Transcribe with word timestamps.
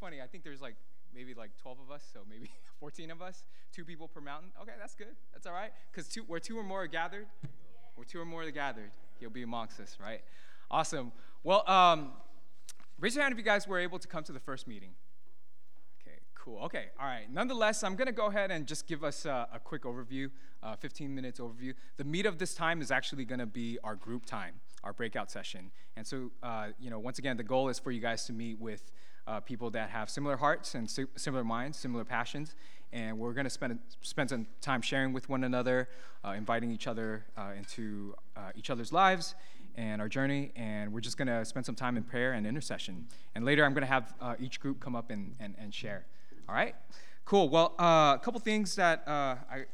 funny. 0.00 0.20
I 0.20 0.26
think 0.26 0.44
there's 0.44 0.60
like 0.60 0.76
maybe 1.14 1.34
like 1.34 1.50
12 1.60 1.78
of 1.86 1.90
us, 1.90 2.02
so 2.12 2.20
maybe 2.28 2.50
14 2.80 3.10
of 3.10 3.22
us, 3.22 3.44
two 3.72 3.84
people 3.84 4.08
per 4.08 4.20
mountain. 4.20 4.50
Okay, 4.62 4.72
that's 4.78 4.94
good. 4.94 5.16
That's 5.32 5.46
all 5.46 5.52
right. 5.52 5.72
Because 5.90 6.08
two, 6.08 6.22
where 6.22 6.40
two 6.40 6.58
or 6.58 6.62
more 6.62 6.82
are 6.82 6.86
gathered, 6.86 7.26
where 7.94 8.04
two 8.04 8.20
or 8.20 8.24
more 8.24 8.42
are 8.42 8.50
gathered, 8.50 8.90
he'll 9.18 9.30
be 9.30 9.42
amongst 9.42 9.80
us, 9.80 9.96
right? 10.02 10.20
Awesome. 10.70 11.12
Well, 11.42 11.68
um, 11.68 12.12
raise 13.00 13.14
your 13.14 13.22
hand 13.22 13.32
if 13.32 13.38
you 13.38 13.44
guys 13.44 13.66
were 13.66 13.78
able 13.78 13.98
to 13.98 14.08
come 14.08 14.24
to 14.24 14.32
the 14.32 14.40
first 14.40 14.68
meeting. 14.68 14.90
Okay, 16.02 16.18
cool. 16.34 16.58
Okay, 16.64 16.86
all 17.00 17.06
right. 17.06 17.30
Nonetheless, 17.30 17.82
I'm 17.82 17.96
going 17.96 18.06
to 18.06 18.12
go 18.12 18.26
ahead 18.26 18.50
and 18.50 18.66
just 18.66 18.86
give 18.86 19.02
us 19.02 19.24
a, 19.24 19.48
a 19.52 19.58
quick 19.58 19.82
overview, 19.82 20.30
uh, 20.62 20.76
15 20.76 21.14
minutes 21.14 21.40
overview. 21.40 21.74
The 21.96 22.04
meat 22.04 22.26
of 22.26 22.38
this 22.38 22.54
time 22.54 22.82
is 22.82 22.90
actually 22.90 23.24
going 23.24 23.40
to 23.40 23.46
be 23.46 23.78
our 23.82 23.96
group 23.96 24.26
time, 24.26 24.54
our 24.84 24.92
breakout 24.92 25.30
session. 25.30 25.70
And 25.96 26.06
so, 26.06 26.30
uh, 26.42 26.68
you 26.78 26.90
know, 26.90 26.98
once 26.98 27.18
again, 27.18 27.36
the 27.36 27.42
goal 27.42 27.68
is 27.68 27.78
for 27.78 27.90
you 27.90 28.00
guys 28.00 28.24
to 28.26 28.32
meet 28.32 28.58
with 28.60 28.92
uh, 29.28 29.40
people 29.40 29.70
that 29.70 29.90
have 29.90 30.08
similar 30.08 30.36
hearts 30.36 30.74
and 30.74 30.90
si- 30.90 31.04
similar 31.16 31.44
minds, 31.44 31.78
similar 31.78 32.04
passions. 32.04 32.54
And 32.92 33.18
we're 33.18 33.34
going 33.34 33.44
to 33.44 33.50
spend, 33.50 33.78
spend 34.00 34.30
some 34.30 34.46
time 34.62 34.80
sharing 34.80 35.12
with 35.12 35.28
one 35.28 35.44
another, 35.44 35.90
uh, 36.24 36.30
inviting 36.30 36.70
each 36.70 36.86
other 36.86 37.26
uh, 37.36 37.50
into 37.56 38.14
uh, 38.34 38.50
each 38.56 38.70
other's 38.70 38.92
lives 38.92 39.34
and 39.76 40.00
our 40.00 40.08
journey. 40.08 40.52
And 40.56 40.92
we're 40.92 41.02
just 41.02 41.18
going 41.18 41.28
to 41.28 41.44
spend 41.44 41.66
some 41.66 41.74
time 41.74 41.98
in 41.98 42.02
prayer 42.02 42.32
and 42.32 42.46
intercession. 42.46 43.06
And 43.34 43.44
later, 43.44 43.64
I'm 43.64 43.74
going 43.74 43.82
to 43.82 43.92
have 43.92 44.14
uh, 44.20 44.34
each 44.40 44.58
group 44.58 44.80
come 44.80 44.96
up 44.96 45.10
and, 45.10 45.34
and, 45.38 45.54
and 45.60 45.74
share. 45.74 46.06
All 46.48 46.54
right? 46.54 46.74
Cool. 47.26 47.50
Well, 47.50 47.74
a 47.78 48.18
couple 48.22 48.40
things 48.40 48.74
that 48.76 49.04
I 49.06 49.66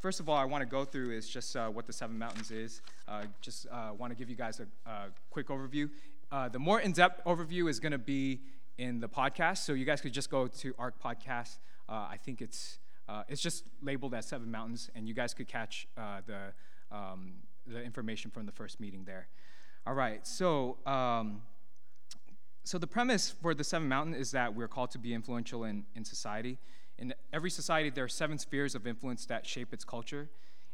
first 0.00 0.20
of 0.20 0.28
all, 0.28 0.36
I 0.36 0.44
want 0.44 0.62
to 0.62 0.66
go 0.66 0.84
through 0.84 1.10
is 1.10 1.28
just 1.28 1.56
uh, 1.56 1.68
what 1.68 1.86
the 1.86 1.92
Seven 1.92 2.16
Mountains 2.16 2.50
is. 2.50 2.80
Uh, 3.08 3.24
just 3.40 3.66
uh, 3.70 3.90
want 3.98 4.12
to 4.12 4.16
give 4.16 4.30
you 4.30 4.36
guys 4.36 4.60
a, 4.60 5.10
quick 5.30 5.48
overview. 5.48 5.90
the 6.52 6.58
more 6.58 6.80
in-depth 6.80 7.24
overview 7.24 7.68
is 7.68 7.80
going 7.80 7.92
to 7.92 7.98
be 7.98 8.40
in 8.78 9.00
the 9.00 9.08
podcast. 9.08 9.58
So 9.58 9.72
you 9.72 9.84
guys 9.84 10.00
could 10.00 10.12
just 10.12 10.30
go 10.30 10.46
to 10.46 10.74
ARC 10.78 11.02
Podcast. 11.02 11.58
Uh, 11.88 12.06
I 12.10 12.18
think 12.22 12.42
it's 12.42 12.78
uh, 13.08 13.22
it's 13.28 13.40
just 13.40 13.64
labeled 13.82 14.14
as 14.14 14.26
Seven 14.26 14.50
Mountains, 14.50 14.90
and 14.94 15.06
you 15.06 15.14
guys 15.14 15.32
could 15.32 15.48
catch 15.48 15.86
uh, 15.96 16.20
the 16.26 16.96
um, 16.96 17.34
the 17.66 17.82
information 17.82 18.30
from 18.30 18.46
the 18.46 18.52
first 18.52 18.80
meeting 18.80 19.04
there. 19.04 19.28
All 19.86 19.94
right, 19.94 20.26
so. 20.26 20.78
Um, 20.86 21.42
so 22.64 22.78
the 22.78 22.86
premise 22.88 23.30
for 23.30 23.54
the 23.54 23.62
seven 23.62 23.88
mountain 23.88 24.12
is 24.12 24.32
that 24.32 24.52
we're 24.52 24.66
called 24.66 24.90
to 24.90 24.98
be 24.98 25.14
influential 25.14 25.62
in, 25.62 25.84
in 25.94 26.04
society 26.04 26.58
in 26.98 27.14
every 27.32 27.48
society 27.48 27.90
there 27.90 28.02
are 28.04 28.08
seven 28.08 28.38
spheres 28.38 28.74
of 28.74 28.88
influence 28.88 29.24
that 29.26 29.46
shape 29.46 29.72
its 29.72 29.84
culture 29.84 30.28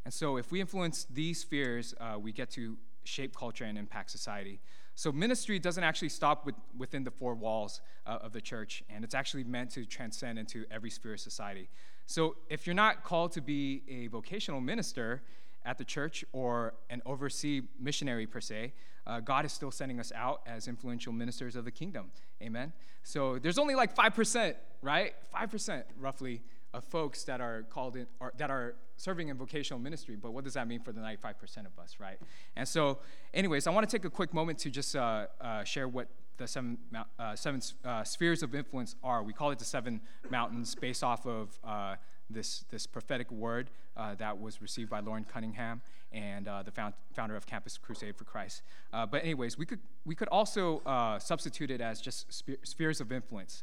and 0.06 0.14
so 0.14 0.38
if 0.38 0.50
we 0.50 0.58
influence 0.58 1.06
these 1.10 1.40
spheres 1.40 1.94
uh, 2.00 2.18
we 2.18 2.32
get 2.32 2.50
to 2.50 2.78
shape 3.04 3.36
culture 3.36 3.64
and 3.64 3.76
impact 3.76 4.10
society 4.10 4.58
so 4.94 5.10
ministry 5.12 5.58
doesn't 5.58 5.84
actually 5.84 6.10
stop 6.10 6.44
with, 6.46 6.54
within 6.76 7.04
the 7.04 7.10
four 7.10 7.34
walls 7.34 7.80
uh, 8.06 8.18
of 8.22 8.32
the 8.32 8.40
church, 8.40 8.82
and 8.90 9.04
it's 9.04 9.14
actually 9.14 9.44
meant 9.44 9.70
to 9.70 9.84
transcend 9.84 10.38
into 10.38 10.64
every 10.70 10.90
sphere 10.90 11.14
of 11.14 11.20
society. 11.20 11.68
So 12.06 12.36
if 12.50 12.66
you're 12.66 12.74
not 12.74 13.04
called 13.04 13.32
to 13.32 13.40
be 13.40 13.82
a 13.88 14.08
vocational 14.08 14.60
minister 14.60 15.22
at 15.64 15.78
the 15.78 15.84
church 15.84 16.24
or 16.32 16.74
an 16.90 17.00
overseas 17.06 17.62
missionary 17.78 18.26
per 18.26 18.40
se, 18.40 18.72
uh, 19.06 19.20
God 19.20 19.44
is 19.44 19.52
still 19.52 19.70
sending 19.70 19.98
us 19.98 20.12
out 20.14 20.42
as 20.46 20.68
influential 20.68 21.12
ministers 21.12 21.56
of 21.56 21.64
the 21.64 21.70
kingdom. 21.70 22.10
Amen. 22.42 22.72
So 23.02 23.38
there's 23.38 23.58
only 23.58 23.74
like 23.74 23.94
five 23.94 24.14
percent, 24.14 24.56
right? 24.82 25.14
Five 25.30 25.50
percent 25.50 25.86
roughly 25.98 26.42
of 26.74 26.84
folks 26.84 27.24
that 27.24 27.40
are 27.40 27.64
called 27.68 27.96
in 27.96 28.06
that 28.38 28.50
are 28.50 28.74
serving 28.96 29.28
in 29.28 29.36
vocational 29.36 29.78
ministry 29.78 30.16
but 30.16 30.32
what 30.32 30.44
does 30.44 30.54
that 30.54 30.66
mean 30.66 30.80
for 30.80 30.92
the 30.92 31.00
95% 31.00 31.66
of 31.66 31.78
us 31.78 31.96
right 31.98 32.18
and 32.56 32.66
so 32.66 32.98
anyways 33.34 33.66
i 33.66 33.70
want 33.70 33.88
to 33.88 33.96
take 33.96 34.04
a 34.04 34.10
quick 34.10 34.32
moment 34.32 34.58
to 34.58 34.70
just 34.70 34.96
uh, 34.96 35.26
uh, 35.40 35.64
share 35.64 35.88
what 35.88 36.08
the 36.38 36.48
seven, 36.48 36.78
uh, 37.18 37.36
seven 37.36 37.60
uh, 37.84 38.02
spheres 38.04 38.42
of 38.42 38.54
influence 38.54 38.96
are 39.04 39.22
we 39.22 39.32
call 39.32 39.50
it 39.50 39.58
the 39.58 39.64
seven 39.64 40.00
mountains 40.30 40.74
based 40.74 41.04
off 41.04 41.26
of 41.26 41.58
uh, 41.62 41.94
this, 42.30 42.64
this 42.70 42.86
prophetic 42.86 43.30
word 43.30 43.70
uh, 43.96 44.14
that 44.14 44.40
was 44.40 44.62
received 44.62 44.88
by 44.88 45.00
Loren 45.00 45.24
Cunningham 45.24 45.82
and 46.10 46.46
the 46.46 46.70
found, 46.70 46.94
founder 47.14 47.36
of 47.36 47.46
Campus 47.46 47.78
Crusade 47.78 48.16
for 48.16 48.24
Christ. 48.24 48.62
but 48.90 49.22
anyways, 49.22 49.56
we 49.56 49.66
could, 49.66 49.80
we 50.04 50.14
could 50.14 50.28
also 50.28 50.82
substitute 51.20 51.70
it 51.70 51.80
as 51.80 52.00
just 52.00 52.26
spheres 52.64 53.00
of 53.00 53.12
influence. 53.12 53.62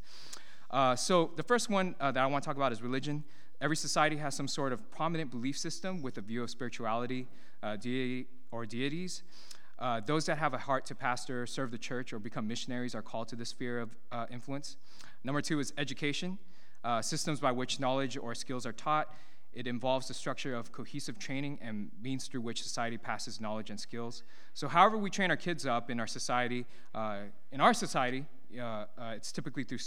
Uh, 0.71 0.95
so 0.95 1.31
the 1.35 1.43
first 1.43 1.69
one 1.69 1.95
uh, 1.99 2.11
that 2.11 2.23
I 2.23 2.27
want 2.27 2.43
to 2.43 2.47
talk 2.47 2.55
about 2.55 2.71
is 2.71 2.81
religion. 2.81 3.23
Every 3.59 3.75
society 3.75 4.17
has 4.17 4.35
some 4.35 4.47
sort 4.47 4.71
of 4.71 4.89
prominent 4.91 5.31
belief 5.31 5.57
system 5.57 6.01
with 6.01 6.17
a 6.17 6.21
view 6.21 6.43
of 6.43 6.49
spirituality, 6.49 7.27
uh, 7.63 7.75
deity, 7.75 8.27
or 8.51 8.65
deities. 8.65 9.23
Uh, 9.79 10.01
those 10.05 10.25
that 10.27 10.37
have 10.37 10.53
a 10.53 10.57
heart 10.57 10.85
to 10.85 10.95
pastor, 10.95 11.47
serve 11.47 11.71
the 11.71 11.77
church, 11.77 12.13
or 12.13 12.19
become 12.19 12.47
missionaries 12.47 12.93
are 12.93 13.01
called 13.01 13.27
to 13.29 13.35
this 13.35 13.49
sphere 13.49 13.79
of 13.79 13.95
uh, 14.11 14.25
influence. 14.29 14.77
Number 15.23 15.41
two 15.41 15.59
is 15.59 15.73
education, 15.77 16.37
systems 17.01 17.39
by 17.39 17.51
which 17.51 17.79
knowledge 17.79 18.17
or 18.17 18.35
skills 18.35 18.65
are 18.65 18.73
taught. 18.73 19.13
It 19.53 19.65
involves 19.67 20.07
the 20.07 20.13
structure 20.13 20.53
of 20.53 20.71
cohesive 20.71 21.17
training 21.17 21.59
and 21.61 21.89
means 22.01 22.27
through 22.27 22.41
which 22.41 22.61
society 22.61 22.97
passes 22.97 23.41
knowledge 23.41 23.69
and 23.69 23.79
skills. 23.79 24.23
So, 24.53 24.67
however, 24.67 24.97
we 24.97 25.09
train 25.09 25.31
our 25.31 25.37
kids 25.37 25.65
up 25.65 25.89
in 25.89 25.99
our 25.99 26.07
society, 26.07 26.65
in 27.51 27.59
our 27.59 27.73
society, 27.73 28.25
uh, 28.57 28.63
uh, 28.63 28.85
it's 29.15 29.31
typically 29.31 29.63
through, 29.63 29.79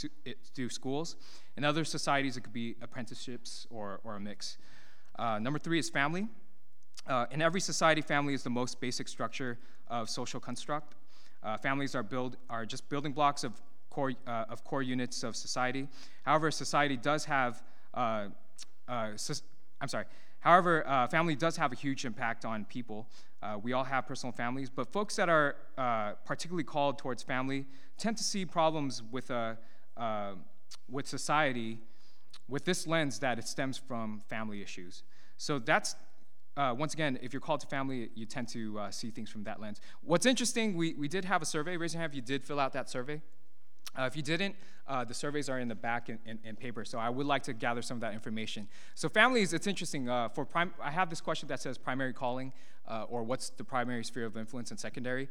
through 0.54 0.68
schools. 0.68 1.16
In 1.56 1.64
other 1.64 1.84
societies, 1.84 2.36
it 2.36 2.42
could 2.42 2.52
be 2.52 2.76
apprenticeships 2.82 3.66
or, 3.70 4.00
or 4.04 4.16
a 4.16 4.20
mix. 4.20 4.58
Uh, 5.18 5.38
number 5.38 5.58
three 5.58 5.78
is 5.78 5.90
family. 5.90 6.28
Uh, 7.06 7.26
in 7.30 7.42
every 7.42 7.60
society, 7.60 8.00
family 8.00 8.34
is 8.34 8.42
the 8.42 8.50
most 8.50 8.80
basic 8.80 9.08
structure 9.08 9.58
of 9.88 10.08
social 10.08 10.40
construct. 10.40 10.94
Families 11.60 11.96
are, 11.96 12.04
build, 12.04 12.36
are 12.48 12.64
just 12.64 12.88
building 12.88 13.12
blocks 13.12 13.42
of 13.42 13.52
core, 13.90 14.12
of 14.26 14.62
core 14.62 14.82
units 14.82 15.24
of 15.24 15.34
society. 15.34 15.88
However, 16.22 16.52
society 16.52 16.96
does 16.96 17.24
have, 17.24 17.60
I'm 17.92 18.32
sorry, 19.86 20.04
However, 20.42 20.84
uh, 20.88 21.06
family 21.06 21.36
does 21.36 21.56
have 21.56 21.70
a 21.72 21.76
huge 21.76 22.04
impact 22.04 22.44
on 22.44 22.64
people. 22.64 23.06
Uh, 23.42 23.58
we 23.60 23.72
all 23.72 23.84
have 23.84 24.06
personal 24.06 24.32
families, 24.32 24.70
but 24.70 24.86
folks 24.92 25.16
that 25.16 25.28
are 25.28 25.56
uh, 25.76 26.12
particularly 26.24 26.62
called 26.62 26.98
towards 26.98 27.22
family 27.22 27.66
tend 27.98 28.16
to 28.16 28.22
see 28.22 28.46
problems 28.46 29.02
with, 29.10 29.30
uh, 29.30 29.54
uh, 29.96 30.32
with 30.88 31.08
society 31.08 31.78
with 32.48 32.64
this 32.64 32.86
lens 32.86 33.18
that 33.18 33.38
it 33.38 33.46
stems 33.48 33.78
from 33.78 34.20
family 34.28 34.62
issues. 34.62 35.02
So 35.36 35.58
that's 35.58 35.96
uh, 36.56 36.74
once 36.76 36.92
again, 36.92 37.18
if 37.22 37.32
you're 37.32 37.40
called 37.40 37.60
to 37.60 37.66
family, 37.66 38.10
you 38.14 38.26
tend 38.26 38.46
to 38.46 38.78
see 38.90 39.10
things 39.10 39.30
from 39.30 39.42
that 39.44 39.58
lens. 39.58 39.80
What's 40.02 40.26
interesting, 40.26 40.76
we, 40.76 40.92
we 40.94 41.08
did 41.08 41.24
have 41.24 41.40
a 41.40 41.46
survey. 41.46 41.78
Raise 41.78 41.94
your 41.94 42.02
hand 42.02 42.12
if 42.12 42.16
you 42.16 42.20
did 42.20 42.44
fill 42.44 42.60
out 42.60 42.74
that 42.74 42.90
survey. 42.90 43.22
Uh, 43.98 44.04
if 44.04 44.16
you 44.16 44.22
didn't, 44.22 44.56
uh, 44.88 45.04
the 45.04 45.14
surveys 45.14 45.48
are 45.48 45.58
in 45.58 45.68
the 45.68 45.74
back 45.74 46.08
in, 46.08 46.18
in, 46.26 46.38
in, 46.44 46.56
paper, 46.56 46.84
so 46.84 46.98
I 46.98 47.08
would 47.08 47.26
like 47.26 47.42
to 47.44 47.52
gather 47.52 47.82
some 47.82 47.98
of 47.98 48.00
that 48.00 48.14
information. 48.14 48.68
So 48.94 49.08
families, 49.08 49.52
it's 49.52 49.66
interesting. 49.66 50.08
Uh, 50.08 50.28
for 50.30 50.44
prim- 50.44 50.74
I 50.82 50.90
have 50.90 51.08
this 51.08 51.20
question 51.20 51.48
that 51.48 51.60
says 51.60 51.78
primary 51.78 52.12
calling, 52.12 52.52
uh, 52.88 53.04
or 53.08 53.22
what's 53.22 53.50
the 53.50 53.64
primary 53.64 54.02
sphere 54.02 54.26
of 54.26 54.36
influence 54.36 54.70
and 54.70 54.80
secondary. 54.80 55.28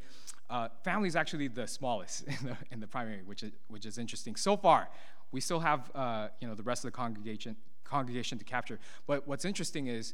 Uh, 0.49 0.69
family 0.83 1.07
is 1.07 1.15
actually 1.15 1.47
the 1.47 1.67
smallest 1.67 2.23
in 2.27 2.35
the, 2.43 2.57
in 2.71 2.79
the 2.79 2.87
primary, 2.87 3.21
which 3.25 3.43
is, 3.43 3.51
which 3.67 3.85
is 3.85 3.97
interesting. 3.97 4.35
So 4.35 4.55
far, 4.55 4.89
we 5.31 5.41
still 5.41 5.59
have 5.59 5.91
uh, 5.95 6.27
you 6.39 6.47
know 6.47 6.55
the 6.55 6.63
rest 6.63 6.85
of 6.85 6.91
the 6.91 6.95
congregation 6.95 7.55
congregation 7.83 8.37
to 8.37 8.45
capture. 8.45 8.79
But 9.05 9.27
what's 9.27 9.43
interesting 9.43 9.87
is 9.87 10.13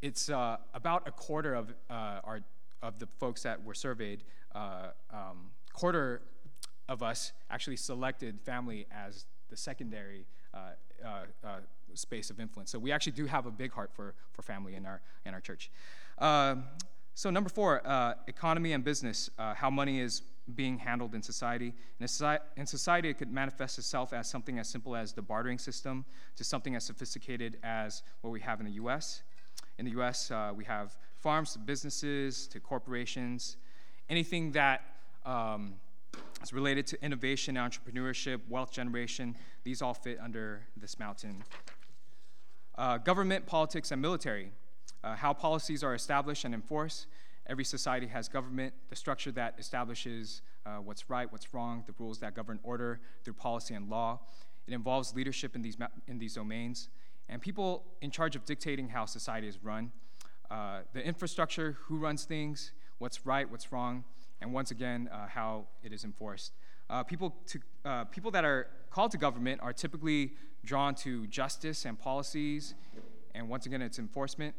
it's 0.00 0.28
about 0.28 1.06
a 1.06 1.12
quarter 1.12 1.54
of 1.54 1.74
our 1.90 2.40
of 2.82 2.98
the 2.98 3.06
folks 3.18 3.42
that 3.42 3.62
were 3.62 3.74
surveyed, 3.74 4.22
um, 4.54 5.50
quarter 5.74 6.22
of 6.90 7.02
us 7.02 7.32
actually 7.50 7.76
selected 7.76 8.40
family 8.40 8.86
as 8.90 9.24
the 9.48 9.56
secondary 9.56 10.26
uh, 10.52 10.58
uh, 11.04 11.08
uh, 11.42 11.48
space 11.94 12.30
of 12.30 12.40
influence. 12.40 12.70
So 12.70 12.78
we 12.78 12.92
actually 12.92 13.12
do 13.12 13.26
have 13.26 13.46
a 13.46 13.50
big 13.50 13.72
heart 13.72 13.90
for, 13.94 14.14
for 14.32 14.42
family 14.42 14.74
in 14.74 14.84
our, 14.84 15.00
in 15.24 15.32
our 15.32 15.40
church. 15.40 15.70
Um, 16.18 16.64
so, 17.14 17.30
number 17.30 17.50
four, 17.50 17.86
uh, 17.86 18.14
economy 18.28 18.72
and 18.72 18.82
business, 18.82 19.30
uh, 19.38 19.54
how 19.54 19.70
money 19.70 20.00
is 20.00 20.22
being 20.54 20.78
handled 20.78 21.14
in 21.14 21.22
society. 21.22 21.74
In, 22.00 22.08
society. 22.08 22.44
in 22.56 22.66
society, 22.66 23.08
it 23.08 23.18
could 23.18 23.32
manifest 23.32 23.78
itself 23.78 24.12
as 24.12 24.28
something 24.28 24.58
as 24.58 24.68
simple 24.68 24.96
as 24.96 25.12
the 25.12 25.22
bartering 25.22 25.58
system 25.58 26.04
to 26.36 26.44
something 26.44 26.74
as 26.74 26.84
sophisticated 26.84 27.58
as 27.62 28.02
what 28.22 28.30
we 28.30 28.40
have 28.40 28.60
in 28.60 28.66
the 28.66 28.72
US. 28.72 29.22
In 29.78 29.84
the 29.84 29.92
US, 30.00 30.30
uh, 30.30 30.52
we 30.54 30.64
have 30.64 30.96
farms 31.18 31.52
to 31.52 31.58
businesses 31.58 32.46
to 32.48 32.58
corporations, 32.58 33.58
anything 34.08 34.52
that 34.52 34.82
um, 35.26 35.74
it's 36.40 36.52
related 36.52 36.86
to 36.88 37.04
innovation, 37.04 37.56
entrepreneurship, 37.56 38.40
wealth 38.48 38.72
generation. 38.72 39.36
These 39.64 39.82
all 39.82 39.94
fit 39.94 40.18
under 40.22 40.66
this 40.76 40.98
mountain. 40.98 41.44
Uh, 42.76 42.98
government, 42.98 43.46
politics, 43.46 43.90
and 43.90 44.00
military. 44.00 44.52
Uh, 45.04 45.14
how 45.14 45.32
policies 45.32 45.82
are 45.82 45.94
established 45.94 46.44
and 46.44 46.54
enforced. 46.54 47.06
Every 47.46 47.64
society 47.64 48.06
has 48.06 48.28
government, 48.28 48.74
the 48.88 48.96
structure 48.96 49.32
that 49.32 49.54
establishes 49.58 50.42
uh, 50.66 50.76
what's 50.76 51.10
right, 51.10 51.30
what's 51.32 51.52
wrong, 51.52 51.84
the 51.86 51.94
rules 51.98 52.20
that 52.20 52.34
govern 52.34 52.60
order 52.62 53.00
through 53.24 53.34
policy 53.34 53.74
and 53.74 53.88
law. 53.88 54.20
It 54.66 54.74
involves 54.74 55.14
leadership 55.14 55.56
in 55.56 55.62
these, 55.62 55.76
in 56.06 56.18
these 56.18 56.34
domains 56.34 56.88
and 57.30 57.40
people 57.40 57.84
in 58.02 58.10
charge 58.10 58.36
of 58.36 58.44
dictating 58.44 58.88
how 58.88 59.06
society 59.06 59.46
is 59.46 59.62
run. 59.62 59.92
Uh, 60.50 60.80
the 60.92 61.04
infrastructure, 61.04 61.76
who 61.82 61.96
runs 61.96 62.24
things, 62.24 62.72
what's 62.98 63.24
right, 63.24 63.48
what's 63.48 63.70
wrong, 63.70 64.04
and 64.40 64.52
once 64.52 64.70
again, 64.70 65.08
uh, 65.12 65.26
how 65.26 65.66
it 65.82 65.92
is 65.92 66.04
enforced. 66.04 66.52
Uh, 66.88 67.02
people, 67.02 67.36
to, 67.46 67.60
uh, 67.84 68.04
people 68.04 68.30
that 68.30 68.44
are 68.44 68.68
called 68.90 69.10
to 69.12 69.18
government 69.18 69.60
are 69.62 69.72
typically 69.72 70.32
drawn 70.64 70.94
to 70.94 71.26
justice 71.28 71.84
and 71.84 71.98
policies, 71.98 72.74
and 73.34 73.48
once 73.48 73.66
again, 73.66 73.82
it's 73.82 73.98
enforcement. 73.98 74.54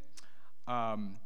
Um, 0.68 1.18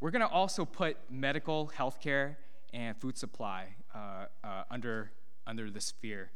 we're 0.00 0.10
going 0.10 0.22
to 0.22 0.28
also 0.28 0.64
put 0.64 0.96
medical, 1.08 1.70
healthcare, 1.76 2.36
and 2.72 2.96
food 2.96 3.16
supply 3.16 3.68
uh, 3.94 4.26
uh, 4.42 4.64
under, 4.70 5.12
under 5.46 5.70
the 5.70 5.80
sphere. 5.80 6.30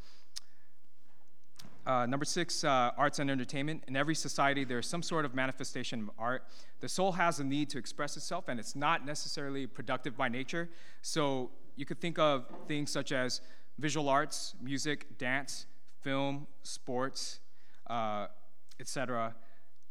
Uh, 1.86 2.04
number 2.04 2.24
six, 2.24 2.64
uh, 2.64 2.90
arts 2.96 3.20
and 3.20 3.30
entertainment. 3.30 3.84
In 3.86 3.94
every 3.94 4.14
society, 4.14 4.64
there's 4.64 4.88
some 4.88 5.04
sort 5.04 5.24
of 5.24 5.36
manifestation 5.36 6.00
of 6.00 6.10
art. 6.18 6.42
The 6.80 6.88
soul 6.88 7.12
has 7.12 7.38
a 7.38 7.44
need 7.44 7.70
to 7.70 7.78
express 7.78 8.16
itself, 8.16 8.48
and 8.48 8.58
it's 8.58 8.74
not 8.74 9.06
necessarily 9.06 9.68
productive 9.68 10.16
by 10.16 10.28
nature. 10.28 10.68
So 11.02 11.50
you 11.76 11.86
could 11.86 12.00
think 12.00 12.18
of 12.18 12.46
things 12.66 12.90
such 12.90 13.12
as 13.12 13.40
visual 13.78 14.08
arts, 14.08 14.54
music, 14.60 15.16
dance, 15.16 15.66
film, 16.00 16.48
sports, 16.64 17.38
uh, 17.86 18.26
etc. 18.80 19.36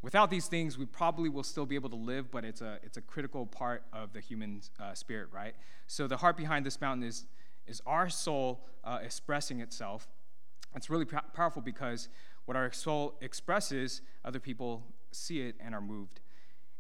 Without 0.02 0.30
these 0.30 0.48
things, 0.48 0.78
we 0.78 0.86
probably 0.86 1.30
will 1.30 1.44
still 1.44 1.66
be 1.66 1.76
able 1.76 1.90
to 1.92 1.96
live, 1.96 2.30
but 2.30 2.44
it's 2.44 2.60
a, 2.60 2.78
it's 2.84 2.98
a 2.98 3.02
critical 3.02 3.46
part 3.46 3.84
of 3.94 4.12
the 4.12 4.20
human 4.20 4.62
uh, 4.82 4.94
spirit, 4.94 5.30
right? 5.32 5.56
So 5.88 6.08
the 6.08 6.18
heart 6.18 6.36
behind 6.36 6.66
this 6.66 6.82
mountain 6.82 7.08
is, 7.08 7.26
is 7.66 7.82
our 7.86 8.10
soul 8.10 8.66
uh, 8.84 9.00
expressing 9.02 9.62
itself 9.62 10.10
it's 10.76 10.90
really 10.90 11.06
powerful 11.06 11.62
because 11.62 12.10
what 12.46 12.56
our 12.58 12.72
soul 12.72 13.16
expresses, 13.22 14.02
other 14.24 14.40
people 14.40 14.84
see 15.12 15.42
it 15.42 15.56
and 15.60 15.74
are 15.74 15.82
moved. 15.82 16.20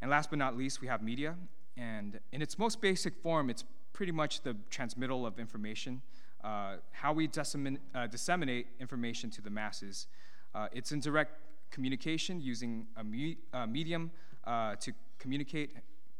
And 0.01 0.12
last 0.12 0.30
but 0.30 0.39
not 0.39 0.57
least, 0.57 0.81
we 0.81 0.88
have 0.88 1.01
media. 1.01 1.36
And 1.77 2.19
in 2.31 2.42
its 2.42 2.59
most 2.59 2.81
basic 2.81 3.15
form, 3.15 3.50
it's 3.50 3.63
pretty 3.94 4.12
much 4.12 4.42
the 4.42 4.56
transmittal 4.69 5.25
of 5.25 5.39
information, 5.39 6.01
uh, 6.44 6.75
how 6.92 7.13
we 7.13 7.27
uh, 7.27 8.07
disseminate 8.07 8.68
information 8.80 9.30
to 9.31 9.42
the 9.42 9.50
masses. 9.50 10.07
Uh, 10.53 10.68
it's 10.74 10.92
in 10.92 11.00
direct 11.00 11.39
communication 11.71 12.39
using 12.39 12.88
a 12.97 13.03
me- 13.03 13.38
medium 13.68 14.12
uh, 14.45 14.75
to 14.75 14.94
communicate, 15.18 15.71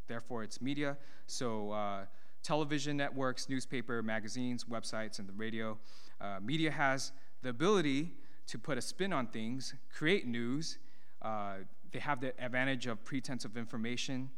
therefore, 0.08 0.44
it's 0.44 0.62
media. 0.62 0.98
So, 1.28 1.72
uh, 1.72 2.06
television 2.46 2.96
networks, 2.96 3.50
newspaper, 3.50 4.04
magazines, 4.04 4.66
websites, 4.66 5.18
and 5.18 5.28
the 5.28 5.34
radio. 5.34 5.78
Uh, 6.22 6.38
media 6.42 6.70
has 6.70 7.12
the 7.46 7.52
ability 7.52 8.12
to 8.48 8.58
put 8.58 8.76
a 8.76 8.82
spin 8.82 9.14
on 9.14 9.28
things, 9.28 9.76
create 9.96 10.26
news. 10.26 10.80
Uh, 11.22 11.58
they 11.94 12.00
have 12.00 12.20
the 12.20 12.34
advantage 12.44 12.88
of 12.88 13.06
pretense 13.06 13.46
of 13.46 13.56
information 13.56 14.32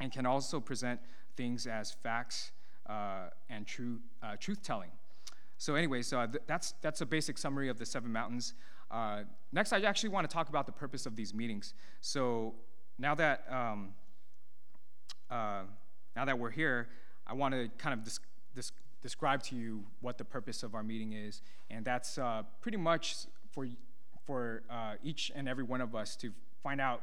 and 0.00 0.10
can 0.10 0.26
also 0.26 0.58
present 0.58 0.98
things 1.36 1.68
as 1.68 1.92
facts 1.92 2.50
uh, 2.88 3.28
and 3.48 3.64
true, 3.64 4.00
uh, 4.24 4.34
truth 4.40 4.60
telling. 4.60 4.90
So, 5.56 5.76
anyways, 5.76 6.10
th- 6.10 6.42
that's, 6.48 6.74
that's 6.82 7.00
a 7.00 7.06
basic 7.06 7.38
summary 7.38 7.68
of 7.68 7.78
the 7.78 7.86
seven 7.86 8.12
mountains. 8.12 8.54
Uh, 8.90 9.22
next, 9.52 9.72
I 9.72 9.80
actually 9.82 10.08
want 10.08 10.28
to 10.28 10.34
talk 10.34 10.48
about 10.48 10.66
the 10.66 10.72
purpose 10.72 11.06
of 11.06 11.14
these 11.14 11.32
meetings. 11.32 11.74
So, 12.00 12.54
now 12.98 13.14
that, 13.14 13.44
um, 13.48 13.94
uh, 15.30 15.62
now 16.16 16.24
that 16.24 16.36
we're 16.36 16.50
here, 16.50 16.88
I 17.24 17.34
want 17.34 17.54
to 17.54 17.70
kind 17.78 17.94
of 17.94 18.02
dis- 18.02 18.18
dis- 18.56 18.72
describe 19.02 19.42
to 19.44 19.56
you 19.56 19.84
what 20.00 20.18
the 20.18 20.24
purpose 20.24 20.62
of 20.62 20.74
our 20.74 20.82
meeting 20.82 21.12
is, 21.12 21.42
and 21.70 21.84
that's 21.84 22.18
uh, 22.18 22.42
pretty 22.60 22.78
much 22.78 23.16
for 23.50 23.66
for 24.26 24.62
uh, 24.70 24.94
each 25.02 25.32
and 25.34 25.48
every 25.48 25.64
one 25.64 25.80
of 25.80 25.94
us 25.94 26.16
to 26.16 26.32
find 26.62 26.80
out, 26.80 27.02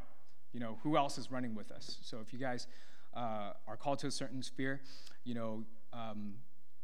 you 0.54 0.60
know, 0.60 0.78
who 0.84 0.96
else 0.96 1.18
is 1.18 1.30
running 1.32 1.54
with 1.54 1.70
us. 1.72 1.98
So 2.02 2.20
if 2.26 2.32
you 2.32 2.40
guys 2.40 2.68
uh, 3.14 3.52
are 3.68 3.78
called 3.78 4.00
to 4.00 4.08
a 4.08 4.12
certain 4.12 4.42
sphere, 4.42 4.80
you 5.26 5.34
know, 5.34 5.64
um, 5.92 6.36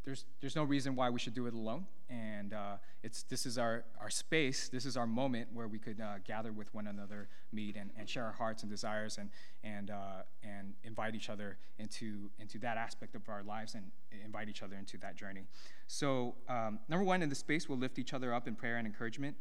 there's, 0.06 0.26
there's 0.40 0.56
no 0.56 0.64
reason 0.64 0.96
why 0.96 1.10
we 1.10 1.20
should 1.20 1.34
do 1.34 1.48
it 1.48 1.54
alone. 1.54 1.86
And 2.10 2.54
uh, 2.54 2.76
it's, 3.04 3.24
this 3.24 3.46
is 3.46 3.58
our, 3.58 3.84
our 4.00 4.10
space, 4.10 4.70
this 4.70 4.86
is 4.86 4.96
our 4.96 5.08
moment 5.08 5.48
where 5.52 5.68
we 5.68 5.80
could 5.80 6.00
uh, 6.00 6.20
gather 6.24 6.52
with 6.52 6.72
one 6.74 6.88
another, 6.88 7.28
meet, 7.52 7.76
and, 7.76 7.90
and 7.98 8.08
share 8.08 8.24
our 8.24 8.32
hearts 8.32 8.62
and 8.62 8.72
desires, 8.72 9.18
and, 9.18 9.30
and, 9.64 9.90
uh, 9.90 10.22
and 10.44 10.74
invite 10.84 11.16
each 11.16 11.30
other 11.30 11.58
into, 11.80 12.30
into 12.40 12.60
that 12.60 12.78
aspect 12.78 13.16
of 13.16 13.28
our 13.28 13.44
lives 13.44 13.74
and 13.74 13.92
invite 14.24 14.48
each 14.48 14.62
other 14.62 14.76
into 14.76 14.98
that 15.00 15.16
journey. 15.16 15.42
So, 15.88 16.36
um, 16.48 16.80
number 16.88 17.04
one, 17.04 17.24
in 17.24 17.30
the 17.30 17.36
space, 17.36 17.68
we'll 17.68 17.80
lift 17.80 17.98
each 17.98 18.14
other 18.14 18.34
up 18.34 18.48
in 18.48 18.56
prayer 18.56 18.78
and 18.78 18.86
encouragement. 18.86 19.36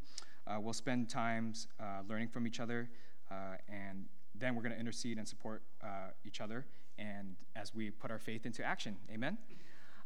Uh, 0.47 0.57
we'll 0.61 0.73
spend 0.73 1.11
times 1.11 1.69
uh, 1.79 2.01
learning 2.09 2.29
from 2.29 2.47
each 2.47 2.61
other, 2.61 2.89
uh, 3.31 3.57
and 3.69 4.07
then 4.35 4.55
we're 4.55 4.63
going 4.63 4.75
to 4.75 4.81
intercede 4.81 5.19
and 5.19 5.29
support 5.29 5.63
each 6.25 6.41
other 6.41 6.67
and 6.99 7.37
as 7.57 7.75
we 7.75 7.91
put 7.91 8.11
our 8.11 8.19
faith 8.19 8.47
into 8.47 8.65
action. 8.65 8.97
Amen. 9.13 9.37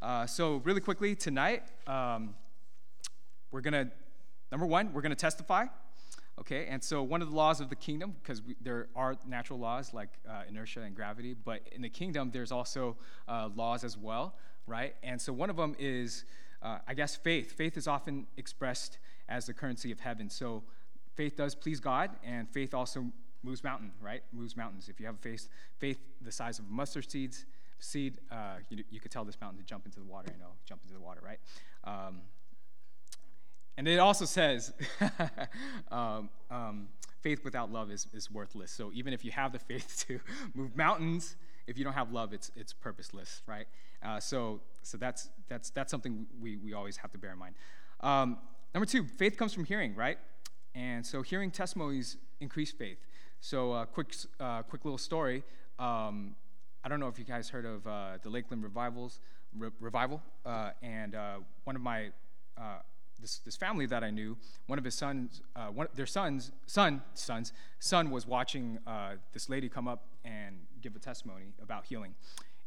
Uh, 0.01 0.25
so, 0.27 0.59
really 0.59 0.81
quickly, 0.81 1.17
tonight, 1.17 1.65
um, 1.89 2.35
we're 3.51 3.61
going 3.61 3.73
to, 3.73 3.91
number 4.53 4.65
one, 4.65 4.93
we're 4.93 5.01
going 5.01 5.11
to 5.11 5.17
testify. 5.17 5.67
Okay, 6.39 6.67
and 6.67 6.83
so 6.83 7.03
one 7.03 7.21
of 7.21 7.29
the 7.31 7.35
laws 7.35 7.61
of 7.61 7.69
the 7.69 7.75
kingdom, 7.75 8.15
because 8.23 8.41
there 8.61 8.87
are 8.95 9.17
natural 9.27 9.59
laws 9.59 9.93
like 9.93 10.11
uh, 10.29 10.43
inertia 10.49 10.83
and 10.83 10.95
gravity, 10.95 11.35
but 11.35 11.63
in 11.73 11.83
the 11.83 11.89
kingdom, 11.89 12.31
there's 12.33 12.53
also 12.53 12.97
uh, 13.27 13.49
laws 13.57 13.83
as 13.83 13.99
well, 13.99 14.37
right? 14.69 14.95
And 15.03 15.21
so 15.21 15.33
one 15.33 15.51
of 15.51 15.57
them 15.57 15.75
is, 15.81 16.25
uh, 16.63 16.79
I 16.87 16.95
guess, 16.95 17.17
faith. 17.17 17.51
Faith 17.51 17.77
is 17.77 17.89
often 17.89 18.29
expressed 18.37 18.99
as 19.29 19.47
the 19.47 19.53
currency 19.53 19.91
of 19.91 19.99
heaven. 19.99 20.31
So 20.31 20.63
faith 21.17 21.37
does 21.37 21.57
please 21.57 21.81
God, 21.81 22.11
and 22.23 22.49
faith 22.49 22.73
also 22.73 23.07
moves 23.43 23.65
mountain, 23.65 23.91
right? 24.01 24.23
Moves 24.33 24.57
mountains. 24.57 24.89
If 24.89 25.01
you 25.01 25.07
have 25.07 25.19
faith, 25.19 25.49
faith 25.79 25.99
the 26.21 26.31
size 26.31 26.61
of 26.61 26.71
mustard 26.71 27.11
seeds, 27.11 27.47
seed, 27.79 28.19
uh, 28.31 28.57
you, 28.71 28.85
you 28.91 29.01
could 29.01 29.11
tell 29.11 29.25
this 29.25 29.41
mountain 29.41 29.59
to 29.59 29.65
jump 29.65 29.87
into 29.87 29.99
the 29.99 30.07
water, 30.07 30.31
you 30.33 30.39
know, 30.39 30.51
jump 30.67 30.81
into 30.83 30.95
the 30.95 31.01
water, 31.01 31.21
right? 31.25 31.39
Um, 31.85 32.21
and 33.77 33.87
it 33.87 33.99
also 33.99 34.25
says, 34.25 34.73
um, 35.91 36.31
um, 36.51 36.89
faith 37.21 37.45
without 37.45 37.73
love 37.73 37.91
is, 37.91 38.09
is 38.13 38.31
worthless. 38.31 38.71
So 38.71 38.91
even 38.93 39.13
if 39.13 39.25
you 39.25 39.31
have 39.31 39.53
the 39.53 39.59
faith 39.59 40.05
to 40.09 40.21
move 40.55 40.77
mountains, 40.77 41.37
if 41.67 41.79
you 41.79 41.85
don't 41.85 41.93
have 41.93 42.13
love, 42.13 42.33
it's, 42.33 42.51
it's 42.57 42.73
purposeless, 42.73 43.43
right? 43.47 43.67
Uh, 44.03 44.19
so 44.21 44.61
so 44.89 44.97
that's, 44.97 45.29
that's, 45.49 45.71
that's 45.71 45.91
something 45.91 46.27
we, 46.41 46.57
we 46.57 46.73
always 46.73 46.97
have 46.97 47.13
to 47.13 47.19
bear 47.19 47.33
in 47.33 47.39
mind. 47.39 47.55
Um, 48.01 48.39
number 48.75 48.87
two, 48.87 49.05
faith 49.05 49.37
comes 49.37 49.53
from 49.53 49.65
hearing, 49.65 49.95
right? 49.95 50.19
And 50.75 51.05
so 51.05 51.21
hearing 51.23 51.51
testimonies 51.51 52.17
increase 52.41 52.73
faith. 52.73 52.99
So 53.41 53.73
uh, 53.73 53.85
quick, 53.85 54.15
uh, 54.41 54.63
quick 54.63 54.85
little 54.85 54.99
story. 54.99 55.45
Um, 55.79 56.37
I 56.89 56.91
don't 56.91 57.01
know 57.01 57.09
if 57.09 57.19
you 57.19 57.27
guys 57.27 57.51
heard 57.51 57.67
of 57.67 57.87
uh, 57.87 58.17
the 58.23 58.31
Lakeland 58.31 58.65
Revivals 58.65 59.21
Re- 59.55 59.69
Revival, 59.79 60.23
uh, 60.47 60.71
and 60.81 61.15
uh, 61.15 61.41
one 61.65 61.77
of 61.77 61.83
my 61.83 62.13
uh, 62.57 62.79
this, 63.21 63.41
this 63.41 63.59
family 63.59 63.85
that 63.85 64.03
I 64.03 64.09
knew, 64.09 64.39
one 64.69 64.79
of 64.79 64.87
his 64.87 64.95
sons, 64.95 65.43
uh, 65.55 65.67
one, 65.67 65.89
their 65.95 66.07
sons, 66.07 66.51
son, 66.65 67.03
sons, 67.13 67.53
son 67.79 68.11
was 68.11 68.27
watching 68.27 68.79
this 69.35 69.51
lady 69.51 69.69
come 69.69 69.87
up 69.87 70.07
and 70.25 70.61
give 70.81 70.97
a 70.97 70.99
testimony 70.99 71.53
about 71.63 71.85
healing, 71.85 72.15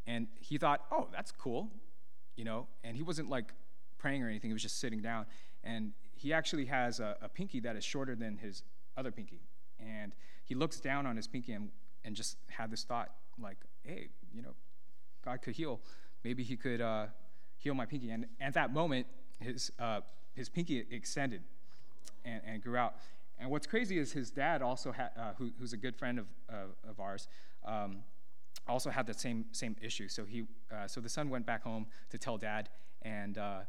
and 0.05 0.27
he 0.39 0.59
thought, 0.59 0.85
oh, 0.91 1.07
that's 1.11 1.31
cool, 1.31 1.71
you 2.35 2.45
know, 2.45 2.67
and 2.83 2.95
he 2.95 3.01
wasn't 3.01 3.27
like 3.27 3.51
praying 3.97 4.21
or 4.21 4.29
anything; 4.29 4.51
he 4.51 4.53
was 4.53 4.61
just 4.61 4.79
sitting 4.79 5.01
down, 5.01 5.25
and 5.63 5.93
he 6.15 6.31
actually 6.31 6.65
has 6.65 6.99
a, 6.99 7.17
a 7.23 7.27
pinky 7.27 7.59
that 7.59 7.75
is 7.75 7.83
shorter 7.83 8.15
than 8.15 8.37
his 8.37 8.61
other 8.95 9.09
pinky, 9.09 9.41
and 9.79 10.13
he 10.45 10.53
looks 10.53 10.79
down 10.79 11.07
on 11.07 11.15
his 11.15 11.25
pinky 11.25 11.53
and, 11.53 11.71
and 12.05 12.15
just 12.15 12.37
had 12.49 12.69
this 12.69 12.83
thought, 12.83 13.09
like, 13.39 13.57
hey, 13.83 14.09
you 14.33 14.41
know, 14.41 14.55
God 15.23 15.41
could 15.41 15.55
heal. 15.55 15.79
Maybe 16.23 16.43
He 16.43 16.55
could 16.55 16.81
uh, 16.81 17.07
heal 17.57 17.73
my 17.73 17.85
pinky. 17.85 18.11
And 18.11 18.25
at 18.39 18.53
that 18.53 18.73
moment, 18.73 19.07
his, 19.39 19.71
uh, 19.79 20.01
his 20.33 20.49
pinky 20.49 20.85
extended 20.91 21.41
and, 22.25 22.41
and 22.45 22.63
grew 22.63 22.77
out. 22.77 22.95
And 23.39 23.49
what's 23.49 23.65
crazy 23.65 23.97
is 23.97 24.11
his 24.11 24.29
dad 24.29 24.61
also 24.61 24.91
had, 24.91 25.09
uh, 25.17 25.33
who, 25.37 25.49
who's 25.59 25.73
a 25.73 25.77
good 25.77 25.95
friend 25.95 26.19
of, 26.19 26.25
of 26.87 26.99
ours, 26.99 27.27
um, 27.65 28.03
also 28.67 28.89
had 28.89 29.07
the 29.07 29.13
same 29.13 29.45
same 29.51 29.75
issue. 29.81 30.07
So 30.07 30.25
he, 30.25 30.43
uh, 30.71 30.87
so 30.87 31.01
the 31.01 31.09
son 31.09 31.29
went 31.29 31.45
back 31.45 31.63
home 31.63 31.87
to 32.09 32.17
tell 32.17 32.37
dad, 32.37 32.69
and 33.01 33.37
uh, 33.37 33.61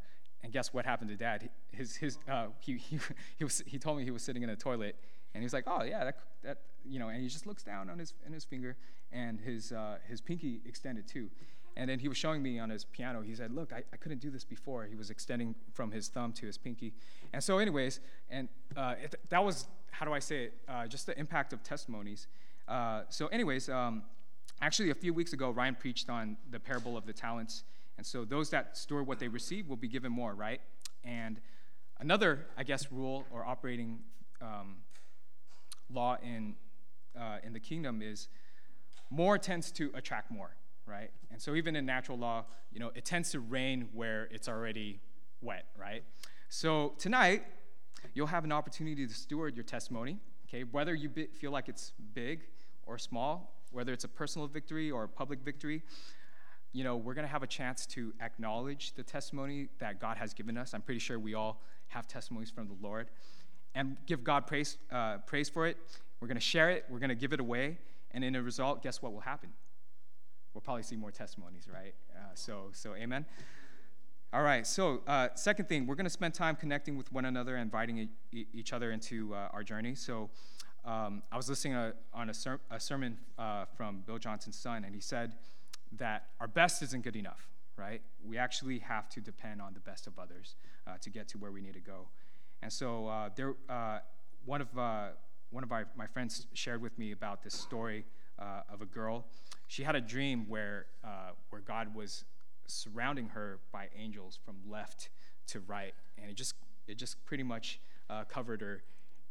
and 0.42 0.52
guess 0.52 0.72
what 0.72 0.84
happened 0.84 1.10
to 1.10 1.16
dad? 1.16 1.48
His 1.70 1.96
his 1.96 2.18
uh, 2.28 2.46
he, 2.60 2.76
he 2.76 2.98
he 3.38 3.44
was 3.44 3.62
he 3.66 3.78
told 3.78 3.98
me 3.98 4.04
he 4.04 4.10
was 4.10 4.22
sitting 4.22 4.42
in 4.42 4.50
a 4.50 4.56
toilet, 4.56 4.96
and 5.34 5.42
he 5.42 5.44
was 5.44 5.52
like, 5.52 5.64
oh 5.66 5.82
yeah, 5.82 6.04
that 6.04 6.18
that 6.42 6.58
you 6.84 6.98
know, 6.98 7.08
and 7.08 7.22
he 7.22 7.28
just 7.28 7.46
looks 7.46 7.62
down 7.62 7.90
on 7.90 7.98
his 7.98 8.14
in 8.26 8.32
his 8.32 8.44
finger, 8.44 8.76
and 9.12 9.40
his, 9.40 9.72
uh, 9.72 9.98
his 10.08 10.20
pinky 10.20 10.60
extended 10.66 11.06
too. 11.06 11.28
And 11.76 11.88
then 11.88 11.98
he 11.98 12.08
was 12.08 12.18
showing 12.18 12.42
me 12.42 12.58
on 12.58 12.68
his 12.70 12.84
piano, 12.84 13.22
he 13.22 13.34
said, 13.34 13.52
Look, 13.52 13.72
I, 13.72 13.82
I 13.92 13.96
couldn't 13.96 14.20
do 14.20 14.30
this 14.30 14.44
before. 14.44 14.84
He 14.84 14.94
was 14.94 15.10
extending 15.10 15.54
from 15.72 15.90
his 15.90 16.08
thumb 16.08 16.32
to 16.34 16.46
his 16.46 16.58
pinky. 16.58 16.92
And 17.32 17.42
so, 17.42 17.58
anyways, 17.58 18.00
and 18.30 18.48
uh, 18.76 18.94
it, 19.02 19.14
that 19.30 19.42
was, 19.42 19.66
how 19.90 20.04
do 20.04 20.12
I 20.12 20.18
say 20.18 20.44
it, 20.44 20.54
uh, 20.68 20.86
just 20.86 21.06
the 21.06 21.18
impact 21.18 21.52
of 21.52 21.62
testimonies. 21.62 22.26
Uh, 22.68 23.02
so, 23.08 23.26
anyways, 23.28 23.70
um, 23.70 24.02
actually, 24.60 24.90
a 24.90 24.94
few 24.94 25.14
weeks 25.14 25.32
ago, 25.32 25.50
Ryan 25.50 25.74
preached 25.74 26.10
on 26.10 26.36
the 26.50 26.60
parable 26.60 26.96
of 26.96 27.06
the 27.06 27.12
talents. 27.12 27.64
And 27.96 28.06
so, 28.06 28.24
those 28.26 28.50
that 28.50 28.76
store 28.76 29.02
what 29.02 29.18
they 29.18 29.28
receive 29.28 29.66
will 29.68 29.76
be 29.76 29.88
given 29.88 30.12
more, 30.12 30.34
right? 30.34 30.60
And 31.04 31.40
another, 32.00 32.46
I 32.58 32.64
guess, 32.64 32.92
rule 32.92 33.24
or 33.30 33.46
operating 33.46 34.00
um, 34.42 34.76
law 35.90 36.18
in, 36.22 36.54
uh, 37.18 37.38
in 37.42 37.54
the 37.54 37.60
kingdom 37.60 38.02
is 38.02 38.28
more 39.12 39.36
tends 39.36 39.70
to 39.72 39.90
attract 39.94 40.30
more, 40.30 40.56
right? 40.86 41.10
And 41.30 41.40
so 41.40 41.54
even 41.54 41.76
in 41.76 41.84
natural 41.84 42.18
law, 42.18 42.46
you 42.72 42.80
know, 42.80 42.90
it 42.94 43.04
tends 43.04 43.30
to 43.32 43.40
rain 43.40 43.88
where 43.92 44.26
it's 44.30 44.48
already 44.48 45.00
wet, 45.42 45.66
right? 45.78 46.02
So 46.48 46.94
tonight, 46.98 47.44
you'll 48.14 48.26
have 48.26 48.44
an 48.44 48.52
opportunity 48.52 49.06
to 49.06 49.12
steward 49.12 49.54
your 49.54 49.64
testimony, 49.64 50.18
okay? 50.48 50.64
Whether 50.64 50.94
you 50.94 51.10
bi- 51.10 51.28
feel 51.34 51.50
like 51.50 51.68
it's 51.68 51.92
big 52.14 52.44
or 52.86 52.96
small, 52.96 53.60
whether 53.70 53.92
it's 53.92 54.04
a 54.04 54.08
personal 54.08 54.48
victory 54.48 54.90
or 54.90 55.04
a 55.04 55.08
public 55.08 55.40
victory, 55.40 55.82
you 56.72 56.82
know, 56.82 56.96
we're 56.96 57.14
going 57.14 57.26
to 57.26 57.32
have 57.32 57.42
a 57.42 57.46
chance 57.46 57.84
to 57.88 58.14
acknowledge 58.22 58.94
the 58.94 59.02
testimony 59.02 59.68
that 59.78 60.00
God 60.00 60.16
has 60.16 60.32
given 60.32 60.56
us. 60.56 60.72
I'm 60.72 60.80
pretty 60.80 61.00
sure 61.00 61.18
we 61.18 61.34
all 61.34 61.60
have 61.88 62.08
testimonies 62.08 62.50
from 62.50 62.66
the 62.66 62.76
Lord 62.80 63.10
and 63.74 63.98
give 64.06 64.24
God 64.24 64.46
praise, 64.46 64.78
uh, 64.90 65.18
praise 65.26 65.50
for 65.50 65.66
it. 65.66 65.76
We're 66.20 66.28
going 66.28 66.36
to 66.36 66.40
share 66.40 66.70
it, 66.70 66.86
we're 66.88 66.98
going 66.98 67.10
to 67.10 67.14
give 67.14 67.34
it 67.34 67.40
away, 67.40 67.76
and 68.12 68.24
in 68.24 68.34
a 68.34 68.42
result, 68.42 68.82
guess 68.82 69.02
what 69.02 69.12
will 69.12 69.20
happen? 69.20 69.50
We'll 70.54 70.60
probably 70.60 70.82
see 70.82 70.96
more 70.96 71.10
testimonies, 71.10 71.66
right? 71.72 71.94
Uh, 72.14 72.20
so, 72.34 72.68
so 72.72 72.94
amen. 72.94 73.24
All 74.34 74.42
right, 74.42 74.66
so 74.66 75.02
uh, 75.06 75.28
second 75.34 75.68
thing, 75.68 75.86
we're 75.86 75.94
going 75.94 76.04
to 76.04 76.10
spend 76.10 76.32
time 76.32 76.56
connecting 76.56 76.96
with 76.96 77.12
one 77.12 77.26
another, 77.26 77.56
inviting 77.56 78.08
e- 78.32 78.46
each 78.54 78.72
other 78.72 78.90
into 78.90 79.34
uh, 79.34 79.48
our 79.52 79.62
journey. 79.62 79.94
So 79.94 80.30
um, 80.84 81.22
I 81.30 81.36
was 81.36 81.48
listening 81.48 81.74
a, 81.74 81.92
on 82.14 82.30
a, 82.30 82.34
ser- 82.34 82.60
a 82.70 82.80
sermon 82.80 83.18
uh, 83.38 83.66
from 83.76 84.02
Bill 84.06 84.18
Johnson's 84.18 84.56
son, 84.58 84.84
and 84.84 84.94
he 84.94 85.00
said 85.00 85.34
that 85.98 86.28
our 86.40 86.48
best 86.48 86.82
isn't 86.82 87.04
good 87.04 87.16
enough, 87.16 87.46
right? 87.76 88.00
We 88.24 88.38
actually 88.38 88.78
have 88.78 89.08
to 89.10 89.20
depend 89.20 89.60
on 89.60 89.74
the 89.74 89.80
best 89.80 90.06
of 90.06 90.18
others 90.18 90.56
uh, 90.86 90.92
to 91.02 91.10
get 91.10 91.28
to 91.28 91.38
where 91.38 91.52
we 91.52 91.60
need 91.60 91.74
to 91.74 91.80
go. 91.80 92.08
And 92.62 92.72
so 92.72 93.08
uh, 93.08 93.28
there, 93.36 93.54
uh, 93.68 93.98
one 94.46 94.62
of, 94.62 94.68
one 95.52 95.62
of 95.62 95.70
our, 95.70 95.86
my 95.96 96.06
friends 96.06 96.46
shared 96.54 96.82
with 96.82 96.98
me 96.98 97.12
about 97.12 97.42
this 97.44 97.54
story 97.54 98.04
of 98.38 98.82
a 98.82 98.86
girl. 98.86 99.24
She 99.68 99.84
had 99.84 99.94
a 99.94 100.00
dream 100.00 100.46
where, 100.48 100.86
where 101.50 101.60
God 101.60 101.94
was 101.94 102.24
surrounding 102.66 103.28
her 103.28 103.60
by 103.72 103.88
angels 103.96 104.38
from 104.44 104.56
left 104.68 105.10
to 105.48 105.60
right, 105.60 105.94
and 106.18 106.30
it 106.30 106.34
just 106.34 106.54
it 106.86 106.96
just 106.96 107.24
pretty 107.24 107.42
much 107.42 107.80
uh, 108.10 108.24
covered 108.24 108.60
her. 108.60 108.82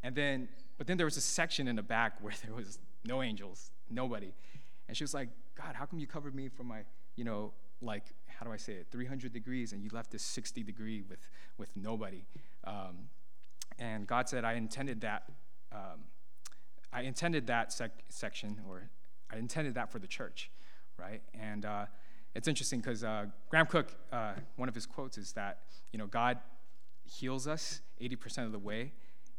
And 0.04 0.16
then, 0.16 0.48
but 0.78 0.88
then 0.88 0.98
there 0.98 1.06
was 1.06 1.18
a 1.18 1.22
section 1.22 1.68
in 1.68 1.76
the 1.76 1.84
back 1.84 2.14
where 2.22 2.34
there 2.46 2.56
was 2.56 2.80
no 3.06 3.22
angels, 3.22 3.72
nobody, 3.90 4.34
and 4.88 4.96
she 4.96 5.04
was 5.04 5.14
like, 5.14 5.30
"God, 5.56 5.76
how 5.76 5.86
come 5.86 6.00
you 6.00 6.08
covered 6.08 6.36
me 6.36 6.48
from 6.48 6.68
my, 6.68 6.82
you 7.16 7.24
know, 7.24 7.54
like 7.82 8.04
how 8.28 8.46
do 8.46 8.52
I 8.52 8.58
say 8.58 8.74
it, 8.74 8.88
300 8.92 9.34
degrees, 9.34 9.74
and 9.74 9.84
you 9.84 9.90
left 9.92 10.12
this 10.12 10.24
60 10.24 10.64
degree 10.64 11.04
with 11.10 11.28
with 11.58 11.76
nobody?" 11.76 12.24
Um, 12.64 13.10
and 13.80 14.06
God 14.08 14.30
said, 14.30 14.46
"I 14.46 14.54
intended 14.54 15.02
that." 15.02 15.24
Um, 15.72 16.06
I 16.94 17.02
intended 17.04 17.48
that 17.48 17.72
sec- 17.72 18.04
section, 18.10 18.60
or 18.68 18.90
I 19.32 19.38
intended 19.38 19.76
that 19.76 19.92
for 19.92 20.00
the 20.00 20.08
church, 20.08 20.52
right? 20.98 21.22
And 21.34 21.66
uh, 21.66 21.86
it's 22.36 22.48
interesting 22.48 22.80
because 22.80 23.04
uh, 23.04 23.26
Graham 23.50 23.66
Cooke, 23.66 23.94
uh, 24.12 24.34
one 24.58 24.68
of 24.68 24.76
his 24.76 24.86
quotes 24.86 25.18
is 25.18 25.32
that, 25.34 25.60
you 25.92 26.00
know, 26.00 26.08
God 26.08 26.40
heals 27.04 27.48
us 27.48 27.82
80% 28.02 28.46
of 28.46 28.52
the 28.52 28.60
way, 28.60 28.92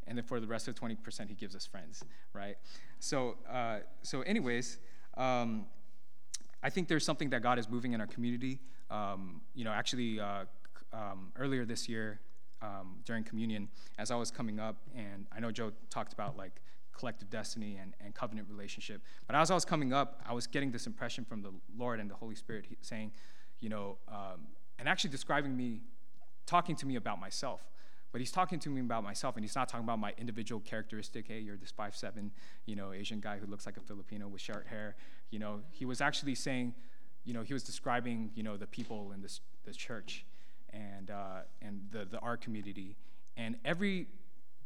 and 0.07 0.17
then 0.17 0.25
for 0.25 0.39
the 0.39 0.47
rest 0.47 0.67
of 0.67 0.75
20%, 0.75 1.29
he 1.29 1.35
gives 1.35 1.55
us 1.55 1.65
friends, 1.65 2.03
right? 2.33 2.57
So, 2.99 3.37
uh, 3.49 3.79
so 4.01 4.21
anyways, 4.21 4.79
um, 5.15 5.65
I 6.61 6.69
think 6.69 6.87
there's 6.87 7.05
something 7.05 7.29
that 7.29 7.41
God 7.41 7.59
is 7.59 7.69
moving 7.69 7.93
in 7.93 8.01
our 8.01 8.07
community. 8.07 8.59
Um, 8.89 9.41
you 9.53 9.63
know, 9.63 9.71
actually, 9.71 10.19
uh, 10.19 10.45
um, 10.93 11.31
earlier 11.37 11.65
this 11.65 11.89
year 11.89 12.19
um, 12.63 12.95
during 13.05 13.23
communion, 13.23 13.67
as 13.97 14.09
I 14.09 14.15
was 14.15 14.31
coming 14.31 14.59
up, 14.59 14.77
and 14.95 15.27
I 15.35 15.39
know 15.39 15.51
Joe 15.51 15.71
talked 15.89 16.13
about 16.13 16.37
like 16.37 16.61
collective 16.97 17.29
destiny 17.29 17.77
and, 17.81 17.93
and 18.03 18.15
covenant 18.15 18.47
relationship. 18.49 19.01
But 19.27 19.35
as 19.35 19.51
I 19.51 19.53
was 19.53 19.65
coming 19.65 19.91
up, 19.93 20.21
I 20.25 20.33
was 20.33 20.47
getting 20.47 20.71
this 20.71 20.87
impression 20.87 21.25
from 21.25 21.41
the 21.41 21.51
Lord 21.77 21.99
and 21.99 22.09
the 22.09 22.15
Holy 22.15 22.35
Spirit 22.35 22.65
saying, 22.81 23.11
you 23.59 23.69
know, 23.69 23.97
um, 24.07 24.47
and 24.79 24.87
actually 24.87 25.09
describing 25.09 25.55
me, 25.57 25.81
talking 26.45 26.75
to 26.77 26.85
me 26.85 26.95
about 26.95 27.19
myself. 27.19 27.61
But 28.11 28.21
he's 28.21 28.31
talking 28.31 28.59
to 28.59 28.69
me 28.69 28.79
about 28.79 29.03
myself, 29.03 29.35
and 29.37 29.43
he's 29.43 29.55
not 29.55 29.67
talking 29.67 29.83
about 29.83 29.97
my 29.97 30.13
individual 30.19 30.61
characteristic. 30.61 31.27
Hey, 31.27 31.39
you're 31.39 31.57
this 31.57 31.71
five 31.71 31.95
seven, 31.95 32.31
you 32.67 32.75
know, 32.75 32.93
Asian 32.93 33.19
guy 33.19 33.39
who 33.39 33.47
looks 33.47 33.65
like 33.65 33.75
a 33.75 33.81
Filipino 33.81 34.27
with 34.27 34.39
short 34.39 34.67
hair. 34.67 34.95
You 35.31 35.39
know, 35.39 35.61
he 35.71 35.85
was 35.85 35.99
actually 35.99 36.35
saying, 36.35 36.75
you 37.25 37.33
know, 37.33 37.41
he 37.41 37.53
was 37.53 37.63
describing, 37.63 38.29
you 38.35 38.43
know, 38.43 38.55
the 38.55 38.67
people 38.67 39.13
in 39.13 39.21
this 39.21 39.41
this 39.65 39.75
church, 39.75 40.25
and 40.73 41.11
uh, 41.11 41.41
and 41.61 41.81
the 41.91 42.05
the 42.05 42.19
art 42.19 42.41
community, 42.41 42.97
and 43.37 43.55
every 43.63 44.07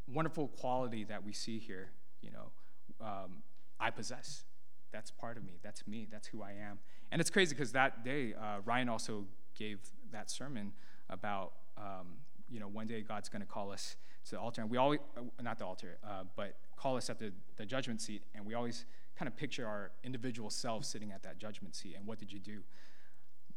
wonderful 0.08 0.48
quality 0.48 1.04
that 1.04 1.24
we 1.24 1.34
see 1.34 1.60
here 1.60 1.90
you 2.22 2.32
know, 2.32 3.06
um, 3.06 3.44
I 3.80 3.90
possess. 3.90 4.44
That's 4.92 5.12
part 5.12 5.38
of 5.38 5.44
me. 5.44 5.54
That's 5.64 5.86
me. 5.88 6.08
That's 6.10 6.28
who 6.28 6.42
I 6.42 6.52
am. 6.52 6.80
And 7.12 7.22
it's 7.22 7.30
crazy 7.30 7.56
because 7.56 7.72
that 7.74 8.04
day, 8.04 8.34
uh, 8.34 8.58
Ryan 8.66 8.90
also 8.90 9.26
gave 9.58 9.80
that 10.12 10.30
sermon 10.30 10.74
about, 11.10 11.54
um, 11.78 12.18
you 12.50 12.60
know, 12.60 12.68
one 12.68 12.88
day 12.88 13.02
God's 13.02 13.30
going 13.30 13.42
to 13.42 13.48
call 13.48 13.72
us 13.72 13.96
to 14.26 14.32
the 14.32 14.40
altar. 14.40 14.62
And 14.62 14.70
we 14.70 14.78
always, 14.78 15.00
uh, 15.18 15.22
not 15.42 15.58
the 15.58 15.66
altar, 15.66 15.98
uh, 16.04 16.24
but 16.36 16.56
call 16.76 16.98
us 16.98 17.10
at 17.10 17.20
the, 17.20 17.32
the 17.58 17.66
judgment 17.66 18.02
seat. 18.02 18.24
And 18.34 18.46
we 18.46 18.54
always 18.54 18.86
kind 19.18 19.28
of 19.28 19.36
picture 19.36 19.68
our 19.68 19.92
individual 20.04 20.50
selves 20.50 20.88
sitting 20.88 21.12
at 21.12 21.24
that 21.24 21.38
judgment 21.38 21.76
seat. 21.76 21.96
And 21.98 22.06
what 22.06 22.20
did 22.20 22.32
you 22.32 22.40
do? 22.40 22.62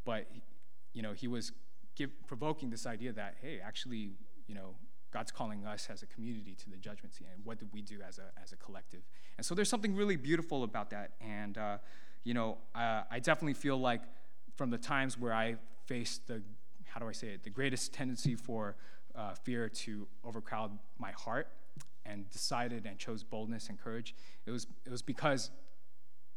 But, 0.04 0.26
you 0.92 1.02
know, 1.02 1.12
he 1.12 1.28
was 1.28 1.52
give, 2.00 2.26
provoking 2.26 2.70
this 2.70 2.86
idea 2.86 3.12
that, 3.12 3.36
hey, 3.42 3.60
actually, 3.62 4.12
you 4.46 4.54
know, 4.54 4.74
God's 5.12 5.30
calling 5.30 5.66
us 5.66 5.88
as 5.92 6.02
a 6.02 6.06
community 6.06 6.54
to 6.54 6.70
the 6.70 6.76
judgment 6.76 7.14
seat, 7.14 7.26
and 7.34 7.44
what 7.44 7.58
did 7.58 7.68
we 7.72 7.82
do 7.82 7.98
as 8.08 8.18
a, 8.18 8.30
as 8.42 8.52
a 8.52 8.56
collective? 8.56 9.02
And 9.36 9.44
so 9.44 9.54
there's 9.54 9.68
something 9.68 9.94
really 9.94 10.16
beautiful 10.16 10.62
about 10.64 10.88
that. 10.90 11.12
And, 11.20 11.58
uh, 11.58 11.78
you 12.24 12.32
know, 12.32 12.58
uh, 12.74 13.02
I 13.10 13.18
definitely 13.18 13.54
feel 13.54 13.76
like 13.76 14.00
from 14.56 14.70
the 14.70 14.78
times 14.78 15.18
where 15.18 15.34
I 15.34 15.56
faced 15.84 16.26
the, 16.26 16.42
how 16.86 17.00
do 17.00 17.08
I 17.08 17.12
say 17.12 17.28
it, 17.28 17.42
the 17.42 17.50
greatest 17.50 17.92
tendency 17.92 18.34
for 18.34 18.76
uh, 19.14 19.34
fear 19.34 19.68
to 19.68 20.06
overcrowd 20.24 20.70
my 20.98 21.10
heart 21.12 21.48
and 22.06 22.30
decided 22.30 22.86
and 22.86 22.98
chose 22.98 23.22
boldness 23.22 23.68
and 23.68 23.78
courage, 23.78 24.14
it 24.46 24.50
was, 24.50 24.66
it 24.86 24.90
was 24.90 25.02
because, 25.02 25.50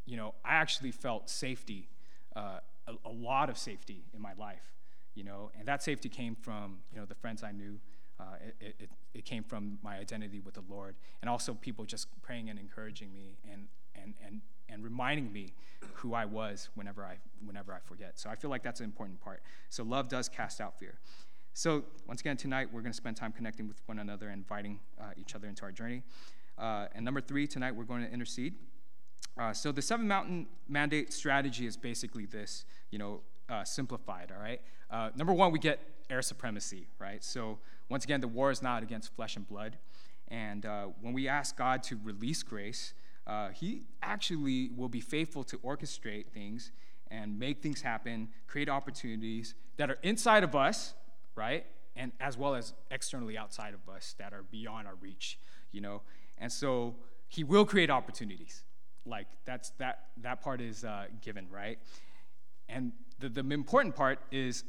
you 0.05 0.17
know, 0.17 0.34
I 0.43 0.55
actually 0.55 0.91
felt 0.91 1.29
safety, 1.29 1.89
uh, 2.36 2.60
a, 2.88 2.93
a 3.05 3.12
lot 3.12 3.50
of 3.50 3.58
safety 3.58 4.03
in 4.13 4.22
my 4.22 4.34
life, 4.34 4.73
you 5.15 5.24
know, 5.24 5.51
and 5.58 5.67
that 5.67 5.84
safety 5.84 6.10
came 6.10 6.36
from, 6.36 6.79
you 6.91 7.00
know, 7.00 7.05
the 7.05 7.15
friends 7.15 7.43
I 7.43 7.51
knew, 7.51 7.79
uh, 8.20 8.24
it, 8.60 8.75
it, 8.79 8.89
it, 9.13 9.25
came 9.25 9.43
from 9.43 9.79
my 9.84 9.98
identity 9.98 10.39
with 10.39 10.53
the 10.53 10.63
Lord, 10.70 10.96
and 11.22 11.29
also 11.29 11.53
people 11.53 11.86
just 11.86 12.08
praying 12.22 12.50
and 12.50 12.60
encouraging 12.60 13.12
me 13.12 13.38
and, 13.51 13.67
and, 13.96 14.13
and, 14.25 14.41
and 14.70 14.84
reminding 14.84 15.32
me 15.32 15.53
who 15.93 16.13
I 16.13 16.25
was 16.25 16.70
whenever 16.75 17.03
I, 17.03 17.17
whenever 17.43 17.74
I 17.74 17.79
forget. 17.79 18.20
So 18.20 18.29
I 18.29 18.36
feel 18.36 18.50
like 18.50 18.63
that's 18.63 18.79
an 18.79 18.86
important 18.86 19.20
part. 19.20 19.41
So 19.70 19.84
love 19.84 20.10
does 20.10 20.29
cast 20.29 20.62
out 20.62 20.77
fear. 20.77 21.00
So 21.53 21.84
once 22.08 22.22
again, 22.22 22.38
tonight 22.38 22.67
we're 22.72 22.82
going 22.82 22.91
to 22.91 22.98
spend 22.98 23.15
time 23.15 23.32
connecting 23.32 23.67
with 23.67 23.82
one 23.86 24.00
another, 24.00 24.29
inviting 24.29 24.79
uh, 25.00 25.05
each 25.17 25.36
other 25.36 25.48
into 25.48 25.63
our 25.63 25.72
journey. 25.72 26.03
Uh, 26.58 26.88
and 26.96 27.03
number 27.05 27.22
three, 27.22 27.48
tonight 27.48 27.75
we're 27.75 27.84
going 27.84 28.03
to 28.03 28.12
intercede. 28.12 28.55
Uh, 29.38 29.53
so 29.53 29.72
the 29.72 29.82
seven 29.82 30.08
mountain 30.08 30.48
mandate 30.67 31.12
strategy 31.12 31.65
is 31.65 31.75
basically 31.75 32.25
this, 32.25 32.65
you 32.91 33.00
know, 33.00 33.22
uh, 33.50 33.64
simplified. 33.64 34.32
All 34.36 34.42
right. 34.42 34.62
Uh, 34.90 35.10
number 35.16 35.34
one, 35.34 35.52
we 35.52 35.60
get 35.60 35.80
air 36.10 36.22
supremacy, 36.22 36.88
right? 37.00 37.24
So 37.24 37.60
once 37.90 38.04
again, 38.04 38.22
the 38.22 38.28
war 38.28 38.52
is 38.52 38.62
not 38.62 38.84
against 38.84 39.16
flesh 39.16 39.36
and 39.36 39.48
blood. 39.48 39.78
And 40.28 40.66
uh, 40.66 40.88
when 41.02 41.14
we 41.14 41.28
ask 41.28 41.58
God 41.58 41.84
to 41.84 42.00
release 42.04 42.44
grace, 42.44 42.94
uh, 43.28 43.50
He 43.50 43.84
actually 44.02 44.70
will 44.76 44.90
be 44.90 45.02
faithful 45.02 45.44
to 45.46 45.58
orchestrate 45.60 46.28
things 46.28 46.72
and 47.12 47.38
make 47.38 47.62
things 47.62 47.82
happen, 47.82 48.30
create 48.48 48.70
opportunities 48.70 49.54
that 49.78 49.90
are 49.92 50.00
inside 50.02 50.44
of 50.44 50.56
us, 50.56 50.94
right? 51.36 51.66
And 51.96 52.12
as 52.20 52.38
well 52.38 52.56
as 52.56 52.74
externally 52.90 53.38
outside 53.38 53.74
of 53.74 53.94
us 53.94 54.16
that 54.18 54.34
are 54.34 54.44
beyond 54.44 54.88
our 54.88 54.96
reach, 54.96 55.38
you 55.72 55.82
know? 55.82 56.02
And 56.38 56.52
so 56.52 56.96
He 57.28 57.44
will 57.44 57.66
create 57.66 57.90
opportunities. 57.90 58.64
Like 59.06 59.28
that's 59.46 59.72
that 59.72 60.08
that 60.22 60.42
part 60.42 60.62
is 60.62 60.84
uh, 60.84 61.06
given, 61.22 61.48
right? 61.52 61.78
And 62.70 62.91
the, 63.20 63.29
the 63.29 63.41
important 63.41 63.96
part 63.96 64.20
is 64.32 64.63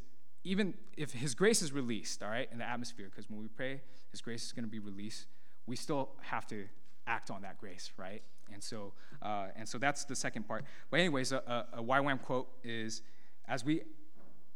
even 0.45 0.75
if 0.97 1.13
His 1.13 1.35
grace 1.35 1.63
is 1.63 1.73
released, 1.73 2.23
all 2.23 2.31
right, 2.31 2.49
in 2.53 2.59
the 2.59 2.69
atmosphere, 2.69 3.09
because 3.11 3.29
when 3.31 3.41
we 3.41 3.49
pray, 3.49 3.81
His 4.11 4.21
grace 4.21 4.45
is 4.45 4.53
going 4.53 4.65
to 4.65 4.71
be 4.71 4.79
released, 4.79 5.27
we 5.67 5.77
still 5.77 6.11
have 6.21 6.47
to 6.49 6.67
act 7.07 7.31
on 7.31 7.43
that 7.43 7.59
grace, 7.59 7.93
right? 7.97 8.23
And 8.53 8.63
so, 8.63 8.93
uh, 9.23 9.47
and 9.57 9.69
so 9.69 9.79
that's 9.79 10.05
the 10.05 10.15
second 10.15 10.47
part. 10.47 10.65
But 10.91 11.01
anyways, 11.01 11.33
a, 11.33 11.67
a, 11.75 11.81
a 11.81 11.83
YWAM 11.83 12.21
quote 12.23 12.49
is, 12.63 13.03
as 13.49 13.65
we, 13.65 13.83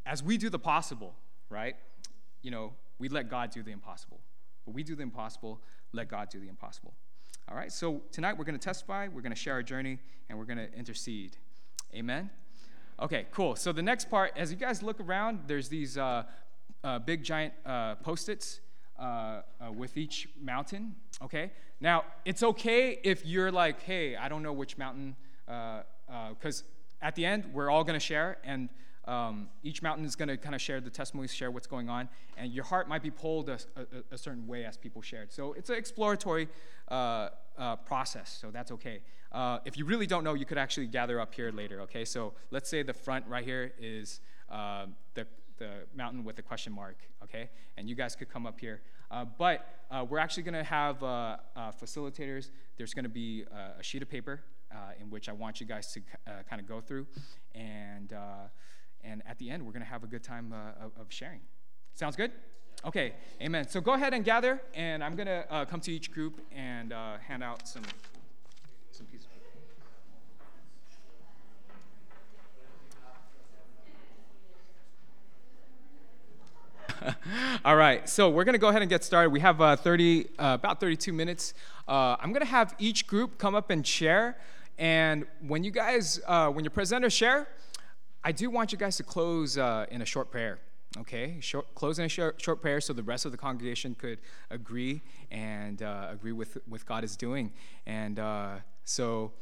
as 0.05 0.23
we 0.23 0.37
do 0.37 0.51
the 0.51 0.59
possible, 0.59 1.15
right? 1.49 1.77
You 2.43 2.51
know, 2.51 2.73
we 2.99 3.09
let 3.09 3.31
God 3.31 3.51
do 3.51 3.63
the 3.63 3.73
impossible. 3.73 4.21
But 4.65 4.75
we 4.75 4.83
do 4.83 4.95
the 4.95 5.03
impossible, 5.03 5.61
let 5.93 6.09
God 6.09 6.29
do 6.29 6.39
the 6.39 6.49
impossible. 6.49 6.95
All 7.51 7.57
right, 7.57 7.73
so 7.73 8.03
tonight 8.13 8.37
we're 8.37 8.45
going 8.45 8.59
to 8.59 8.65
testify, 8.65 9.09
we're 9.09 9.23
going 9.23 9.33
to 9.33 9.39
share 9.39 9.55
our 9.55 9.63
journey, 9.63 9.99
and 10.29 10.39
we're 10.39 10.45
going 10.45 10.59
to 10.59 10.71
intercede. 10.75 11.39
Amen? 11.95 12.29
Okay, 13.01 13.27
cool. 13.31 13.55
So 13.57 13.73
the 13.73 13.83
next 13.83 14.11
part, 14.11 14.33
as 14.37 14.51
you 14.51 14.57
guys 14.57 14.83
look 14.83 14.99
around, 15.01 15.41
there's 15.47 15.69
these 15.69 15.97
uh, 15.97 16.25
uh, 16.83 16.99
big 16.99 17.23
giant 17.23 17.55
uh, 17.65 17.95
post-its 17.97 18.61
uh, 18.99 19.03
uh, 19.61 19.73
with 19.73 19.97
each 19.97 20.29
mountain. 20.41 20.97
Okay. 21.23 21.53
Now 21.81 22.05
it's 22.25 22.43
okay 22.43 22.99
if 23.05 23.25
you're 23.25 23.53
like, 23.53 23.83
hey, 23.83 24.17
I 24.17 24.29
don't 24.29 24.43
know 24.43 24.53
which 24.53 24.77
mountain, 24.77 25.15
because 25.47 26.63
uh, 26.63 27.07
at 27.07 27.15
the 27.15 27.25
end 27.25 27.51
we're 27.53 27.71
all 27.71 27.85
gonna 27.85 28.01
share, 28.01 28.39
and 28.45 28.69
Um, 29.09 29.49
each 29.63 29.81
mountain 29.81 30.05
is 30.05 30.17
to 30.17 30.37
kind 30.37 30.55
of 30.55 30.61
share 30.61 30.83
the 30.83 30.91
testimonies, 30.91 31.33
share 31.33 31.51
what's 31.51 31.67
going 31.67 31.89
on, 31.89 32.11
and 32.37 32.53
your 32.53 32.67
heart 32.67 32.89
might 32.89 33.03
be 33.03 33.11
pulled 33.11 33.49
a, 33.49 33.59
a, 33.75 34.15
a 34.17 34.19
certain 34.19 34.47
way 34.47 34.67
as 34.67 34.77
people 34.77 35.01
shared. 35.03 35.33
So 35.33 35.55
it's 35.55 35.71
an 35.71 35.79
exploratory 35.79 36.47
process, 37.87 38.29
so 38.41 38.51
that's 38.51 38.71
okay. 38.73 39.01
Uh, 39.31 39.59
if 39.65 39.77
you 39.77 39.85
really 39.85 40.07
don't 40.07 40.25
know, 40.25 40.35
you 40.35 40.45
could 40.45 40.59
actually 40.59 40.87
gather 40.87 41.21
up 41.21 41.35
here 41.35 41.51
later, 41.51 41.81
okay? 41.83 42.05
So 42.05 42.33
let's 42.51 42.69
say 42.69 42.83
the 42.83 42.95
front 42.95 43.27
right 43.27 43.45
here 43.45 43.73
is 43.79 44.21
uh, 44.51 44.87
the, 45.15 45.27
the 45.59 45.71
mountain 45.95 46.25
with 46.25 46.37
the 46.37 46.43
question 46.43 46.73
mark, 46.73 46.97
okay? 47.23 47.51
And 47.77 47.89
you 47.89 47.95
guys 47.95 48.17
could 48.17 48.31
come 48.31 48.47
up 48.47 48.59
here. 48.59 48.81
Uh, 49.11 49.25
but 49.39 49.67
uh, 49.91 50.05
we're 50.09 50.19
actually 50.19 50.43
going 50.43 50.55
to 50.55 50.63
have 50.63 51.03
uh, 51.03 51.37
uh, 51.57 51.73
facilitators. 51.73 52.51
There's 52.77 52.95
going 52.95 53.05
to 53.05 53.11
be 53.11 53.45
uh, 53.53 53.81
a 53.81 53.83
sheet 53.83 54.03
of 54.03 54.11
paper 54.11 54.41
in 55.01 55.11
which 55.11 55.29
I 55.29 55.33
want 55.33 55.61
you 55.61 55.67
guys 55.67 55.93
to 55.93 56.01
kind 56.49 56.61
of 56.61 56.69
go 56.69 56.81
through. 56.81 57.07
And, 57.55 58.13
and 59.03 59.23
at 59.27 59.39
the 59.39 59.51
end, 59.51 59.65
we're 59.65 59.73
going 59.73 59.85
to 59.85 59.89
have 59.89 60.05
a 60.05 60.07
good 60.07 60.23
time 60.23 60.55
of, 60.81 60.93
of, 61.01 61.07
sharing. 61.09 61.41
Sounds 61.95 62.17
good? 62.17 62.33
Okay, 62.85 63.15
amen. 63.41 63.67
So 63.69 63.81
go 63.81 63.95
ahead 63.95 64.15
and 64.15 64.25
gather, 64.25 64.61
and 64.75 65.03
I'm 65.03 65.17
going 65.17 65.27
to 65.27 65.67
come 65.69 65.81
to 65.81 65.93
each 65.93 66.13
group 66.13 66.41
and 66.55 66.93
hand 66.93 67.43
out 67.43 67.67
some, 67.67 67.83
some 68.99 69.07
pieces. 69.07 69.29
All 77.65 77.77
right, 77.77 78.09
so 78.09 78.29
we're 78.29 78.43
to 78.55 78.59
go 78.59 78.69
ahead 78.69 78.83
and 78.83 78.89
get 78.91 79.05
started. 79.05 79.31
We 79.31 79.39
have 79.39 79.61
uh, 79.61 79.77
30, 79.77 80.25
uh, 80.25 80.55
about 80.55 80.81
32 80.81 81.13
minutes. 81.13 81.55
Uh, 81.87 82.17
I'm 82.19 82.33
to 82.45 82.51
have 82.51 82.75
each 82.81 83.07
group 83.07 83.39
come 83.39 83.55
up 83.55 83.71
and 83.71 83.87
share. 83.87 84.37
And 84.79 85.27
when 85.47 85.63
you 85.63 85.71
guys, 85.71 86.21
uh, 86.27 86.49
when 86.49 86.65
your 86.65 86.73
presenters 86.73 87.13
share, 87.13 87.47
I 88.25 88.33
do 88.33 88.51
want 88.51 88.73
you 88.73 88.79
guys 88.79 88.97
to 88.97 89.05
close 89.05 89.57
uh, 89.57 89.87
in 89.93 90.03
a 90.03 90.07
short 90.07 90.33
prayer. 90.33 90.59
Okay, 90.97 91.37
short, 91.41 91.75
close 91.75 91.99
in 91.99 92.07
a 92.07 92.09
short, 92.09 92.41
short, 92.41 92.63
prayer 92.63 92.81
so 92.81 92.95
the 92.95 93.03
rest 93.03 93.27
of 93.27 93.33
the 93.33 93.39
congregation 93.39 93.95
could 93.95 94.21
agree 94.51 95.03
and 95.31 95.83
uh, 95.83 96.09
agree 96.11 96.33
with 96.33 96.57
what 96.67 96.85
God 96.87 97.05
is 97.05 97.15
doing. 97.15 97.53
And 97.87 98.19
so 98.85 99.33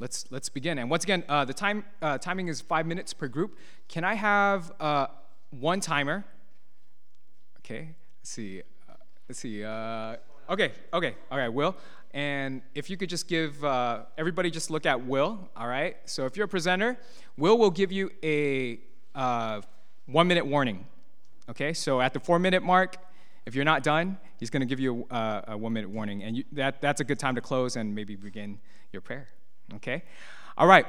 let's 0.00 0.24
let's 0.32 0.48
begin. 0.48 0.78
And 0.78 0.90
once 0.90 1.04
again, 1.04 1.22
the 1.28 1.54
time 1.54 1.84
timing 2.20 2.48
is 2.48 2.60
five 2.60 2.86
minutes 2.86 3.14
per 3.14 3.28
group. 3.28 3.56
Can 3.88 4.02
I 4.02 4.14
have 4.14 4.72
one 5.50 5.80
timer? 5.80 6.24
Okay, 7.58 7.94
let's 8.20 8.30
see. 8.30 8.62
Uh, 8.88 8.94
let's 9.28 9.40
see. 9.40 9.64
Uh, 9.64 10.16
okay, 10.48 10.72
okay, 10.92 11.14
all 11.30 11.38
right, 11.38 11.48
Will. 11.48 11.76
And 12.12 12.62
if 12.74 12.90
you 12.90 12.96
could 12.96 13.08
just 13.08 13.28
give 13.28 13.62
uh, 13.64 14.02
everybody 14.18 14.50
just 14.50 14.70
look 14.70 14.86
at 14.86 15.06
Will, 15.06 15.48
all 15.56 15.68
right? 15.68 15.96
So 16.06 16.26
if 16.26 16.36
you're 16.36 16.46
a 16.46 16.48
presenter, 16.48 16.98
Will 17.36 17.58
will 17.58 17.70
give 17.70 17.92
you 17.92 18.10
a 18.24 18.80
uh, 19.14 19.60
one 20.10 20.28
minute 20.28 20.46
warning. 20.46 20.86
Okay, 21.48 21.72
so 21.72 22.00
at 22.00 22.12
the 22.12 22.20
four 22.20 22.38
minute 22.38 22.62
mark, 22.62 22.96
if 23.46 23.54
you're 23.54 23.64
not 23.64 23.82
done, 23.82 24.18
he's 24.38 24.50
going 24.50 24.60
to 24.60 24.66
give 24.66 24.80
you 24.80 25.06
a, 25.10 25.44
a 25.48 25.56
one 25.56 25.72
minute 25.72 25.90
warning. 25.90 26.22
And 26.22 26.36
you, 26.36 26.44
that, 26.52 26.80
that's 26.80 27.00
a 27.00 27.04
good 27.04 27.18
time 27.18 27.34
to 27.34 27.40
close 27.40 27.76
and 27.76 27.94
maybe 27.94 28.16
begin 28.16 28.58
your 28.92 29.02
prayer. 29.02 29.28
Okay? 29.74 30.02
All 30.56 30.66
right, 30.66 30.86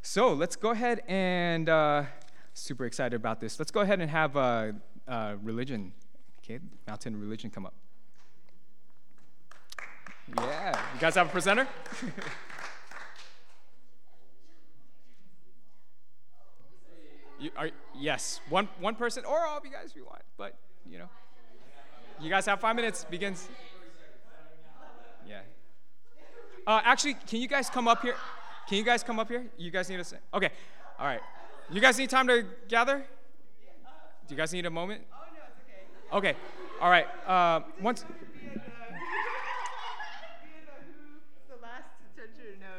so 0.00 0.32
let's 0.32 0.56
go 0.56 0.70
ahead 0.70 1.02
and, 1.08 1.68
uh, 1.68 2.04
super 2.54 2.84
excited 2.86 3.16
about 3.16 3.40
this. 3.40 3.58
Let's 3.58 3.70
go 3.70 3.80
ahead 3.80 4.00
and 4.00 4.10
have 4.10 4.36
uh, 4.36 4.72
uh, 5.08 5.36
religion 5.42 5.92
Okay, 6.44 6.58
Mountain 6.88 7.20
Religion, 7.20 7.50
come 7.50 7.66
up. 7.66 7.74
Yeah, 10.36 10.70
you 10.92 11.00
guys 11.00 11.14
have 11.14 11.28
a 11.28 11.30
presenter? 11.30 11.68
you 17.42 17.50
are 17.56 17.70
yes, 17.98 18.40
one 18.48 18.68
one 18.78 18.94
person 18.94 19.24
or 19.24 19.44
all 19.44 19.58
of 19.58 19.64
you 19.64 19.70
guys 19.72 19.90
if 19.90 19.96
you 19.96 20.04
want, 20.04 20.22
but 20.38 20.54
you 20.88 20.98
know, 20.98 21.08
you 22.20 22.30
guys 22.30 22.46
have 22.46 22.60
five 22.60 22.76
minutes. 22.76 23.04
Begins. 23.04 23.48
Yeah. 25.28 25.40
Uh, 26.66 26.80
actually, 26.84 27.14
can 27.14 27.40
you 27.40 27.48
guys 27.48 27.68
come 27.68 27.88
up 27.88 28.02
here? 28.02 28.14
Can 28.68 28.78
you 28.78 28.84
guys 28.84 29.02
come 29.02 29.18
up 29.18 29.28
here? 29.28 29.46
You 29.58 29.72
guys 29.72 29.90
need 29.90 29.98
a 29.98 30.04
say. 30.04 30.18
Okay. 30.32 30.50
All 30.98 31.06
right. 31.06 31.20
You 31.70 31.80
guys 31.80 31.98
need 31.98 32.10
time 32.10 32.28
to 32.28 32.44
gather? 32.68 32.98
Do 34.28 34.34
you 34.34 34.36
guys 34.36 34.52
need 34.52 34.66
a 34.66 34.70
moment? 34.70 35.02
Okay. 36.12 36.34
All 36.80 36.90
right. 36.90 37.06
Uh, 37.26 37.60
once. 37.80 38.04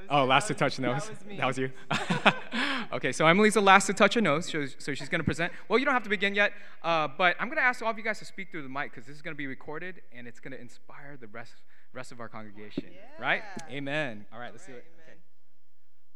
Oh, 0.10 0.26
last 0.26 0.48
to 0.48 0.54
touch 0.54 0.78
your 0.78 0.94
nose. 0.94 1.10
That 1.38 1.48
was 1.48 1.58
you. 1.58 1.72
okay, 2.94 3.12
so 3.12 3.26
Emily's 3.28 3.56
the 3.56 3.62
last 3.62 3.88
to 3.88 3.94
touch 3.94 4.14
her 4.14 4.22
nose, 4.22 4.46
so, 4.46 4.66
so 4.66 4.94
she's 4.94 5.10
going 5.10 5.20
to 5.20 5.26
present. 5.26 5.52
Well, 5.68 5.80
you 5.80 5.86
don't 5.86 5.94
have 5.94 6.04
to 6.04 6.10
begin 6.10 6.36
yet, 6.36 6.54
uh, 6.84 7.08
but 7.08 7.36
I'm 7.40 7.48
going 7.48 7.58
to 7.58 7.64
ask 7.64 7.82
all 7.82 7.90
of 7.90 7.98
you 7.98 8.04
guys 8.04 8.20
to 8.20 8.26
speak 8.26 8.52
through 8.52 8.64
the 8.64 8.70
mic 8.70 8.92
because 8.92 9.06
this 9.06 9.16
is 9.16 9.22
going 9.22 9.34
to 9.34 9.38
be 9.38 9.48
recorded 9.48 10.02
and 10.16 10.28
it's 10.28 10.40
going 10.40 10.54
to 10.54 10.60
inspire 10.60 11.18
the 11.20 11.28
rest 11.28 11.54
rest 11.94 12.12
of 12.12 12.20
our 12.20 12.28
congregation. 12.28 12.86
Yeah. 12.92 13.24
Right? 13.24 13.44
Amen. 13.70 14.26
All 14.34 14.40
right, 14.40 14.52
let's 14.52 14.68
right, 14.68 14.74
do 14.74 14.78
it. 14.78 14.86
Okay. 15.04 15.18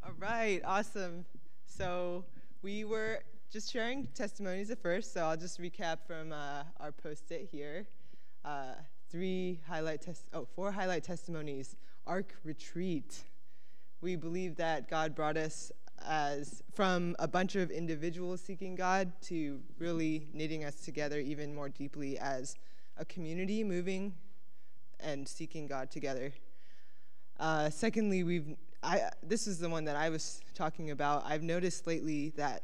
All 0.06 0.14
right, 0.20 0.62
awesome. 0.66 1.26
So 1.66 2.26
we 2.64 2.84
were 2.84 3.20
just 3.52 3.72
sharing 3.72 4.08
testimonies 4.08 4.72
at 4.72 4.82
first, 4.82 5.14
so 5.14 5.26
I'll 5.26 5.38
just 5.38 5.62
recap 5.62 6.00
from 6.08 6.32
uh, 6.32 6.64
our 6.80 6.92
post-it 6.92 7.50
here. 7.52 7.88
Uh, 8.44 8.74
three 9.10 9.60
highlight 9.68 10.02
test, 10.02 10.26
oh, 10.34 10.48
four 10.56 10.72
highlight 10.72 11.04
testimonies. 11.04 11.76
ARC 12.06 12.34
Retreat. 12.44 13.24
We 14.02 14.16
believe 14.16 14.56
that 14.58 14.90
God 14.90 15.16
brought 15.16 15.38
us 15.38 15.72
as 16.06 16.64
from 16.74 17.16
a 17.20 17.28
bunch 17.28 17.56
of 17.56 17.72
individuals 17.72 18.42
seeking 18.42 18.76
God 18.76 19.12
to 19.24 19.60
really 19.80 20.28
knitting 20.34 20.64
us 20.64 20.76
together 20.76 21.20
even 21.20 21.54
more 21.54 21.70
deeply 21.70 22.18
as 22.18 22.56
a 22.98 23.06
community 23.06 23.64
moving 23.64 24.14
and 25.00 25.28
seeking 25.28 25.68
God 25.68 25.92
together. 25.92 26.34
Uh, 27.40 27.70
secondly, 27.70 28.24
we've 28.24 28.56
I, 28.84 29.10
this 29.24 29.48
is 29.48 29.60
the 29.60 29.70
one 29.70 29.86
that 29.86 29.96
I 29.96 30.10
was 30.10 30.42
talking 30.54 30.92
about. 30.92 31.24
I've 31.26 31.42
noticed 31.42 31.88
lately 31.88 32.30
that 32.38 32.62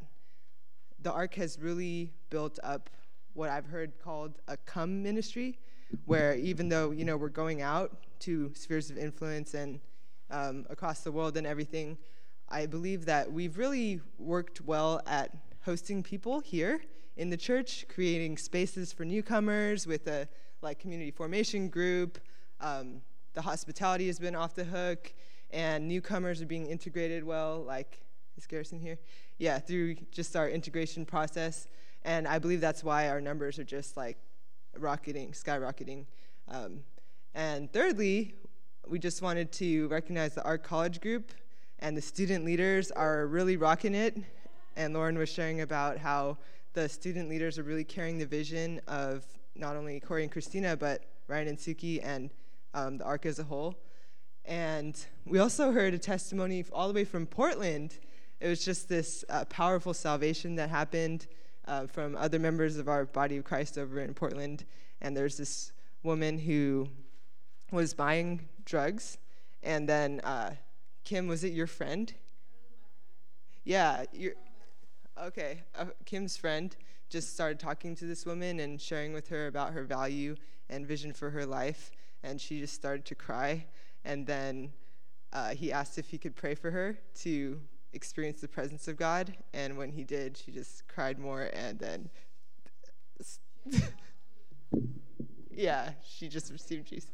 the 1.01 1.11
ARC 1.11 1.33
has 1.35 1.59
really 1.59 2.13
built 2.29 2.59
up 2.63 2.89
what 3.33 3.49
I've 3.49 3.65
heard 3.65 3.99
called 3.99 4.39
a 4.47 4.55
come 4.57 5.01
ministry, 5.01 5.57
where 6.05 6.35
even 6.35 6.69
though 6.69 6.91
you 6.91 7.03
know 7.03 7.17
we're 7.17 7.29
going 7.29 7.61
out 7.61 7.97
to 8.19 8.51
spheres 8.53 8.89
of 8.89 8.97
influence 8.97 9.53
and 9.53 9.79
um, 10.29 10.65
across 10.69 11.01
the 11.01 11.11
world 11.11 11.35
and 11.35 11.47
everything, 11.47 11.97
I 12.53 12.67
believe 12.67 13.05
that 13.05 13.31
we've 13.31 13.57
really 13.57 13.99
worked 14.19 14.61
well 14.61 15.01
at 15.07 15.35
hosting 15.65 16.03
people 16.03 16.39
here 16.39 16.81
in 17.17 17.31
the 17.31 17.37
church, 17.37 17.85
creating 17.89 18.37
spaces 18.37 18.93
for 18.93 19.05
newcomers 19.05 19.87
with 19.87 20.07
a 20.07 20.27
like 20.61 20.77
community 20.77 21.09
formation 21.09 21.67
group. 21.67 22.19
Um, 22.61 23.01
the 23.33 23.41
hospitality 23.41 24.05
has 24.05 24.19
been 24.19 24.35
off 24.35 24.53
the 24.53 24.65
hook, 24.65 25.11
and 25.49 25.87
newcomers 25.87 26.43
are 26.43 26.45
being 26.45 26.67
integrated 26.67 27.23
well. 27.23 27.63
Like, 27.63 28.01
is 28.37 28.45
Garrison 28.45 28.79
here? 28.79 28.99
yeah, 29.39 29.59
through 29.59 29.95
just 30.11 30.35
our 30.35 30.47
integration 30.47 31.05
process. 31.05 31.67
And 32.03 32.27
I 32.27 32.39
believe 32.39 32.61
that's 32.61 32.83
why 32.83 33.09
our 33.09 33.19
numbers 33.19 33.59
are 33.59 33.63
just 33.63 33.97
like 33.97 34.17
rocketing, 34.77 35.31
skyrocketing. 35.31 36.05
Um, 36.47 36.81
and 37.33 37.71
thirdly, 37.73 38.35
we 38.87 38.99
just 38.99 39.21
wanted 39.21 39.51
to 39.53 39.87
recognize 39.87 40.35
the 40.35 40.43
art 40.43 40.63
college 40.63 41.01
group 41.01 41.31
and 41.83 41.95
the 41.95 42.01
student 42.01 42.43
leaders 42.43 42.89
are 42.89 43.27
really 43.27 43.57
rocking 43.57 43.93
it. 43.93 44.17
And 44.75 44.95
Lauren 44.95 45.15
was 45.15 45.29
sharing 45.29 45.61
about 45.61 45.99
how 45.99 46.39
the 46.73 46.89
student 46.89 47.29
leaders 47.29 47.59
are 47.59 47.63
really 47.63 47.83
carrying 47.83 48.17
the 48.17 48.25
vision 48.25 48.81
of 48.87 49.23
not 49.55 49.75
only 49.75 49.99
Corey 49.99 50.23
and 50.23 50.31
Christina, 50.31 50.75
but 50.75 51.03
Ryan 51.27 51.49
and 51.49 51.57
Suki 51.59 51.99
and 52.03 52.31
um, 52.73 52.97
the 52.97 53.03
ARC 53.03 53.27
as 53.27 53.37
a 53.37 53.43
whole. 53.43 53.75
And 54.45 54.99
we 55.27 55.37
also 55.37 55.71
heard 55.71 55.93
a 55.93 55.99
testimony 55.99 56.65
all 56.73 56.87
the 56.87 56.93
way 56.95 57.05
from 57.05 57.27
Portland 57.27 57.99
it 58.43 58.49
was 58.49 58.65
just 58.65 58.89
this 58.89 59.23
uh, 59.29 59.45
powerful 59.45 59.93
salvation 59.93 60.55
that 60.55 60.69
happened 60.69 61.27
uh, 61.65 61.87
from 61.87 62.17
other 62.17 62.39
members 62.39 62.75
of 62.75 62.89
our 62.89 63.05
body 63.05 63.37
of 63.37 63.45
Christ 63.45 63.77
over 63.77 64.01
in 64.01 64.13
Portland. 64.13 64.65
And 64.99 65.15
there's 65.15 65.37
this 65.37 65.71
woman 66.03 66.37
who 66.37 66.89
was 67.71 67.93
buying 67.93 68.49
drugs, 68.65 69.17
and 69.63 69.87
then 69.87 70.19
uh, 70.25 70.55
Kim, 71.03 71.27
was 71.27 71.43
it 71.43 71.53
your 71.53 71.67
friend? 71.67 72.13
Yeah, 73.65 74.05
you 74.13 74.33
okay. 75.21 75.63
Uh, 75.77 75.85
Kim's 76.05 76.37
friend 76.37 76.75
just 77.09 77.33
started 77.33 77.59
talking 77.59 77.95
to 77.95 78.05
this 78.05 78.25
woman 78.25 78.59
and 78.59 78.81
sharing 78.81 79.13
with 79.13 79.27
her 79.29 79.47
about 79.47 79.73
her 79.73 79.83
value 79.83 80.35
and 80.69 80.87
vision 80.87 81.13
for 81.13 81.29
her 81.29 81.45
life, 81.45 81.91
and 82.23 82.39
she 82.39 82.59
just 82.59 82.73
started 82.73 83.05
to 83.05 83.15
cry. 83.15 83.65
And 84.05 84.25
then 84.25 84.73
uh, 85.31 85.49
he 85.49 85.71
asked 85.71 85.97
if 85.97 86.09
he 86.09 86.17
could 86.17 86.35
pray 86.35 86.55
for 86.55 86.71
her 86.71 86.97
to 87.21 87.59
experience 87.93 88.41
the 88.41 88.47
presence 88.47 88.87
of 88.87 88.97
God. 88.97 89.35
And 89.53 89.77
when 89.77 89.91
he 89.91 90.03
did, 90.03 90.37
she 90.37 90.51
just 90.51 90.87
cried 90.87 91.19
more 91.19 91.49
and 91.53 91.79
then. 91.79 92.09
yeah, 95.51 95.91
she 96.07 96.27
just 96.27 96.51
received 96.51 96.87
Jesus. 96.87 97.07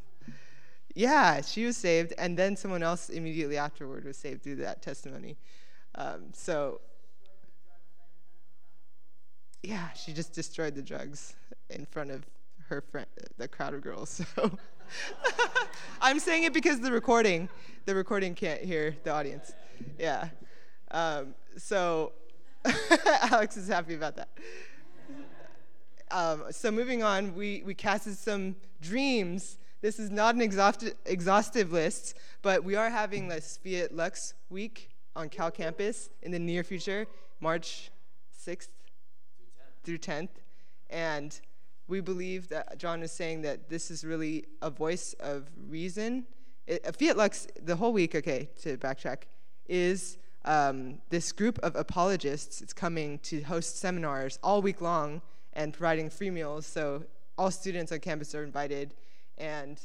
Yeah, 1.00 1.40
she 1.40 1.64
was 1.64 1.78
saved, 1.78 2.14
and 2.18 2.36
then 2.36 2.58
someone 2.58 2.84
else 2.84 3.08
immediately 3.08 3.58
afterward 3.58 4.04
was 4.04 4.18
saved 4.18 4.44
through 4.44 4.58
that 4.58 4.82
testimony. 4.82 5.38
Um, 5.96 6.34
so, 6.34 6.82
yeah, 9.64 9.94
she 9.94 10.12
just 10.12 10.34
destroyed 10.34 10.76
the 10.76 10.82
drugs 10.82 11.36
in 11.70 11.86
front 11.86 12.12
of 12.12 12.26
her 12.68 12.82
friend, 12.82 13.08
the 13.38 13.48
crowd 13.48 13.74
of 13.74 13.82
girls. 13.82 14.22
So 14.36 14.58
I'm 16.02 16.20
saying 16.20 16.44
it 16.44 16.52
because 16.52 16.82
the 16.82 16.92
recording, 16.92 17.48
the 17.86 17.96
recording 17.96 18.36
can't 18.36 18.62
hear 18.62 18.98
the 19.06 19.12
audience. 19.12 19.54
Yeah. 19.98 20.28
Um, 20.92 21.34
so 21.56 22.12
Alex 23.32 23.56
is 23.56 23.70
happy 23.70 23.94
about 23.94 24.18
that. 24.18 24.30
Um, 26.12 26.44
so 26.52 26.72
moving 26.72 27.04
on, 27.04 27.36
we, 27.36 27.64
we 27.66 27.74
casted 27.74 28.18
some 28.18 28.58
dreams. 28.82 29.60
This 29.82 29.98
is 29.98 30.12
not 30.12 30.36
an 30.36 30.42
exhaustive, 30.42 31.72
list, 31.72 32.18
but 32.42 32.66
we 32.66 32.76
are 32.76 32.90
having 32.90 33.30
this 33.30 33.58
Fiat 33.64 33.96
Lux 33.96 34.34
week 34.50 34.90
on 35.16 35.30
Cal 35.30 35.52
campus 35.52 36.10
in 36.22 36.32
the 36.32 36.40
near 36.40 36.66
future, 36.66 37.08
March 37.40 37.90
6th 38.46 38.68
through 39.86 40.00
10th. 40.00 40.30
And 40.90 41.40
we 41.88 42.02
believe 42.02 42.50
that 42.50 42.78
John 42.78 43.02
is 43.04 43.14
saying 43.14 43.44
that 43.44 43.70
this 43.70 43.90
is 43.90 44.04
really 44.04 44.48
a 44.62 44.70
voice 44.70 45.16
of 45.22 45.50
reason. 45.70 46.26
It, 46.68 46.86
Fiat 46.98 47.16
Lux, 47.16 47.48
the 47.64 47.78
whole 47.78 47.94
week, 47.94 48.16
okay, 48.16 48.50
to 48.62 48.78
backtrack, 48.78 49.24
is 49.70 50.18
um, 50.44 51.00
this 51.10 51.32
group 51.32 51.58
of 51.60 51.78
apologists. 51.78 52.62
It's 52.62 52.74
coming 52.74 53.20
to 53.20 53.42
host 53.44 53.80
seminars 53.80 54.40
all 54.44 54.62
week 54.62 54.82
long 54.82 55.22
and 55.54 55.74
providing 55.74 56.10
free 56.10 56.32
meals. 56.32 56.66
So 56.66 57.06
all 57.38 57.50
students 57.50 57.94
on 57.94 58.00
campus 58.00 58.36
are 58.36 58.44
invited. 58.44 58.94
And 59.40 59.80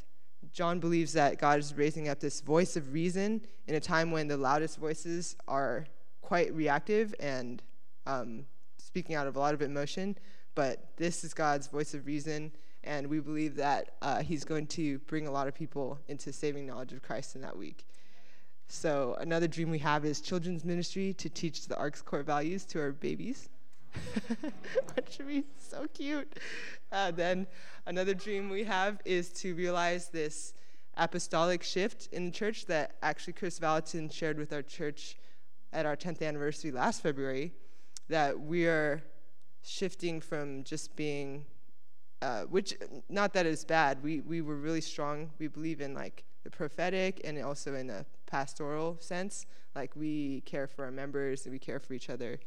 John 0.53 0.81
believes 0.81 1.13
that 1.15 1.39
God 1.39 1.59
is 1.59 1.75
raising 1.75 2.09
up 2.09 2.21
this 2.21 2.41
voice 2.41 2.77
of 2.77 2.93
reason 2.93 3.47
in 3.67 3.75
a 3.75 3.81
time 3.81 4.11
when 4.11 4.29
the 4.29 4.37
loudest 4.37 4.79
voices 4.79 5.37
are 5.49 5.87
quite 6.21 6.53
reactive 6.55 7.15
and 7.21 7.63
um, 8.07 8.45
speaking 8.79 9.15
out 9.15 9.27
of 9.27 9.37
a 9.37 9.39
lot 9.39 9.55
of 9.55 9.63
emotion. 9.63 10.17
But 10.55 10.97
this 10.97 11.25
is 11.25 11.35
God's 11.35 11.67
voice 11.67 11.95
of 11.95 12.07
reason, 12.07 12.53
and 12.85 13.09
we 13.09 13.19
believe 13.21 13.57
that 13.57 13.97
uh, 14.03 14.23
He's 14.23 14.45
going 14.45 14.67
to 14.69 14.99
bring 15.01 15.27
a 15.27 15.31
lot 15.31 15.49
of 15.49 15.55
people 15.55 15.99
into 16.09 16.33
saving 16.33 16.67
knowledge 16.67 16.93
of 16.93 17.03
Christ 17.03 17.35
in 17.35 17.41
that 17.43 17.57
week. 17.57 17.87
So, 18.69 19.17
another 19.21 19.47
dream 19.49 19.71
we 19.71 19.79
have 19.81 20.05
is 20.05 20.21
children's 20.21 20.65
ministry 20.65 21.13
to 21.15 21.29
teach 21.29 21.67
the 21.67 21.77
ARC's 21.77 22.03
core 22.03 22.23
values 22.23 22.65
to 22.67 22.81
our 22.81 22.93
babies. 22.93 23.49
Which 24.95 25.19
would 25.19 25.29
be 25.29 25.45
so 25.59 25.87
cute. 25.93 26.39
Uh, 26.93 27.11
then 27.11 27.47
another 27.87 28.15
dream 28.15 28.49
we 28.51 28.65
have 28.65 29.01
is 29.05 29.31
to 29.31 29.55
realize 29.55 30.09
this 30.09 30.55
apostolic 30.97 31.63
shift 31.63 32.09
in 32.13 32.27
the 32.27 32.31
church 32.31 32.67
that 32.67 32.97
actually 33.03 33.33
Chris 33.33 33.59
Valentin 33.59 34.09
shared 34.09 34.39
with 34.39 34.53
our 34.53 34.63
church 34.63 35.17
at 35.73 35.87
our 35.87 35.97
10th 35.97 36.23
anniversary 36.23 36.71
last 36.71 37.03
February. 37.03 37.53
That 38.09 38.39
we 38.39 38.67
are 38.67 39.03
shifting 39.63 40.21
from 40.21 40.63
just 40.63 40.95
being, 40.95 41.47
uh, 42.23 42.43
which 42.43 42.75
not 43.09 43.33
that 43.33 43.47
it's 43.47 43.65
bad. 43.65 44.03
We 44.03 44.21
we 44.21 44.41
were 44.41 44.57
really 44.57 44.83
strong. 44.83 45.31
We 45.39 45.49
believe 45.49 45.81
in 45.81 45.95
like 45.95 46.25
the 46.45 46.51
prophetic 46.51 47.23
and 47.25 47.43
also 47.43 47.75
in 47.75 47.91
a 47.91 48.05
pastoral 48.27 48.99
sense. 49.01 49.47
Like 49.75 49.97
we 49.97 50.43
care 50.43 50.67
for 50.67 50.85
our 50.85 50.91
members 50.91 51.47
and 51.47 51.53
we 51.53 51.59
care 51.59 51.81
for 51.81 51.95
each 51.95 52.11
other. 52.11 52.39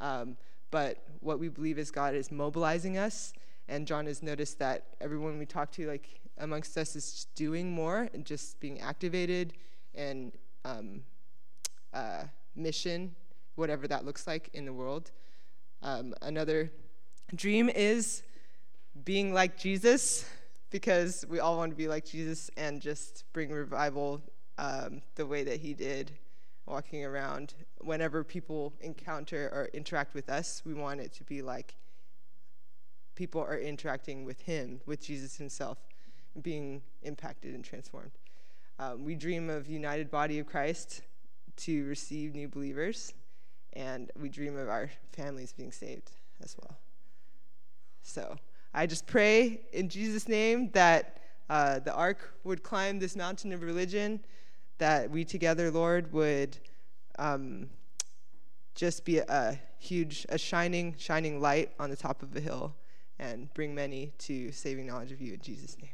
Um, 0.00 0.36
but 0.70 1.02
what 1.20 1.38
we 1.38 1.48
believe 1.48 1.78
is 1.78 1.90
God 1.90 2.14
is 2.14 2.30
mobilizing 2.30 2.98
us. 2.98 3.32
And 3.68 3.86
John 3.86 4.06
has 4.06 4.22
noticed 4.22 4.58
that 4.58 4.84
everyone 5.00 5.38
we 5.38 5.46
talk 5.46 5.70
to, 5.72 5.86
like 5.86 6.20
amongst 6.38 6.76
us, 6.76 6.96
is 6.96 7.26
doing 7.34 7.70
more 7.70 8.08
and 8.14 8.24
just 8.24 8.58
being 8.60 8.80
activated 8.80 9.52
and 9.94 10.32
um, 10.64 11.02
uh, 11.92 12.24
mission, 12.56 13.14
whatever 13.54 13.86
that 13.88 14.04
looks 14.04 14.26
like 14.26 14.50
in 14.54 14.64
the 14.64 14.72
world. 14.72 15.10
Um, 15.82 16.14
another 16.22 16.72
dream 17.34 17.68
is 17.68 18.22
being 19.04 19.32
like 19.32 19.56
Jesus, 19.56 20.24
because 20.70 21.24
we 21.28 21.40
all 21.40 21.56
want 21.56 21.70
to 21.70 21.76
be 21.76 21.88
like 21.88 22.04
Jesus 22.04 22.50
and 22.56 22.80
just 22.80 23.24
bring 23.32 23.50
revival 23.50 24.20
um, 24.58 25.00
the 25.14 25.26
way 25.26 25.44
that 25.44 25.60
he 25.60 25.74
did 25.74 26.12
walking 26.70 27.04
around. 27.04 27.54
Whenever 27.80 28.22
people 28.22 28.72
encounter 28.80 29.50
or 29.52 29.68
interact 29.74 30.14
with 30.14 30.28
us, 30.28 30.62
we 30.64 30.72
want 30.72 31.00
it 31.00 31.12
to 31.14 31.24
be 31.24 31.42
like 31.42 31.74
people 33.16 33.40
are 33.40 33.58
interacting 33.58 34.24
with 34.24 34.40
him, 34.40 34.80
with 34.86 35.04
Jesus 35.04 35.36
himself, 35.36 35.78
being 36.40 36.80
impacted 37.02 37.54
and 37.54 37.64
transformed. 37.64 38.12
Um, 38.78 39.04
we 39.04 39.14
dream 39.14 39.50
of 39.50 39.68
united 39.68 40.10
body 40.10 40.38
of 40.38 40.46
Christ 40.46 41.02
to 41.58 41.86
receive 41.86 42.34
new 42.34 42.48
believers, 42.48 43.12
and 43.74 44.10
we 44.18 44.28
dream 44.28 44.56
of 44.56 44.68
our 44.68 44.90
families 45.12 45.52
being 45.52 45.72
saved 45.72 46.12
as 46.42 46.56
well. 46.62 46.78
So 48.02 48.36
I 48.72 48.86
just 48.86 49.06
pray 49.06 49.60
in 49.72 49.88
Jesus' 49.88 50.28
name 50.28 50.70
that 50.72 51.18
uh, 51.50 51.80
the 51.80 51.92
ARC 51.92 52.32
would 52.44 52.62
climb 52.62 53.00
this 53.00 53.16
mountain 53.16 53.52
of 53.52 53.62
religion 53.62 54.20
that 54.80 55.10
we 55.10 55.24
together, 55.24 55.70
Lord, 55.70 56.12
would 56.12 56.58
um, 57.18 57.68
just 58.74 59.04
be 59.04 59.18
a 59.18 59.58
huge, 59.78 60.26
a 60.28 60.38
shining, 60.38 60.94
shining 60.98 61.40
light 61.40 61.70
on 61.78 61.90
the 61.90 61.96
top 61.96 62.22
of 62.22 62.34
a 62.34 62.40
hill 62.40 62.74
and 63.18 63.52
bring 63.54 63.74
many 63.74 64.12
to 64.18 64.50
saving 64.50 64.86
knowledge 64.86 65.12
of 65.12 65.20
you 65.20 65.34
in 65.34 65.40
Jesus' 65.40 65.76
name. 65.80 65.90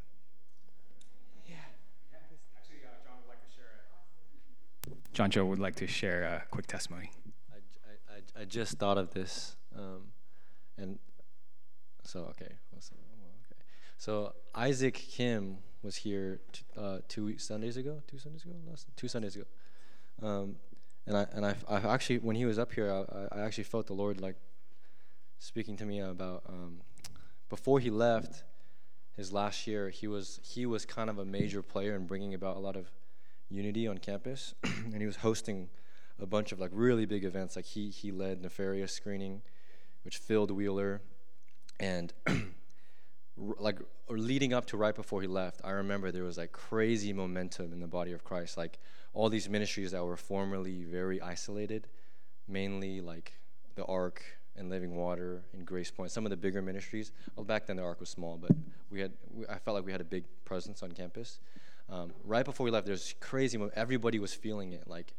Yeah. 1.47 1.55
Actually, 2.57 2.77
uh, 2.85 2.91
John 3.05 3.19
would 3.21 3.29
like 3.29 3.45
to 3.45 3.55
share. 3.55 3.85
A, 4.87 5.13
John 5.13 5.31
Joe 5.31 5.45
would 5.45 5.59
like 5.59 5.75
to 5.77 5.87
share 5.87 6.23
a 6.23 6.45
quick 6.51 6.67
testimony. 6.67 7.11
I, 7.53 8.15
I, 8.15 8.43
I 8.43 8.45
just 8.45 8.79
thought 8.79 8.99
of 8.99 9.13
this, 9.13 9.57
um, 9.77 10.13
and 10.79 10.99
so 12.05 12.21
okay, 12.21 12.55
okay. 12.73 12.81
So 13.99 14.33
Isaac 14.55 14.95
Kim 14.95 15.59
was 15.87 15.97
here 15.97 16.41
t- 16.53 16.65
uh, 16.77 16.99
two 17.09 17.39
Sundays 17.39 17.77
ago. 17.77 18.03
Two 18.07 18.19
Sundays 18.19 18.45
ago, 18.45 18.55
last 18.69 18.89
two 18.97 19.09
Sundays 19.09 19.37
ago. 19.37 19.45
Um, 20.21 20.57
and 21.07 21.17
I 21.17 21.27
and 21.33 21.47
I, 21.47 21.55
I 21.69 21.77
actually 21.95 22.19
when 22.19 22.37
he 22.37 22.45
was 22.45 22.59
up 22.59 22.73
here, 22.73 22.91
I, 22.93 23.37
I 23.37 23.41
actually 23.41 23.65
felt 23.65 23.87
the 23.87 23.95
Lord 23.95 24.21
like 24.21 24.37
speaking 25.39 25.77
to 25.77 25.87
me 25.87 26.01
about 26.01 26.43
um, 26.49 26.81
before 27.49 27.79
he 27.81 27.91
left 27.91 28.43
his 29.17 29.33
last 29.33 29.67
year. 29.67 29.89
He 29.89 30.09
was 30.09 30.41
he 30.43 30.67
was 30.67 30.85
kind 30.85 31.09
of 31.09 31.19
a 31.19 31.25
major 31.25 31.63
player 31.63 31.95
in 31.95 32.07
bringing 32.07 32.35
about 32.35 32.57
a 32.57 32.61
lot 32.61 32.77
of 32.77 32.91
unity 33.49 33.87
on 33.87 33.99
campus, 33.99 34.55
and 34.65 35.01
he 35.01 35.07
was 35.07 35.17
hosting 35.17 35.69
a 36.19 36.27
bunch 36.27 36.51
of 36.51 36.59
like 36.59 36.71
really 36.73 37.07
big 37.07 37.25
events. 37.25 37.55
Like 37.55 37.67
he 37.67 37.91
he 37.91 38.11
led 38.11 38.43
Nefarious 38.43 38.93
screening, 38.93 39.43
which 40.03 40.19
filled 40.19 40.51
Wheeler, 40.51 41.01
and 41.79 42.13
like 43.37 43.79
leading 44.09 44.53
up 44.53 44.67
to 44.67 44.77
right 44.77 44.95
before 44.95 45.21
he 45.21 45.29
left, 45.29 45.61
I 45.65 45.71
remember 45.71 46.11
there 46.11 46.25
was 46.25 46.39
like 46.39 46.53
crazy 46.53 47.13
momentum 47.13 47.73
in 47.73 47.81
the 47.81 47.87
body 47.87 48.13
of 48.13 48.25
Christ. 48.25 48.57
Like 48.57 48.79
all 49.13 49.29
these 49.29 49.49
ministries 49.49 49.91
that 49.93 50.05
were 50.05 50.17
formerly 50.17 50.85
very 50.85 51.21
isolated, 51.21 51.87
mainly 52.49 53.01
like 53.01 53.39
the 53.75 53.85
ARC 53.85 54.23
and 54.57 54.71
Living 54.71 54.97
Water 54.97 55.43
and 55.53 55.67
Gracepoint, 55.67 56.11
some 56.11 56.25
of 56.25 56.31
the 56.31 56.37
bigger 56.37 56.63
ministries. 56.63 57.13
Well, 57.35 57.45
back 57.45 57.67
then 57.67 57.77
the 57.77 57.83
ARC 57.83 58.01
was 58.01 58.09
small, 58.09 58.39
but 58.39 58.53
we 58.91 59.01
had 59.01 59.13
we, 59.33 59.47
I 59.47 59.59
felt 59.59 59.75
like 59.75 59.85
we 59.85 59.93
had 59.93 60.01
a 60.01 60.05
big 60.05 60.25
presence 60.45 60.83
on 60.83 60.93
campus. 60.93 61.41
Um, 61.89 62.13
right 62.25 62.45
before 62.45 62.65
we 62.65 62.71
left, 62.71 62.87
there 62.87 62.95
was 62.95 63.15
crazy. 63.21 63.59
Everybody 63.75 64.19
was 64.19 64.35
feeling 64.35 64.73
it. 64.73 64.89
Like 64.89 65.13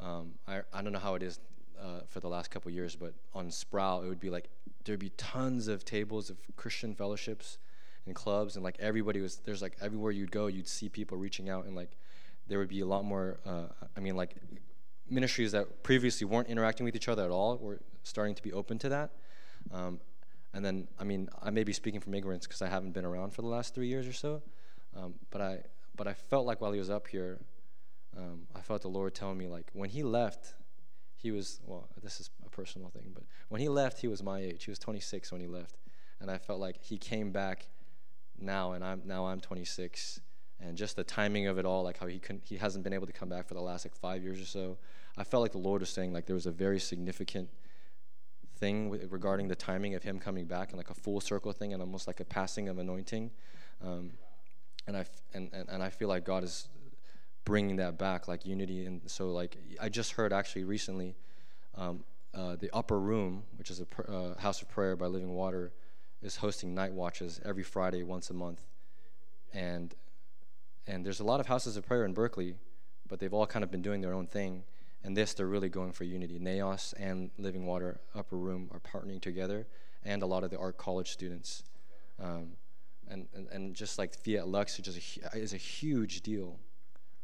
um, 0.00 0.32
I 0.48 0.62
I 0.72 0.82
don't 0.82 0.92
know 0.92 0.98
how 0.98 1.14
it 1.14 1.22
is 1.22 1.40
uh, 1.80 2.00
for 2.08 2.20
the 2.20 2.28
last 2.28 2.50
couple 2.50 2.70
years, 2.70 2.96
but 2.96 3.12
on 3.34 3.50
Sproul 3.50 4.02
it 4.02 4.08
would 4.08 4.20
be 4.20 4.30
like 4.30 4.48
there'd 4.84 4.98
be 4.98 5.10
tons 5.10 5.68
of 5.68 5.84
tables 5.84 6.30
of 6.30 6.38
Christian 6.56 6.94
fellowships 6.94 7.58
and 8.06 8.14
clubs, 8.14 8.56
and 8.56 8.64
like 8.64 8.76
everybody 8.80 9.20
was 9.20 9.36
there's 9.44 9.62
like 9.62 9.76
everywhere 9.80 10.12
you'd 10.12 10.30
go, 10.30 10.46
you'd 10.46 10.68
see 10.68 10.88
people 10.88 11.18
reaching 11.18 11.48
out, 11.48 11.66
and 11.66 11.74
like 11.74 11.96
there 12.48 12.58
would 12.58 12.68
be 12.68 12.80
a 12.80 12.86
lot 12.86 13.04
more. 13.04 13.40
Uh, 13.46 13.66
I 13.96 14.00
mean, 14.00 14.16
like 14.16 14.36
ministries 15.08 15.52
that 15.52 15.82
previously 15.82 16.24
weren't 16.24 16.48
interacting 16.48 16.84
with 16.84 16.94
each 16.94 17.08
other 17.08 17.24
at 17.24 17.30
all 17.30 17.58
were 17.58 17.80
starting 18.02 18.34
to 18.34 18.42
be 18.42 18.52
open 18.52 18.78
to 18.78 18.88
that. 18.88 19.10
Um, 19.72 20.00
and 20.52 20.64
then, 20.64 20.88
I 20.98 21.04
mean, 21.04 21.28
I 21.42 21.50
may 21.50 21.64
be 21.64 21.72
speaking 21.72 22.00
from 22.00 22.14
ignorance 22.14 22.46
because 22.46 22.62
I 22.62 22.68
haven't 22.68 22.92
been 22.92 23.04
around 23.04 23.32
for 23.32 23.42
the 23.42 23.48
last 23.48 23.74
three 23.74 23.86
years 23.86 24.06
or 24.06 24.12
so, 24.12 24.42
um, 24.96 25.14
but 25.30 25.40
I 25.40 25.62
but 25.96 26.06
I 26.06 26.14
felt 26.14 26.46
like 26.46 26.60
while 26.60 26.72
he 26.72 26.78
was 26.78 26.90
up 26.90 27.06
here, 27.08 27.38
um, 28.16 28.46
I 28.54 28.60
felt 28.60 28.82
the 28.82 28.88
Lord 28.88 29.14
telling 29.14 29.36
me 29.36 29.46
like 29.46 29.70
when 29.74 29.90
he 29.90 30.02
left, 30.02 30.54
he 31.22 31.30
was 31.30 31.60
well. 31.66 31.88
This 32.02 32.20
is 32.20 32.30
a 32.46 32.50
personal 32.50 32.88
thing, 32.88 33.10
but 33.14 33.24
when 33.48 33.60
he 33.60 33.68
left, 33.68 34.00
he 34.00 34.08
was 34.08 34.22
my 34.22 34.40
age. 34.40 34.64
He 34.64 34.70
was 34.70 34.78
26 34.78 35.32
when 35.32 35.40
he 35.40 35.46
left, 35.46 35.76
and 36.20 36.30
I 36.30 36.38
felt 36.38 36.60
like 36.60 36.82
he 36.82 36.96
came 36.96 37.30
back 37.30 37.66
now, 38.38 38.72
and 38.72 38.82
I'm 38.82 39.02
now 39.04 39.26
I'm 39.26 39.40
26, 39.40 40.20
and 40.60 40.76
just 40.76 40.96
the 40.96 41.04
timing 41.04 41.46
of 41.46 41.58
it 41.58 41.66
all, 41.66 41.82
like 41.82 41.98
how 41.98 42.06
he 42.06 42.18
couldn't, 42.18 42.44
he 42.44 42.56
hasn't 42.56 42.84
been 42.84 42.92
able 42.92 43.06
to 43.06 43.12
come 43.12 43.28
back 43.28 43.46
for 43.46 43.54
the 43.54 43.60
last 43.60 43.84
like 43.84 43.94
five 43.94 44.22
years 44.22 44.40
or 44.40 44.46
so. 44.46 44.78
I 45.16 45.24
felt 45.24 45.42
like 45.42 45.52
the 45.52 45.58
Lord 45.58 45.82
was 45.82 45.90
saying 45.90 46.12
like 46.12 46.26
there 46.26 46.34
was 46.34 46.46
a 46.46 46.52
very 46.52 46.80
significant 46.80 47.50
thing 48.56 48.90
regarding 49.10 49.48
the 49.48 49.56
timing 49.56 49.94
of 49.94 50.02
him 50.02 50.18
coming 50.18 50.46
back, 50.46 50.70
and 50.70 50.78
like 50.78 50.90
a 50.90 50.94
full 50.94 51.20
circle 51.20 51.52
thing, 51.52 51.74
and 51.74 51.82
almost 51.82 52.06
like 52.06 52.20
a 52.20 52.24
passing 52.24 52.68
of 52.68 52.78
anointing. 52.78 53.30
Um, 53.82 54.12
and 54.86 54.96
I 54.96 55.04
and, 55.34 55.50
and 55.52 55.68
and 55.68 55.82
I 55.82 55.90
feel 55.90 56.08
like 56.08 56.24
God 56.24 56.44
is 56.44 56.68
bringing 57.44 57.76
that 57.76 57.98
back, 57.98 58.28
like 58.28 58.46
unity. 58.46 58.86
And 58.86 59.02
so 59.06 59.30
like 59.30 59.56
I 59.80 59.88
just 59.88 60.12
heard 60.12 60.32
actually 60.32 60.64
recently. 60.64 61.16
Um, 61.74 62.04
uh, 62.32 62.56
the 62.56 62.70
upper 62.72 62.98
room, 62.98 63.42
which 63.56 63.70
is 63.70 63.80
a 63.80 63.86
pr- 63.86 64.08
uh, 64.08 64.38
house 64.38 64.62
of 64.62 64.68
prayer 64.68 64.94
by 64.94 65.06
Living 65.06 65.30
Water, 65.30 65.72
is 66.22 66.36
hosting 66.36 66.74
night 66.74 66.92
watches 66.92 67.40
every 67.44 67.62
Friday 67.64 68.02
once 68.02 68.30
a 68.30 68.34
month, 68.34 68.62
and 69.52 69.94
and 70.86 71.04
there's 71.04 71.20
a 71.20 71.24
lot 71.24 71.40
of 71.40 71.46
houses 71.46 71.76
of 71.76 71.86
prayer 71.86 72.04
in 72.04 72.12
Berkeley, 72.12 72.54
but 73.08 73.18
they've 73.18 73.34
all 73.34 73.46
kind 73.46 73.64
of 73.64 73.70
been 73.70 73.82
doing 73.82 74.00
their 74.00 74.14
own 74.14 74.26
thing. 74.26 74.64
And 75.02 75.16
this, 75.16 75.32
they're 75.34 75.46
really 75.46 75.70
going 75.70 75.92
for 75.92 76.04
unity. 76.04 76.38
NAOS 76.38 76.92
and 76.98 77.30
Living 77.38 77.64
Water 77.64 78.00
Upper 78.14 78.36
Room 78.36 78.68
are 78.70 78.80
partnering 78.80 79.20
together, 79.20 79.66
and 80.04 80.22
a 80.22 80.26
lot 80.26 80.44
of 80.44 80.50
the 80.50 80.58
art 80.58 80.76
college 80.76 81.10
students. 81.10 81.62
Um, 82.22 82.52
and, 83.08 83.26
and, 83.34 83.48
and 83.48 83.74
just 83.74 83.98
like 83.98 84.14
Fiat 84.14 84.46
Lux, 84.46 84.76
which 84.76 84.88
is 84.88 85.20
a, 85.32 85.36
is 85.38 85.54
a 85.54 85.56
huge 85.56 86.20
deal. 86.20 86.58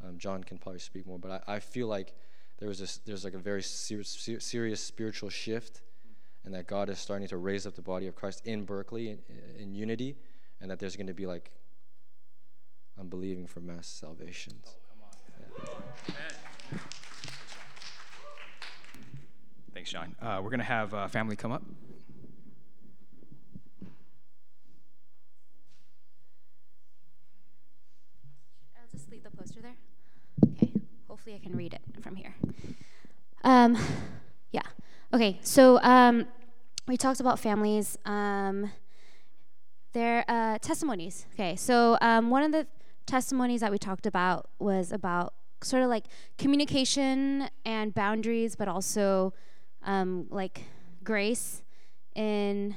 Um, 0.05 0.19
John 0.19 0.45
can 0.45 0.59
probably 0.59 0.79
speak 0.81 1.07
more, 1.07 1.19
but 1.19 1.43
I, 1.47 1.55
I 1.55 1.59
feel 1.61 1.87
like 1.87 2.15
there 2.59 2.69
was 2.69 2.79
this, 2.79 2.99
there's 2.99 3.25
like 3.25 3.35
a 3.35 3.39
very 3.39 3.63
ser- 3.63 4.05
ser- 4.05 4.41
serious 4.41 4.81
spiritual 4.81 5.31
shift, 5.31 5.83
and 6.45 6.55
that 6.55 6.67
God 6.67 6.89
is 6.91 6.99
starting 6.99 7.29
to 7.29 7.37
raise 7.37 7.67
up 7.67 7.75
the 7.75 7.83
body 7.83 8.07
of 8.07 8.15
Christ 8.15 8.47
in 8.47 8.65
Berkeley 8.65 9.11
in, 9.11 9.19
in 9.59 9.75
unity, 9.75 10.17
and 10.61 10.71
that 10.71 10.79
there's 10.79 10.97
going 10.97 11.07
to 11.09 11.15
be 11.15 11.27
like, 11.27 11.51
I'm 12.99 13.09
believing 13.09 13.47
for 13.47 13.61
mass 13.61 13.87
salvations. 13.89 14.77
Yeah. 16.09 16.15
Thanks, 19.75 19.91
John. 19.91 20.15
Uh, 20.23 20.41
we're 20.43 20.51
going 20.51 20.61
to 20.61 20.65
have 20.65 20.95
uh, 20.95 21.07
family 21.09 21.37
come 21.37 21.53
up. 21.53 21.63
I'll 28.75 28.89
just 28.91 29.11
leave 29.11 29.23
the 29.23 29.31
poster 29.31 29.61
there. 29.61 29.75
Hopefully, 31.27 31.43
I 31.43 31.49
can 31.49 31.59
read 31.59 31.75
it 31.75 31.81
from 32.05 32.15
here. 32.15 32.37
Um, 33.43 33.77
yeah. 34.53 34.63
Okay. 35.13 35.41
So 35.43 35.81
um, 35.83 36.29
we 36.87 36.97
talked 36.97 37.19
about 37.19 37.41
families. 37.41 37.99
Um, 38.05 38.71
their 39.93 40.25
uh, 40.29 40.59
testimonies. 40.59 41.27
Okay. 41.35 41.57
So 41.57 41.99
um, 42.01 42.31
one 42.31 42.45
of 42.45 42.53
the 42.53 42.69
testimonies 43.07 43.61
that 43.63 43.73
we 43.73 43.79
talked 43.79 44.07
about 44.07 44.51
was 44.61 44.93
about 44.93 45.35
sort 45.65 45.83
of 45.83 45.89
like 45.89 46.05
communication 46.39 47.49
and 47.65 47.93
boundaries, 47.93 48.55
but 48.55 48.69
also 48.69 49.35
um, 49.83 50.29
like 50.31 50.63
grace 51.03 51.65
in 52.15 52.77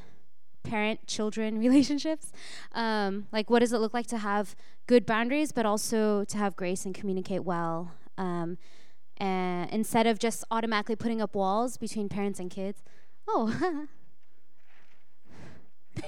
parent 0.63 1.05
children 1.05 1.59
relationships. 1.67 2.31
Um, 2.71 3.27
like, 3.31 3.51
what 3.51 3.59
does 3.59 3.73
it 3.73 3.77
look 3.77 3.93
like 3.93 4.07
to 4.07 4.17
have 4.17 4.55
good 4.87 5.05
boundaries, 5.05 5.51
but 5.51 5.67
also 5.67 6.23
to 6.23 6.37
have 6.39 6.55
grace 6.55 6.83
and 6.83 6.95
communicate 6.95 7.43
well? 7.43 7.91
Um, 8.19 8.59
and 9.17 9.69
instead 9.71 10.05
of 10.07 10.19
just 10.19 10.43
automatically 10.51 10.95
putting 10.95 11.21
up 11.21 11.33
walls 11.35 11.77
between 11.77 12.07
parents 12.09 12.39
and 12.39 12.51
kids. 12.51 12.83
Oh. 13.27 13.87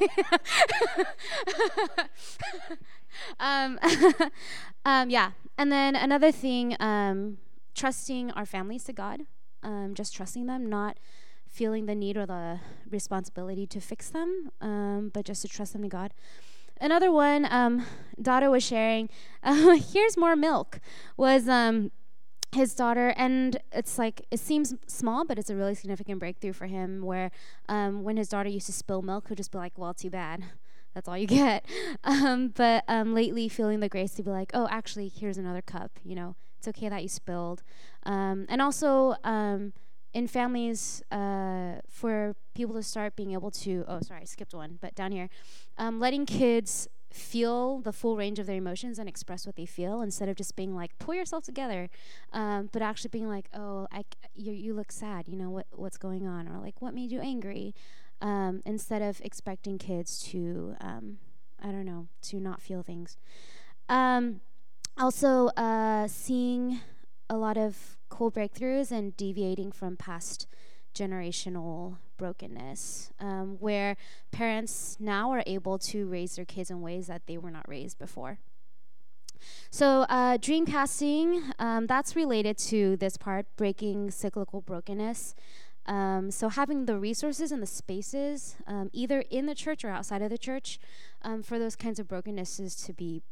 um, 3.40 3.80
um, 4.86 5.10
yeah. 5.10 5.32
And 5.58 5.72
then 5.72 5.96
another 5.96 6.32
thing, 6.32 6.76
um, 6.80 7.38
trusting 7.76 8.32
our 8.32 8.46
families 8.46 8.84
to 8.86 8.94
God, 8.94 9.22
um, 9.64 9.94
just 9.96 10.16
trusting 10.16 10.46
them, 10.46 10.70
not 10.70 10.98
feeling 11.48 11.86
the 11.86 11.96
need 11.96 12.16
or 12.18 12.26
the 12.26 12.60
responsibility 12.90 13.68
to 13.68 13.82
fix 13.82 14.10
them, 14.10 14.52
um, 14.62 15.12
but 15.14 15.26
just 15.26 15.42
to 15.42 15.48
trust 15.48 15.74
them 15.74 15.82
to 15.82 15.90
God. 15.90 16.14
Another 16.80 17.12
one, 17.12 17.46
um, 17.52 17.86
daughter 18.20 18.50
was 18.50 18.64
sharing, 18.64 19.10
uh, 19.44 19.76
here's 19.94 20.18
more 20.18 20.36
milk, 20.36 20.80
was 21.18 21.48
um, 21.48 21.92
his 22.54 22.74
daughter, 22.74 23.14
and 23.16 23.58
it's 23.72 23.98
like, 23.98 24.26
it 24.30 24.40
seems 24.40 24.74
small, 24.88 25.26
but 25.26 25.40
it's 25.40 25.50
a 25.50 25.56
really 25.56 25.76
significant 25.76 26.20
breakthrough 26.20 26.54
for 26.54 26.66
him 26.68 27.02
where 27.02 27.32
um, 27.70 28.04
when 28.04 28.18
his 28.18 28.28
daughter 28.28 28.50
used 28.50 28.66
to 28.66 28.74
spill 28.74 29.02
milk, 29.02 29.30
he'd 29.30 29.38
just 29.38 29.52
be 29.52 29.58
like, 29.58 29.78
well, 29.78 29.94
too 29.94 30.10
bad. 30.10 30.44
That's 30.94 31.08
all 31.08 31.18
you 31.18 31.28
get. 31.42 31.66
Um, 32.04 32.50
but 32.50 32.84
um, 32.88 33.14
lately, 33.14 33.48
feeling 33.48 33.80
the 33.80 33.90
grace 33.90 34.14
to 34.16 34.24
be 34.24 34.32
like, 34.32 34.52
oh, 34.54 34.68
actually, 34.70 35.08
here's 35.08 35.38
another 35.38 35.62
cup. 35.62 35.92
You 36.04 36.16
know, 36.16 36.36
it's 36.58 36.68
okay 36.68 36.90
that 36.90 37.02
you 37.02 37.10
spilled. 37.10 37.64
Um, 38.04 38.46
and 38.50 38.62
also, 38.62 39.16
um, 39.24 39.74
in 40.14 40.28
families, 40.28 41.02
uh, 41.12 41.76
for 41.88 42.36
people 42.54 42.76
to 42.76 42.84
start 42.84 43.16
being 43.16 43.32
able 43.32 43.52
to, 43.52 43.86
oh, 43.88 44.02
sorry, 44.02 44.22
I 44.22 44.26
skipped 44.26 44.54
one, 44.54 44.78
but 44.82 44.94
down 44.94 45.14
here, 45.14 45.30
um, 45.78 46.00
letting 46.00 46.26
kids 46.26 46.90
feel 47.14 47.80
the 47.80 47.92
full 47.92 48.16
range 48.16 48.40
of 48.40 48.46
their 48.46 48.56
emotions 48.56 48.98
and 48.98 49.10
express 49.10 49.46
what 49.46 49.56
they 49.56 49.66
feel 49.66 50.02
instead 50.02 50.30
of 50.30 50.36
just 50.36 50.56
being 50.56 50.76
like 50.76 50.98
pull 51.00 51.14
yourself 51.14 51.44
together 51.44 51.90
um, 52.34 52.70
but 52.72 52.82
actually 52.82 53.10
being 53.10 53.28
like 53.28 53.50
oh 53.54 53.88
I, 53.92 54.06
you, 54.34 54.54
you 54.54 54.74
look 54.74 54.92
sad 54.92 55.28
you 55.28 55.38
know 55.38 55.50
what 55.50 55.68
what's 55.72 55.98
going 55.98 56.28
on? 56.28 56.48
or 56.48 56.60
like 56.60 56.82
what 56.82 56.94
made 56.94 57.12
you 57.12 57.20
angry? 57.20 57.74
um, 58.22 58.62
instead 58.66 59.02
of 59.02 59.20
expecting 59.22 59.78
kids 59.78 60.20
to 60.22 60.76
um, 60.80 61.18
i 61.62 61.68
don't 61.68 61.86
know 61.86 62.08
to 62.22 62.40
not 62.40 62.62
feel 62.62 62.84
things. 62.84 63.18
Um, 63.90 64.42
also 64.98 65.48
uh, 65.58 66.08
seeing 66.08 66.80
a 67.30 67.38
lot 67.38 67.58
of 67.58 67.98
cool 68.10 68.32
breakthroughs 68.32 68.92
and 68.92 69.16
deviating 69.18 69.72
from 69.72 69.98
past 69.98 70.48
generational 70.94 71.98
brokenness, 72.18 73.12
um, 73.20 73.58
where 73.60 73.98
parents 74.32 74.98
now 75.00 75.32
are 75.32 75.44
able 75.48 75.78
to 75.80 76.06
raise 76.08 76.36
their 76.36 76.46
kids 76.46 76.70
in 76.70 76.82
ways 76.82 77.08
that 77.08 77.26
they 77.28 77.38
were 77.38 77.52
not 77.52 77.68
raised 77.68 77.98
before. 77.98 78.40
So, 79.70 80.06
uh, 80.10 80.38
dream 80.38 80.66
casting, 80.66 81.44
um, 81.58 81.88
that's 81.88 82.16
related 82.16 82.58
to 82.70 82.96
this 82.98 83.18
part, 83.18 83.48
breaking 83.58 84.12
cyclical 84.12 84.62
brokenness. 84.62 85.34
Um, 85.88 86.30
so, 86.30 86.50
having 86.50 86.86
the 86.86 87.00
resources 87.00 87.52
and 87.52 87.62
the 87.62 87.68
spaces, 87.68 88.56
um, 88.68 88.90
either 88.94 89.22
in 89.32 89.48
the 89.48 89.56
church 89.56 89.84
or 89.84 89.90
outside 89.90 90.22
of 90.22 90.30
the 90.30 90.38
church, 90.38 90.80
um, 91.24 91.42
for 91.42 91.58
those 91.58 91.76
kinds 91.76 92.00
of 92.00 92.08
brokennesses 92.08 92.76
to 92.86 92.94
be 92.94 93.24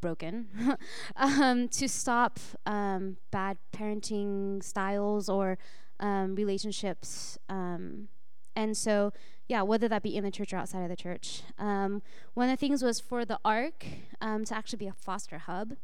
broken, 0.00 0.76
um, 1.16 1.68
to 1.68 1.88
stop 1.88 2.38
um, 2.66 3.16
bad 3.30 3.56
parenting 3.72 4.62
styles 4.62 5.28
or 5.28 5.58
um, 6.00 6.34
relationships. 6.34 7.38
Um, 7.48 8.08
and 8.56 8.76
so, 8.76 9.12
yeah, 9.48 9.62
whether 9.62 9.88
that 9.88 10.02
be 10.02 10.16
in 10.16 10.24
the 10.24 10.30
church 10.30 10.52
or 10.52 10.56
outside 10.56 10.82
of 10.82 10.88
the 10.88 10.96
church. 10.96 11.42
Um, 11.58 12.02
one 12.34 12.48
of 12.48 12.58
the 12.58 12.60
things 12.60 12.82
was 12.82 13.00
for 13.00 13.24
the 13.24 13.38
ARC 13.44 13.84
um, 14.20 14.44
to 14.44 14.56
actually 14.56 14.78
be 14.78 14.86
a 14.86 14.92
foster 14.92 15.38
hub. 15.38 15.74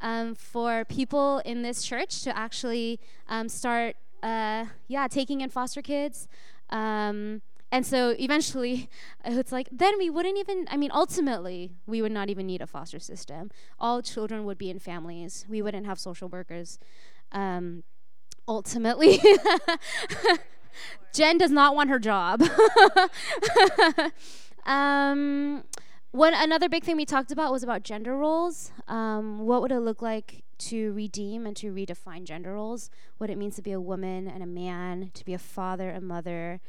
Um, 0.00 0.34
for 0.34 0.84
people 0.84 1.38
in 1.44 1.62
this 1.62 1.84
church 1.84 2.22
to 2.22 2.36
actually 2.36 2.98
start, 3.46 3.94
uh, 4.22 4.64
yeah, 4.88 5.06
taking 5.06 5.40
in 5.40 5.48
foster 5.48 5.80
kids. 5.80 6.26
and 6.70 7.40
so 7.82 8.10
eventually, 8.18 8.90
it's 9.24 9.52
like, 9.52 9.68
then 9.70 9.96
we 9.98 10.10
wouldn't 10.10 10.38
even, 10.38 10.66
I 10.68 10.76
mean, 10.76 10.90
ultimately, 10.92 11.70
we 11.86 12.02
would 12.02 12.10
not 12.10 12.30
even 12.30 12.46
need 12.46 12.60
a 12.60 12.66
foster 12.66 12.98
system. 12.98 13.50
All 13.78 14.02
children 14.02 14.44
would 14.44 14.58
be 14.58 14.70
in 14.70 14.80
families. 14.80 15.46
We 15.48 15.62
wouldn't 15.62 15.86
have 15.86 16.00
social 16.00 16.28
workers. 16.28 16.80
Um, 17.30 17.84
ultimately. 18.46 19.20
Jen 21.12 21.38
does 21.38 21.50
not 21.50 21.74
want 21.74 21.90
her 21.90 21.98
job. 21.98 22.42
um, 24.66 25.64
another 26.14 26.68
big 26.68 26.84
thing 26.84 26.96
we 26.96 27.04
talked 27.04 27.30
about 27.30 27.52
was 27.52 27.62
about 27.62 27.82
gender 27.82 28.16
roles. 28.16 28.72
Um, 28.88 29.40
what 29.40 29.62
would 29.62 29.72
it 29.72 29.80
look 29.80 30.00
like 30.00 30.44
to 30.58 30.92
redeem 30.92 31.46
and 31.46 31.56
to 31.56 31.72
redefine 31.72 32.24
gender 32.24 32.54
roles? 32.54 32.90
What 33.18 33.30
it 33.30 33.36
means 33.36 33.56
to 33.56 33.62
be 33.62 33.72
a 33.72 33.80
woman 33.80 34.28
and 34.28 34.42
a 34.42 34.46
man, 34.46 35.10
to 35.14 35.24
be 35.24 35.34
a 35.34 35.38
father, 35.38 35.90
a 35.90 36.00
mother. 36.00 36.60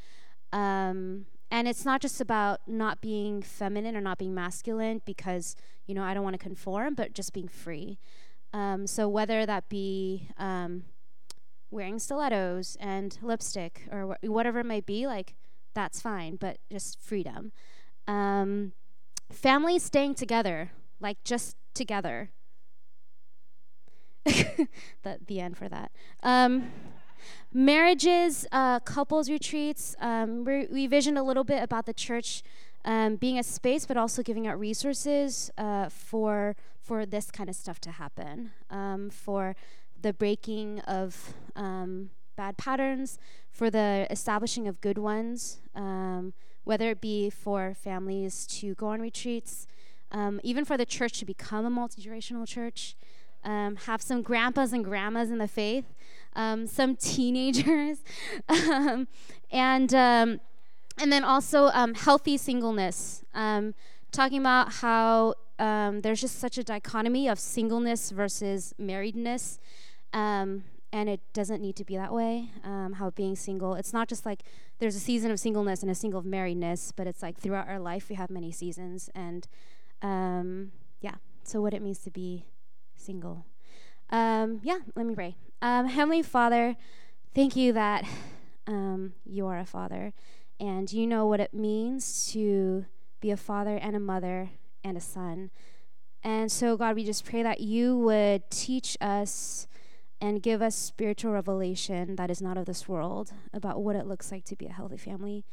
Um, 0.51 1.25
and 1.49 1.67
it's 1.67 1.85
not 1.85 2.01
just 2.01 2.19
about 2.19 2.61
not 2.67 2.99
being 2.99 3.41
feminine 3.41 3.95
or 3.95 4.01
not 4.01 4.17
being 4.17 4.33
masculine 4.33 5.01
because 5.05 5.55
you 5.85 5.93
know 5.93 6.03
I 6.03 6.13
don't 6.13 6.23
want 6.23 6.33
to 6.33 6.41
conform, 6.41 6.95
but 6.95 7.13
just 7.13 7.31
being 7.31 7.47
free. 7.47 7.99
Um, 8.53 8.87
so 8.87 9.07
whether 9.07 9.45
that 9.45 9.69
be 9.69 10.29
um, 10.37 10.83
wearing 11.73 11.99
stilettos 11.99 12.77
and 12.79 13.17
lipstick 13.21 13.87
or 13.91 14.15
wh- 14.21 14.29
whatever 14.29 14.59
it 14.59 14.65
might 14.65 14.85
be, 14.85 15.07
like 15.07 15.33
that's 15.73 15.99
fine, 15.99 16.35
but 16.35 16.57
just 16.71 16.99
freedom. 17.01 17.51
Um, 18.07 18.73
families 19.31 19.83
staying 19.83 20.15
together, 20.15 20.71
like 20.99 21.23
just 21.23 21.57
together. 21.73 22.29
the, 24.25 25.19
the 25.27 25.39
end 25.39 25.57
for 25.57 25.67
that. 25.67 25.91
Um, 26.21 26.71
marriages, 27.51 28.45
uh, 28.51 28.79
couples 28.79 29.29
retreats. 29.29 29.95
Um, 29.99 30.45
we, 30.45 30.67
we 30.67 30.87
visioned 30.87 31.17
a 31.17 31.23
little 31.23 31.43
bit 31.43 31.61
about 31.61 31.85
the 31.85 31.93
church 31.93 32.43
um, 32.85 33.15
being 33.15 33.39
a 33.39 33.43
space, 33.43 33.85
but 33.85 33.97
also 33.97 34.21
giving 34.21 34.47
out 34.47 34.59
resources 34.59 35.51
uh, 35.57 35.89
for 35.89 36.55
for 36.81 37.05
this 37.05 37.31
kind 37.31 37.49
of 37.49 37.55
stuff 37.55 37.79
to 37.79 37.91
happen. 37.91 38.51
Um, 38.69 39.09
for 39.09 39.55
the 40.03 40.13
breaking 40.13 40.79
of 40.81 41.33
um, 41.55 42.11
bad 42.35 42.57
patterns, 42.57 43.17
for 43.51 43.69
the 43.69 44.07
establishing 44.09 44.67
of 44.67 44.81
good 44.81 44.97
ones, 44.97 45.61
um, 45.75 46.33
whether 46.63 46.89
it 46.89 47.01
be 47.01 47.29
for 47.29 47.73
families 47.73 48.47
to 48.47 48.73
go 48.75 48.87
on 48.87 49.01
retreats, 49.01 49.67
um, 50.11 50.39
even 50.43 50.65
for 50.65 50.77
the 50.77 50.85
church 50.85 51.19
to 51.19 51.25
become 51.25 51.65
a 51.65 51.69
multi 51.69 52.01
generational 52.01 52.47
church. 52.47 52.95
um, 53.45 53.75
have 53.87 54.01
some 54.01 54.21
grandpas 54.21 54.71
and 54.71 54.85
grandmas 54.85 55.29
in 55.29 55.37
the 55.37 55.47
faith, 55.47 55.85
um, 56.35 56.65
some 56.65 56.95
teenagers, 57.11 57.97
um, 58.47 59.07
and 59.51 59.93
and 59.93 61.11
then 61.11 61.23
also 61.23 61.67
healthy 61.93 62.37
singleness. 62.37 63.23
Talking 64.11 64.39
about 64.39 64.73
how 64.73 65.33
there's 65.57 66.21
just 66.21 66.39
such 66.39 66.57
a 66.57 66.63
dichotomy 66.63 67.27
of 67.27 67.37
singleness 67.39 68.11
versus 68.11 68.73
marriedness. 68.79 69.59
Um, 70.13 70.63
and 70.93 71.09
it 71.09 71.21
doesn't 71.33 71.59
need 71.59 71.75
to 71.77 71.83
be 71.83 71.97
that 71.97 72.13
way. 72.13 72.51
Um, 72.63 72.93
how 72.93 73.09
being 73.09 73.35
single, 73.35 73.73
it's 73.73 73.93
not 73.93 74.07
just 74.07 74.27
like 74.27 74.43
there's 74.77 74.95
a 74.95 74.99
season 74.99 75.31
of 75.31 75.39
singleness 75.39 75.81
and 75.81 75.89
a 75.89 75.95
single 75.95 76.19
of 76.19 76.25
marriedness, 76.25 76.93
but 76.95 77.07
it's 77.07 77.23
like 77.23 77.37
throughout 77.37 77.67
our 77.67 77.79
life 77.79 78.09
we 78.09 78.15
have 78.15 78.29
many 78.29 78.51
seasons, 78.51 79.09
and 79.15 79.47
um, 80.03 80.71
yeah. 81.01 81.15
So 81.43 81.61
what 81.61 81.73
it 81.73 81.81
means 81.81 81.99
to 81.99 82.11
be 82.11 82.45
single. 82.95 83.45
Um, 84.11 84.59
yeah, 84.63 84.79
let 84.95 85.07
me 85.07 85.15
pray. 85.15 85.35
Um, 85.61 85.87
Heavenly 85.87 86.21
Father, 86.21 86.75
thank 87.33 87.55
you 87.55 87.73
that 87.73 88.05
um, 88.67 89.13
you 89.25 89.47
are 89.47 89.57
a 89.57 89.65
father, 89.65 90.13
and 90.59 90.93
you 90.93 91.07
know 91.07 91.25
what 91.25 91.39
it 91.39 91.55
means 91.55 92.31
to 92.33 92.85
be 93.19 93.31
a 93.31 93.37
father 93.37 93.77
and 93.77 93.95
a 93.95 93.99
mother 93.99 94.51
and 94.83 94.95
a 94.95 95.01
son. 95.01 95.49
And 96.23 96.51
so, 96.51 96.77
God, 96.77 96.95
we 96.95 97.03
just 97.03 97.25
pray 97.25 97.41
that 97.41 97.61
you 97.61 97.97
would 97.97 98.49
teach 98.51 98.95
us 99.01 99.67
and 100.23 100.41
give 100.41 100.61
us 100.61 100.73
spiritual 100.73 101.33
revelation 101.33 102.15
that 102.15 102.31
is 102.31 102.41
not 102.41 102.57
of 102.57 102.65
this 102.65 102.87
world 102.87 103.33
about 103.53 103.83
what 103.83 103.93
it 103.93 104.07
looks 104.07 104.31
like 104.31 104.45
to 104.45 104.55
be 104.55 104.65
a 104.67 104.71
healthy 104.71 104.95
family. 104.95 105.43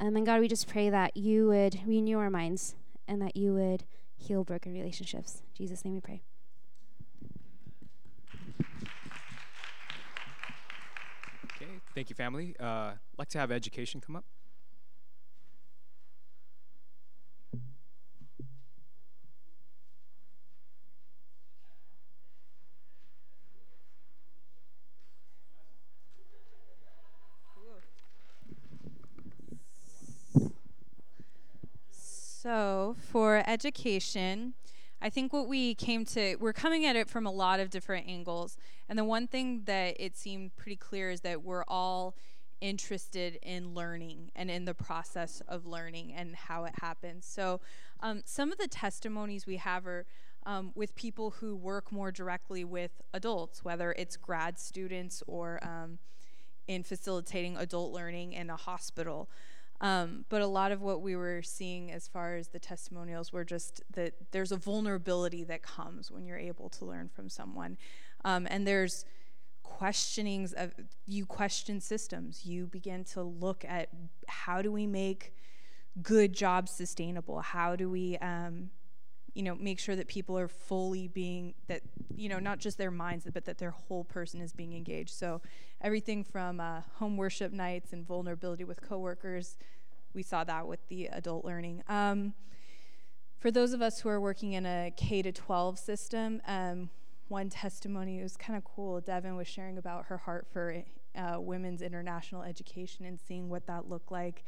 Um, 0.00 0.16
and 0.16 0.24
God, 0.24 0.40
we 0.40 0.48
just 0.48 0.66
pray 0.66 0.88
that 0.88 1.14
you 1.14 1.48
would 1.48 1.78
renew 1.86 2.18
our 2.18 2.30
minds 2.30 2.74
and 3.06 3.20
that 3.20 3.36
you 3.36 3.52
would 3.52 3.84
heal 4.16 4.42
broken 4.42 4.72
relationships. 4.72 5.42
In 5.42 5.66
Jesus' 5.66 5.84
name 5.84 5.92
we 5.92 6.00
pray. 6.00 6.22
Okay, 11.44 11.72
thank 11.94 12.08
you, 12.08 12.16
family. 12.16 12.56
Uh, 12.58 12.92
like 13.18 13.28
to 13.28 13.38
have 13.38 13.52
education 13.52 14.00
come 14.00 14.16
up. 14.16 14.24
So, 32.44 32.94
for 33.10 33.42
education, 33.46 34.52
I 35.00 35.08
think 35.08 35.32
what 35.32 35.48
we 35.48 35.74
came 35.74 36.04
to, 36.04 36.36
we're 36.36 36.52
coming 36.52 36.84
at 36.84 36.94
it 36.94 37.08
from 37.08 37.26
a 37.26 37.30
lot 37.30 37.58
of 37.58 37.70
different 37.70 38.06
angles. 38.06 38.58
And 38.86 38.98
the 38.98 39.04
one 39.04 39.26
thing 39.26 39.62
that 39.64 39.96
it 39.98 40.14
seemed 40.14 40.54
pretty 40.54 40.76
clear 40.76 41.10
is 41.10 41.22
that 41.22 41.42
we're 41.42 41.64
all 41.66 42.14
interested 42.60 43.38
in 43.40 43.72
learning 43.72 44.30
and 44.36 44.50
in 44.50 44.66
the 44.66 44.74
process 44.74 45.40
of 45.48 45.64
learning 45.64 46.12
and 46.12 46.36
how 46.36 46.64
it 46.64 46.74
happens. 46.82 47.24
So, 47.24 47.62
um, 48.00 48.20
some 48.26 48.52
of 48.52 48.58
the 48.58 48.68
testimonies 48.68 49.46
we 49.46 49.56
have 49.56 49.86
are 49.86 50.04
um, 50.44 50.72
with 50.74 50.94
people 50.94 51.30
who 51.30 51.56
work 51.56 51.90
more 51.90 52.12
directly 52.12 52.62
with 52.62 53.00
adults, 53.14 53.64
whether 53.64 53.94
it's 53.96 54.18
grad 54.18 54.58
students 54.58 55.22
or 55.26 55.60
um, 55.62 55.98
in 56.68 56.82
facilitating 56.82 57.56
adult 57.56 57.90
learning 57.90 58.34
in 58.34 58.50
a 58.50 58.56
hospital. 58.56 59.30
Um, 59.80 60.24
but 60.28 60.40
a 60.40 60.46
lot 60.46 60.72
of 60.72 60.80
what 60.80 61.02
we 61.02 61.16
were 61.16 61.42
seeing 61.42 61.90
as 61.90 62.08
far 62.08 62.36
as 62.36 62.48
the 62.48 62.58
testimonials 62.58 63.32
were 63.32 63.44
just 63.44 63.82
that 63.92 64.14
there's 64.30 64.52
a 64.52 64.56
vulnerability 64.56 65.44
that 65.44 65.62
comes 65.62 66.10
when 66.10 66.24
you're 66.24 66.38
able 66.38 66.68
to 66.70 66.84
learn 66.84 67.08
from 67.08 67.28
someone. 67.28 67.76
Um, 68.24 68.46
and 68.48 68.66
there's 68.66 69.04
questionings 69.62 70.52
of 70.52 70.72
you 71.06 71.26
question 71.26 71.80
systems. 71.80 72.46
You 72.46 72.66
begin 72.66 73.04
to 73.04 73.22
look 73.22 73.64
at 73.66 73.88
how 74.28 74.62
do 74.62 74.70
we 74.70 74.86
make 74.86 75.34
good 76.02 76.32
jobs 76.32 76.70
sustainable? 76.70 77.40
How 77.40 77.76
do 77.76 77.90
we 77.90 78.16
um, 78.18 78.70
you 79.34 79.42
know 79.42 79.54
make 79.54 79.78
sure 79.78 79.96
that 79.96 80.08
people 80.08 80.38
are 80.38 80.48
fully 80.48 81.08
being 81.08 81.54
that 81.66 81.82
you 82.16 82.28
know 82.28 82.38
not 82.38 82.58
just 82.58 82.78
their 82.78 82.90
minds 82.90 83.26
but 83.32 83.44
that 83.44 83.58
their 83.58 83.72
whole 83.72 84.04
person 84.04 84.40
is 84.40 84.52
being 84.52 84.72
engaged. 84.72 85.10
So 85.10 85.40
everything 85.80 86.24
from 86.24 86.60
uh, 86.60 86.82
home 86.94 87.16
worship 87.16 87.52
nights 87.52 87.92
and 87.92 88.06
vulnerability 88.06 88.64
with 88.64 88.80
coworkers 88.80 89.56
we 90.14 90.22
saw 90.22 90.44
that 90.44 90.66
with 90.68 90.86
the 90.88 91.06
adult 91.06 91.44
learning. 91.44 91.82
Um, 91.88 92.34
for 93.38 93.50
those 93.50 93.72
of 93.72 93.82
us 93.82 94.00
who 94.00 94.08
are 94.08 94.20
working 94.20 94.52
in 94.52 94.64
a 94.64 94.92
k 94.96 95.22
to 95.22 95.32
12 95.32 95.78
system 95.78 96.40
um, 96.46 96.90
one 97.28 97.48
testimony 97.48 98.22
was 98.22 98.36
kind 98.36 98.56
of 98.56 98.64
cool. 98.64 99.00
Devin 99.00 99.36
was 99.36 99.48
sharing 99.48 99.78
about 99.78 100.06
her 100.06 100.18
heart 100.18 100.46
for 100.52 100.84
uh, 101.16 101.40
women's 101.40 101.82
international 101.82 102.42
education 102.42 103.04
and 103.06 103.18
seeing 103.18 103.48
what 103.48 103.66
that 103.66 103.88
looked 103.88 104.12
like. 104.12 104.44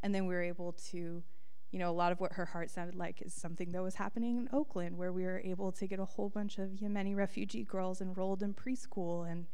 And 0.00 0.14
then 0.14 0.26
we 0.26 0.34
were 0.34 0.42
able 0.42 0.72
to 0.90 1.22
you 1.70 1.78
know, 1.78 1.90
a 1.90 1.92
lot 1.92 2.12
of 2.12 2.20
what 2.20 2.32
her 2.32 2.46
heart 2.46 2.70
sounded 2.70 2.94
like 2.94 3.20
is 3.20 3.34
something 3.34 3.72
that 3.72 3.82
was 3.82 3.96
happening 3.96 4.38
in 4.38 4.48
Oakland, 4.52 4.96
where 4.96 5.12
we 5.12 5.24
were 5.24 5.40
able 5.44 5.70
to 5.72 5.86
get 5.86 5.98
a 5.98 6.04
whole 6.04 6.28
bunch 6.28 6.58
of 6.58 6.70
Yemeni 6.70 7.14
refugee 7.14 7.64
girls 7.64 8.00
enrolled 8.00 8.42
in 8.42 8.54
preschool 8.54 9.30
and 9.30 9.46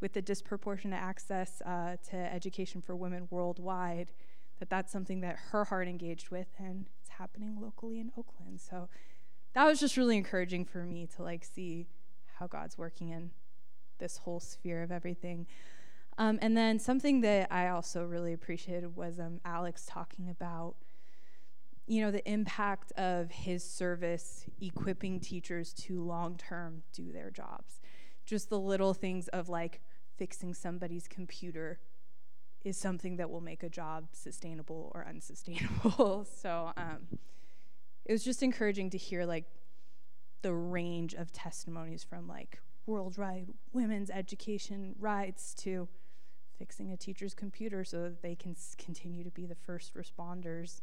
with 0.00 0.12
the 0.12 0.22
disproportionate 0.22 1.00
access 1.00 1.62
uh, 1.64 1.96
to 2.10 2.16
education 2.16 2.82
for 2.82 2.96
women 2.96 3.28
worldwide, 3.30 4.10
that 4.58 4.68
that's 4.68 4.92
something 4.92 5.20
that 5.20 5.36
her 5.50 5.64
heart 5.64 5.86
engaged 5.86 6.30
with, 6.30 6.48
and 6.58 6.86
it's 7.00 7.10
happening 7.10 7.56
locally 7.60 8.00
in 8.00 8.10
Oakland. 8.18 8.60
So 8.60 8.88
that 9.54 9.64
was 9.64 9.78
just 9.78 9.96
really 9.96 10.16
encouraging 10.16 10.64
for 10.64 10.84
me 10.84 11.08
to 11.16 11.22
like 11.22 11.44
see 11.44 11.86
how 12.38 12.48
God's 12.48 12.76
working 12.76 13.10
in 13.10 13.30
this 13.98 14.18
whole 14.18 14.40
sphere 14.40 14.82
of 14.82 14.90
everything. 14.90 15.46
Um, 16.18 16.38
and 16.42 16.56
then 16.56 16.78
something 16.78 17.20
that 17.20 17.52
I 17.52 17.68
also 17.68 18.04
really 18.04 18.32
appreciated 18.32 18.96
was 18.96 19.20
um, 19.20 19.40
Alex 19.44 19.86
talking 19.86 20.28
about 20.28 20.74
you 21.92 22.00
know, 22.00 22.10
the 22.10 22.26
impact 22.26 22.90
of 22.92 23.30
his 23.30 23.62
service 23.62 24.46
equipping 24.62 25.20
teachers 25.20 25.74
to 25.74 26.02
long 26.02 26.38
term 26.38 26.82
do 26.94 27.12
their 27.12 27.30
jobs. 27.30 27.82
Just 28.24 28.48
the 28.48 28.58
little 28.58 28.94
things 28.94 29.28
of 29.28 29.50
like 29.50 29.82
fixing 30.16 30.54
somebody's 30.54 31.06
computer 31.06 31.80
is 32.64 32.78
something 32.78 33.18
that 33.18 33.28
will 33.28 33.42
make 33.42 33.62
a 33.62 33.68
job 33.68 34.08
sustainable 34.12 34.90
or 34.94 35.06
unsustainable. 35.06 36.26
so 36.40 36.72
um, 36.78 37.18
it 38.06 38.12
was 38.12 38.24
just 38.24 38.42
encouraging 38.42 38.88
to 38.88 38.96
hear 38.96 39.26
like 39.26 39.44
the 40.40 40.54
range 40.54 41.12
of 41.12 41.30
testimonies 41.30 42.02
from 42.02 42.26
like 42.26 42.62
worldwide 42.86 43.48
women's 43.74 44.08
education 44.08 44.94
rights 44.98 45.52
to 45.52 45.86
fixing 46.58 46.90
a 46.90 46.96
teacher's 46.96 47.34
computer 47.34 47.84
so 47.84 48.04
that 48.04 48.22
they 48.22 48.34
can 48.34 48.52
s- 48.52 48.74
continue 48.78 49.22
to 49.22 49.30
be 49.30 49.44
the 49.44 49.54
first 49.54 49.92
responders 49.94 50.80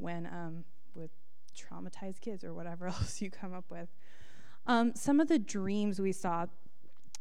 when 0.00 0.26
um, 0.26 0.64
with 0.94 1.10
traumatized 1.56 2.20
kids 2.20 2.44
or 2.44 2.54
whatever 2.54 2.86
else 2.88 3.20
you 3.20 3.30
come 3.30 3.54
up 3.54 3.64
with. 3.70 3.88
Um, 4.66 4.94
some 4.94 5.20
of 5.20 5.28
the 5.28 5.38
dreams 5.38 6.00
we 6.00 6.12
saw, 6.12 6.46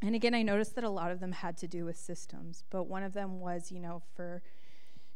and 0.02 0.15
again, 0.15 0.34
I 0.34 0.42
noticed 0.42 0.76
that 0.76 0.84
a 0.84 0.89
lot 0.89 1.12
of 1.12 1.20
them 1.20 1.32
had 1.32 1.58
to 1.58 1.68
do 1.68 1.86
with 1.86 1.98
systems, 1.98 2.63
but 2.70 2.84
one 2.84 3.04
of 3.04 3.13
them 3.13 3.39
was, 3.39 3.72
you 3.72 3.80
know, 3.80 4.02
for 4.15 4.42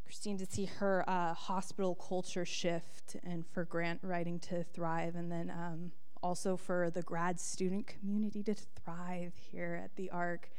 Christine 0.05 0.37
to 0.37 0.45
see 0.45 0.65
her 0.65 1.03
uh, 1.07 1.33
hospital 1.33 1.95
culture 1.95 2.45
shift 2.45 3.17
and 3.23 3.45
for 3.47 3.65
grant 3.65 3.99
writing 4.03 4.39
to 4.39 4.63
thrive, 4.63 5.15
and 5.15 5.31
then 5.31 5.49
um, 5.49 5.91
also 6.21 6.55
for 6.55 6.89
the 6.89 7.01
grad 7.01 7.39
student 7.39 7.87
community 7.87 8.43
to 8.43 8.55
thrive 8.55 9.33
here 9.51 9.79
at 9.83 9.95
the 9.95 10.09
ARC. 10.09 10.49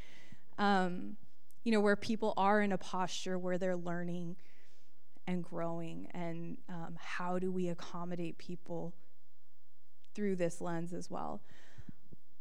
Um, 0.58 1.16
you 1.64 1.72
know, 1.72 1.80
where 1.80 1.96
people 1.96 2.34
are 2.36 2.60
in 2.60 2.72
a 2.72 2.78
posture 2.78 3.38
where 3.38 3.56
they're 3.58 3.76
learning 3.76 4.36
and 5.26 5.42
growing, 5.42 6.08
and 6.12 6.58
um, 6.68 6.96
how 6.98 7.38
do 7.38 7.50
we 7.50 7.68
accommodate 7.68 8.38
people 8.38 8.94
through 10.14 10.36
this 10.36 10.60
lens 10.60 10.92
as 10.92 11.10
well. 11.10 11.42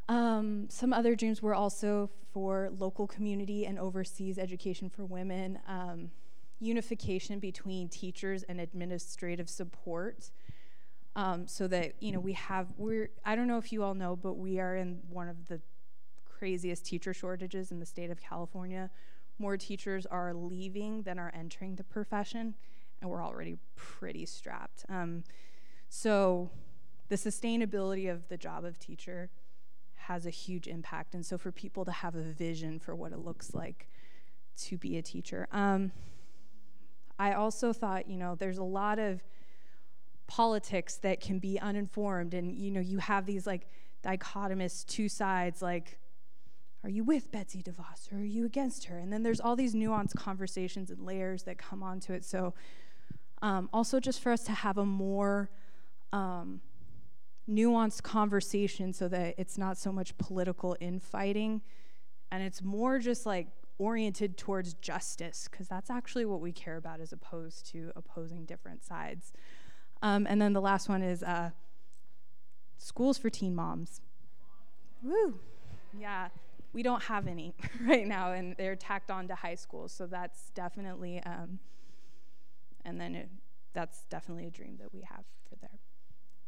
Um, 0.10 0.68
some 0.70 0.94
other 0.94 1.16
dreams 1.16 1.42
were 1.42 1.56
also 1.56 2.10
for 2.34 2.70
local 2.78 3.08
community 3.08 3.66
and 3.66 3.80
overseas 3.80 4.38
education 4.38 4.90
for 4.90 5.06
women, 5.06 5.60
um, 5.68 6.12
unification 6.60 7.40
between 7.40 7.90
teachers 7.90 8.44
and 8.44 8.60
administrative 8.60 9.50
support. 9.50 10.32
Um, 11.16 11.48
so 11.48 11.68
that 11.68 11.94
you 12.00 12.12
know 12.12 12.20
we 12.20 12.34
have 12.34 12.70
we're 12.76 13.12
I 13.24 13.36
don't 13.36 13.48
know 13.48 13.60
if 13.60 13.72
you 13.72 13.84
all 13.84 13.94
know, 13.94 14.16
but 14.16 14.34
we 14.34 14.60
are 14.60 14.76
in 14.76 15.00
one 15.10 15.30
of 15.30 15.48
the 15.48 15.62
craziest 16.26 16.86
teacher 16.86 17.14
shortages 17.14 17.72
in 17.72 17.80
the 17.80 17.86
state 17.86 18.10
of 18.10 18.20
California. 18.20 18.90
More 19.38 19.56
teachers 19.56 20.08
are 20.08 20.34
leaving 20.34 21.04
than 21.04 21.20
are 21.20 21.32
entering 21.36 21.76
the 21.76 21.84
profession, 21.84 22.56
and 23.04 23.12
we're 23.12 23.24
already 23.24 23.58
pretty 23.76 24.26
strapped. 24.26 24.86
Um, 24.90 25.24
so 25.90 26.50
the 27.10 27.16
sustainability 27.16 28.10
of 28.10 28.30
the 28.30 28.38
job 28.38 28.64
of 28.64 28.80
teacher 28.80 29.30
has 29.96 30.26
a 30.26 30.30
huge 30.30 30.68
impact. 30.68 31.14
And 31.14 31.26
so 31.26 31.38
for 31.38 31.52
people 31.52 31.86
to 31.86 31.92
have 31.92 32.16
a 32.16 32.22
vision 32.22 32.80
for 32.80 32.96
what 32.96 33.12
it 33.12 33.20
looks 33.20 33.54
like 33.54 33.90
to 34.58 34.78
be 34.78 34.98
a 34.98 35.02
teacher. 35.02 35.48
Um, 35.52 35.92
I 37.20 37.34
also 37.34 37.74
thought, 37.74 38.08
you 38.08 38.18
know, 38.18 38.36
there's 38.36 38.58
a 38.58 38.64
lot 38.64 39.00
of 39.00 39.22
politics 40.28 40.96
that 40.98 41.20
can 41.20 41.38
be 41.38 41.60
uninformed 41.60 42.34
and 42.34 42.56
you 42.56 42.72
know 42.72 42.80
you 42.80 42.98
have 42.98 43.26
these 43.26 43.46
like 43.46 43.68
dichotomous 44.04 44.86
two 44.86 45.10
sides 45.10 45.62
like 45.62 46.00
are 46.84 46.90
you 46.90 47.04
with 47.04 47.32
Betsy 47.32 47.64
DeVos 47.64 48.12
or 48.12 48.18
are 48.18 48.26
you 48.26 48.46
against 48.46 48.86
her? 48.86 48.98
And 48.98 49.12
then 49.12 49.24
there's 49.24 49.40
all 49.40 49.56
these 49.56 49.74
nuanced 49.74 50.16
conversations 50.16 50.92
and 50.92 51.06
layers 51.06 51.44
that 51.44 51.58
come 51.58 51.82
onto 51.82 52.12
it. 52.12 52.26
So, 52.26 52.54
um, 53.44 53.70
also 53.72 54.00
just 54.00 54.20
for 54.22 54.32
us 54.32 54.44
to 54.46 54.52
have 54.52 54.80
a 54.80 54.86
more 54.86 55.52
um, 56.12 56.62
nuanced 57.48 58.02
conversation 58.02 58.92
so 58.92 59.08
that 59.08 59.36
it's 59.38 59.58
not 59.58 59.78
so 59.78 59.92
much 59.92 60.18
political 60.18 60.76
infighting 60.80 61.62
and 62.32 62.42
it's 62.42 62.64
more 62.64 62.98
just 62.98 63.26
like 63.28 63.48
oriented 63.78 64.38
towards 64.38 64.74
justice 64.76 65.48
because 65.52 65.68
that's 65.68 65.92
actually 65.92 66.26
what 66.26 66.42
we 66.42 66.52
care 66.52 66.78
about 66.78 67.00
as 67.00 67.14
opposed 67.14 67.70
to 67.72 67.92
opposing 67.96 68.46
different 68.46 68.84
sides. 68.84 69.34
Um, 70.02 70.26
and 70.28 70.42
then 70.42 70.54
the 70.54 70.62
last 70.62 70.90
one 70.90 71.04
is 71.04 71.22
uh, 71.22 71.52
schools 72.78 73.20
for 73.20 73.30
teen 73.30 73.54
moms. 73.54 74.02
Woo! 75.04 75.38
Yeah 76.00 76.30
we 76.74 76.82
don't 76.82 77.04
have 77.04 77.28
any 77.28 77.54
right 77.82 78.06
now, 78.06 78.34
and 78.34 78.56
they're 78.58 78.76
tacked 78.76 79.12
on 79.12 79.28
to 79.28 79.36
high 79.36 79.56
school. 79.56 79.88
So 79.88 80.08
that's 80.08 80.50
definitely, 80.56 81.22
um, 81.24 81.60
and 82.86 83.00
then 83.00 83.16
it, 83.16 83.30
that's 83.74 84.04
definitely 84.10 84.48
a 84.48 84.52
dream 84.52 84.78
that 84.80 84.94
we 84.94 85.02
have 85.02 85.26
for 85.50 85.56
there. 85.62 85.80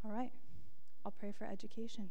All 0.03 0.11
right, 0.11 0.31
I'll 1.05 1.11
pray 1.11 1.31
for 1.31 1.45
education. 1.45 2.09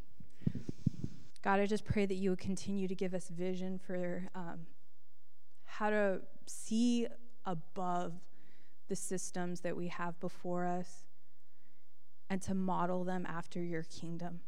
God, 1.42 1.60
I 1.60 1.66
just 1.66 1.84
pray 1.84 2.06
that 2.06 2.14
you 2.14 2.30
would 2.30 2.38
continue 2.38 2.88
to 2.88 2.94
give 2.94 3.12
us 3.12 3.28
vision 3.28 3.78
for 3.78 4.30
um, 4.34 4.60
how 5.66 5.90
to 5.90 6.22
see 6.46 7.06
above 7.44 8.14
the 8.88 8.96
systems 8.96 9.60
that 9.60 9.76
we 9.76 9.88
have 9.88 10.18
before 10.20 10.64
us 10.64 11.04
and 12.30 12.40
to 12.42 12.54
model 12.54 13.04
them 13.04 13.26
after 13.26 13.62
your 13.62 13.82
kingdom. 13.82 14.40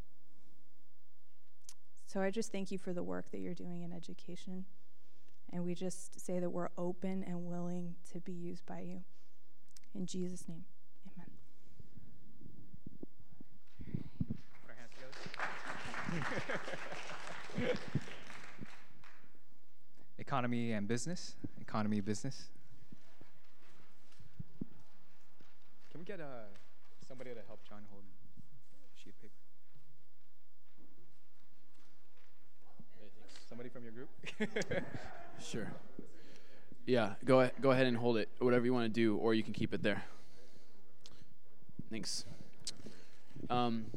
So 2.05 2.21
I 2.21 2.31
just 2.31 2.51
thank 2.51 2.71
you 2.71 2.77
for 2.77 2.93
the 2.93 3.03
work 3.03 3.31
that 3.31 3.39
you're 3.39 3.53
doing 3.53 3.83
in 3.83 3.91
education. 3.91 4.65
And 5.53 5.63
we 5.63 5.75
just 5.75 6.19
say 6.19 6.39
that 6.39 6.49
we're 6.49 6.69
open 6.77 7.23
and 7.23 7.45
willing 7.45 7.95
to 8.11 8.19
be 8.19 8.31
used 8.31 8.65
by 8.65 8.79
you. 8.79 9.01
In 9.97 10.05
Jesus' 10.05 10.47
name, 10.47 10.63
amen. 11.07 11.25
Economy 20.19 20.73
and 20.73 20.87
business. 20.87 21.33
Economy, 21.59 21.99
business. 22.01 22.49
Can 25.89 25.99
we 25.99 26.05
get 26.05 26.19
uh, 26.19 26.45
somebody 27.07 27.31
to 27.31 27.39
help 27.47 27.61
John 27.67 27.81
hold? 27.89 28.03
A 28.03 28.99
sheet 29.03 29.15
of 29.15 29.19
paper? 29.19 29.33
Somebody 33.49 33.69
from 33.69 33.83
your 33.83 33.93
group? 33.93 34.09
sure. 35.41 35.71
Yeah, 36.87 37.15
go 37.25 37.49
go 37.59 37.71
ahead 37.71 37.85
and 37.85 37.97
hold 37.97 38.15
it, 38.15 38.29
whatever 38.39 38.65
you 38.65 38.73
want 38.73 38.85
to 38.85 38.89
do, 38.89 39.17
or 39.17 39.33
you 39.33 39.43
can 39.43 39.51
keep 39.51 39.73
it 39.73 39.83
there. 39.83 40.05
Thanks. 41.91 42.23
Um, 43.49 43.87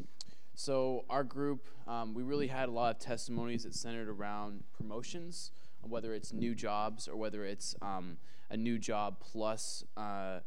so 0.57 1.05
our 1.09 1.23
group, 1.23 1.69
um, 1.87 2.15
we 2.15 2.25
really 2.25 2.49
had 2.49 2.69
a 2.69 2.73
lot 2.73 2.95
of 2.95 3.01
testimonies 3.01 3.63
that 3.63 3.77
centered 3.77 4.09
around 4.09 4.65
promotions, 4.77 5.53
whether 5.83 6.15
it's 6.15 6.33
new 6.33 6.53
jobs 6.53 7.07
or 7.07 7.17
whether 7.17 7.45
it's 7.45 7.77
um, 7.81 8.19
a 8.51 8.57
new 8.57 8.77
job 8.77 9.21
plus 9.21 9.85
uh, 9.97 10.41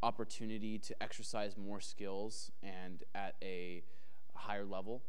opportunity 0.00 0.78
to 0.78 1.02
exercise 1.02 1.56
more 1.56 1.80
skills 1.80 2.52
and 2.62 3.02
at 3.12 3.34
a 3.42 3.82
higher 4.34 4.64
level 4.64 5.02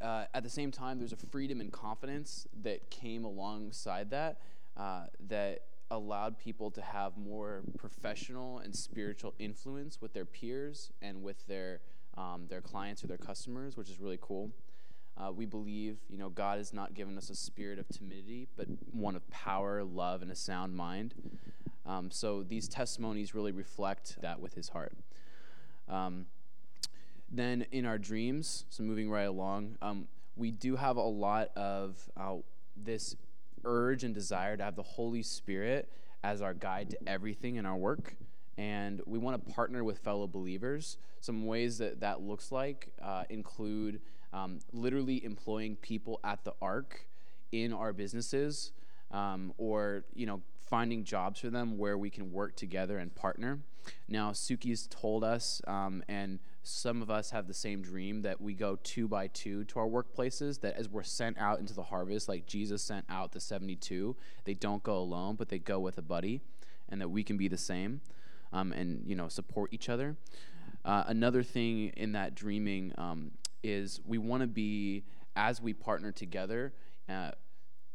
uh, 0.00 0.24
at 0.32 0.42
the 0.42 0.50
same 0.50 0.70
time, 0.70 0.98
there's 0.98 1.12
a 1.12 1.16
freedom 1.16 1.60
and 1.60 1.72
confidence 1.72 2.46
that 2.62 2.90
came 2.90 3.24
alongside 3.24 4.10
that 4.10 4.38
uh, 4.80 5.02
that 5.28 5.64
allowed 5.90 6.38
people 6.38 6.70
to 6.70 6.80
have 6.80 7.16
more 7.18 7.62
professional 7.76 8.58
and 8.60 8.74
spiritual 8.74 9.34
influence 9.38 10.00
with 10.00 10.14
their 10.14 10.24
peers 10.24 10.90
and 11.02 11.22
with 11.22 11.46
their 11.46 11.80
um, 12.16 12.46
their 12.48 12.62
clients 12.62 13.04
or 13.04 13.06
their 13.06 13.18
customers, 13.18 13.76
which 13.76 13.90
is 13.90 14.00
really 14.00 14.18
cool. 14.20 14.50
Uh, 15.16 15.30
we 15.30 15.44
believe, 15.44 15.98
you 16.08 16.16
know, 16.16 16.30
God 16.30 16.58
has 16.58 16.72
not 16.72 16.94
given 16.94 17.18
us 17.18 17.28
a 17.28 17.34
spirit 17.34 17.78
of 17.78 17.88
timidity, 17.88 18.48
but 18.56 18.66
one 18.92 19.14
of 19.14 19.28
power, 19.30 19.84
love, 19.84 20.22
and 20.22 20.30
a 20.30 20.34
sound 20.34 20.74
mind. 20.74 21.14
Um, 21.84 22.10
so 22.10 22.42
these 22.42 22.66
testimonies 22.66 23.34
really 23.34 23.52
reflect 23.52 24.20
that 24.22 24.40
with 24.40 24.54
His 24.54 24.70
heart. 24.70 24.92
Um, 25.88 26.26
then 27.30 27.66
in 27.70 27.84
our 27.84 27.98
dreams, 27.98 28.64
so 28.70 28.82
moving 28.82 29.10
right 29.10 29.28
along, 29.28 29.76
um, 29.82 30.08
we 30.36 30.50
do 30.50 30.76
have 30.76 30.96
a 30.96 31.02
lot 31.02 31.50
of 31.56 32.10
uh, 32.16 32.36
this 32.76 33.14
urge 33.64 34.04
and 34.04 34.14
desire 34.14 34.56
to 34.56 34.64
have 34.64 34.76
the 34.76 34.82
Holy 34.82 35.22
Spirit 35.22 35.90
as 36.22 36.42
our 36.42 36.54
guide 36.54 36.90
to 36.90 37.08
everything 37.08 37.56
in 37.56 37.66
our 37.66 37.76
work. 37.76 38.16
And 38.58 39.00
we 39.06 39.18
want 39.18 39.46
to 39.46 39.54
partner 39.54 39.84
with 39.84 39.98
fellow 39.98 40.26
believers. 40.26 40.98
Some 41.20 41.46
ways 41.46 41.78
that 41.78 42.00
that 42.00 42.20
looks 42.20 42.52
like 42.52 42.92
uh, 43.02 43.24
include 43.30 44.00
um, 44.32 44.58
literally 44.72 45.24
employing 45.24 45.76
people 45.76 46.20
at 46.24 46.44
the 46.44 46.52
ARC 46.60 47.06
in 47.52 47.72
our 47.72 47.92
businesses, 47.92 48.72
um, 49.10 49.52
or 49.58 50.04
you 50.14 50.26
know 50.26 50.42
finding 50.68 51.04
jobs 51.04 51.40
for 51.40 51.50
them 51.50 51.76
where 51.78 51.98
we 51.98 52.10
can 52.10 52.32
work 52.32 52.54
together 52.54 52.98
and 52.98 53.14
partner. 53.14 53.58
Now, 54.08 54.30
Suki's 54.30 54.86
told 54.86 55.24
us, 55.24 55.60
um, 55.66 56.04
and 56.08 56.38
some 56.62 57.00
of 57.00 57.10
us 57.10 57.30
have 57.30 57.46
the 57.46 57.54
same 57.54 57.82
dream 57.82 58.22
that 58.22 58.40
we 58.40 58.54
go 58.54 58.78
two 58.82 59.08
by 59.08 59.28
two 59.28 59.64
to 59.64 59.78
our 59.78 59.86
workplaces, 59.86 60.60
that 60.60 60.76
as 60.76 60.88
we're 60.88 61.02
sent 61.02 61.38
out 61.38 61.58
into 61.58 61.72
the 61.72 61.82
harvest, 61.82 62.28
like 62.28 62.46
Jesus 62.46 62.82
sent 62.82 63.04
out 63.08 63.32
the 63.32 63.40
72, 63.40 64.14
they 64.44 64.54
don't 64.54 64.82
go 64.82 64.98
alone, 64.98 65.36
but 65.36 65.48
they 65.48 65.58
go 65.58 65.80
with 65.80 65.96
a 65.96 66.02
buddy, 66.02 66.42
and 66.88 67.00
that 67.00 67.08
we 67.08 67.24
can 67.24 67.36
be 67.36 67.48
the 67.48 67.56
same 67.56 68.00
um, 68.52 68.72
and, 68.72 69.02
you 69.06 69.16
know, 69.16 69.28
support 69.28 69.72
each 69.72 69.88
other. 69.88 70.16
Uh, 70.84 71.04
another 71.06 71.42
thing 71.42 71.92
in 71.96 72.12
that 72.12 72.34
dreaming 72.34 72.92
um, 72.98 73.30
is 73.62 74.00
we 74.06 74.18
want 74.18 74.42
to 74.42 74.46
be, 74.46 75.04
as 75.36 75.62
we 75.62 75.72
partner 75.72 76.12
together, 76.12 76.72
uh, 77.08 77.30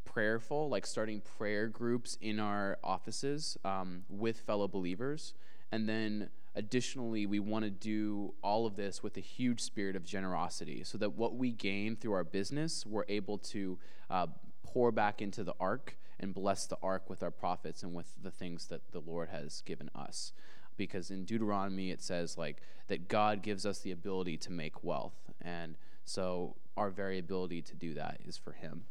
prayerful, 0.04 0.68
like 0.68 0.86
starting 0.86 1.20
prayer 1.20 1.68
groups 1.68 2.16
in 2.20 2.40
our 2.40 2.78
offices 2.82 3.58
um, 3.64 4.02
with 4.08 4.40
fellow 4.40 4.66
believers. 4.66 5.34
And 5.70 5.88
then 5.88 6.30
Additionally, 6.56 7.26
we 7.26 7.38
want 7.38 7.64
to 7.64 7.70
do 7.70 8.32
all 8.42 8.66
of 8.66 8.76
this 8.76 9.02
with 9.02 9.18
a 9.18 9.20
huge 9.20 9.60
spirit 9.60 9.94
of 9.94 10.04
generosity 10.04 10.82
so 10.82 10.96
that 10.96 11.12
what 11.12 11.36
we 11.36 11.52
gain 11.52 11.94
through 11.96 12.14
our 12.14 12.24
business, 12.24 12.86
we're 12.86 13.04
able 13.08 13.36
to 13.36 13.78
uh, 14.08 14.26
pour 14.62 14.90
back 14.90 15.20
into 15.20 15.44
the 15.44 15.54
ARC 15.60 15.98
and 16.18 16.32
bless 16.32 16.66
the 16.66 16.78
ARC 16.82 17.10
with 17.10 17.22
our 17.22 17.30
profits 17.30 17.82
and 17.82 17.94
with 17.94 18.14
the 18.22 18.30
things 18.30 18.68
that 18.68 18.80
the 18.92 19.00
Lord 19.00 19.28
has 19.28 19.60
given 19.66 19.90
us. 19.94 20.32
Because 20.78 21.10
in 21.10 21.24
Deuteronomy, 21.24 21.90
it 21.90 22.02
says 22.02 22.38
like 22.38 22.62
that 22.88 23.06
God 23.06 23.42
gives 23.42 23.66
us 23.66 23.80
the 23.80 23.92
ability 23.92 24.38
to 24.38 24.50
make 24.50 24.82
wealth. 24.82 25.30
And 25.42 25.76
so 26.06 26.56
our 26.74 26.88
very 26.88 27.18
ability 27.18 27.62
to 27.62 27.74
do 27.74 27.92
that 27.94 28.20
is 28.24 28.38
for 28.38 28.52
Him. 28.52 28.84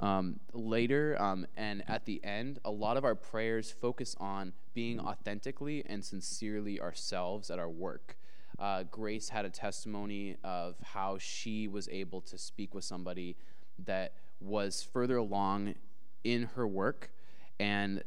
Um, 0.00 0.40
later 0.52 1.16
um, 1.20 1.46
and 1.56 1.82
at 1.88 2.04
the 2.04 2.22
end, 2.24 2.58
a 2.64 2.70
lot 2.70 2.96
of 2.96 3.04
our 3.04 3.14
prayers 3.14 3.70
focus 3.70 4.16
on 4.18 4.52
being 4.74 4.98
authentically 4.98 5.84
and 5.86 6.04
sincerely 6.04 6.80
ourselves 6.80 7.50
at 7.50 7.58
our 7.58 7.68
work. 7.68 8.16
Uh, 8.58 8.84
Grace 8.84 9.28
had 9.28 9.44
a 9.44 9.50
testimony 9.50 10.36
of 10.44 10.76
how 10.82 11.18
she 11.18 11.68
was 11.68 11.88
able 11.88 12.20
to 12.22 12.38
speak 12.38 12.74
with 12.74 12.84
somebody 12.84 13.36
that 13.84 14.14
was 14.40 14.86
further 14.92 15.16
along 15.16 15.74
in 16.22 16.44
her 16.54 16.66
work, 16.66 17.10
and 17.58 18.02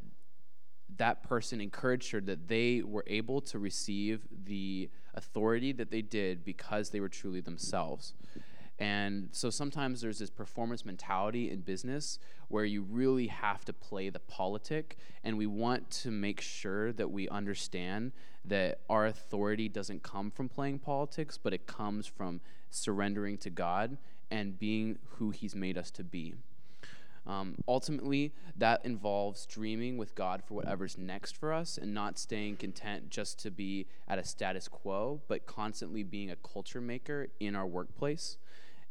that 0.98 1.24
person 1.24 1.62
encouraged 1.62 2.12
her 2.12 2.22
that 2.22 2.48
they 2.48 2.82
were 2.82 3.04
able 3.08 3.42
to 3.42 3.60
receive 3.60 4.22
the 4.46 4.90
authority 5.14 5.72
that 5.74 5.92
they 5.92 6.02
did 6.02 6.44
because 6.46 6.90
they 6.90 7.00
were 7.00 7.10
truly 7.10 7.42
themselves. 7.42 8.14
And 8.80 9.30
so 9.32 9.50
sometimes 9.50 10.02
there's 10.02 10.20
this 10.20 10.30
performance 10.30 10.86
mentality 10.86 11.50
in 11.50 11.62
business 11.62 12.20
where 12.48 12.66
you 12.66 12.84
really 12.84 13.28
have 13.28 13.66
to 13.66 13.74
play 13.74 14.10
the 14.10 14.20
politic. 14.20 14.98
And 15.24 15.38
we 15.38 15.48
want 15.48 15.90
to 15.92 16.12
make 16.12 16.42
sure 16.42 16.94
that 16.94 17.10
we 17.10 17.28
understand 17.30 18.12
that 18.46 18.80
our 18.90 19.08
authority 19.08 19.68
doesn't 19.68 20.04
come 20.04 20.30
from 20.30 20.48
playing 20.48 20.80
politics, 20.80 21.38
but 21.42 21.54
it 21.54 21.66
comes 21.66 22.06
from 22.06 22.40
surrendering 22.70 23.38
to 23.40 23.50
God 23.50 23.98
and 24.30 24.60
being 24.60 25.00
who 25.18 25.32
He's 25.32 25.56
made 25.56 25.78
us 25.78 25.92
to 25.92 26.04
be. 26.04 26.36
Um, 27.26 27.56
ultimately, 27.68 28.34
that 28.56 28.86
involves 28.86 29.46
dreaming 29.46 29.98
with 29.98 30.16
God 30.16 30.42
for 30.46 30.54
whatever's 30.54 30.98
next 30.98 31.36
for 31.36 31.52
us 31.52 31.78
and 31.78 31.94
not 31.94 32.18
staying 32.18 32.56
content 32.56 33.10
just 33.10 33.38
to 33.40 33.52
be 33.52 33.86
at 34.08 34.18
a 34.18 34.24
status 34.24 34.70
quo, 34.70 35.20
but 35.28 35.46
constantly 35.46 36.04
being 36.04 36.32
a 36.32 36.38
culture 36.38 36.80
maker 36.80 37.28
in 37.42 37.54
our 37.54 37.68
workplace. 37.68 38.38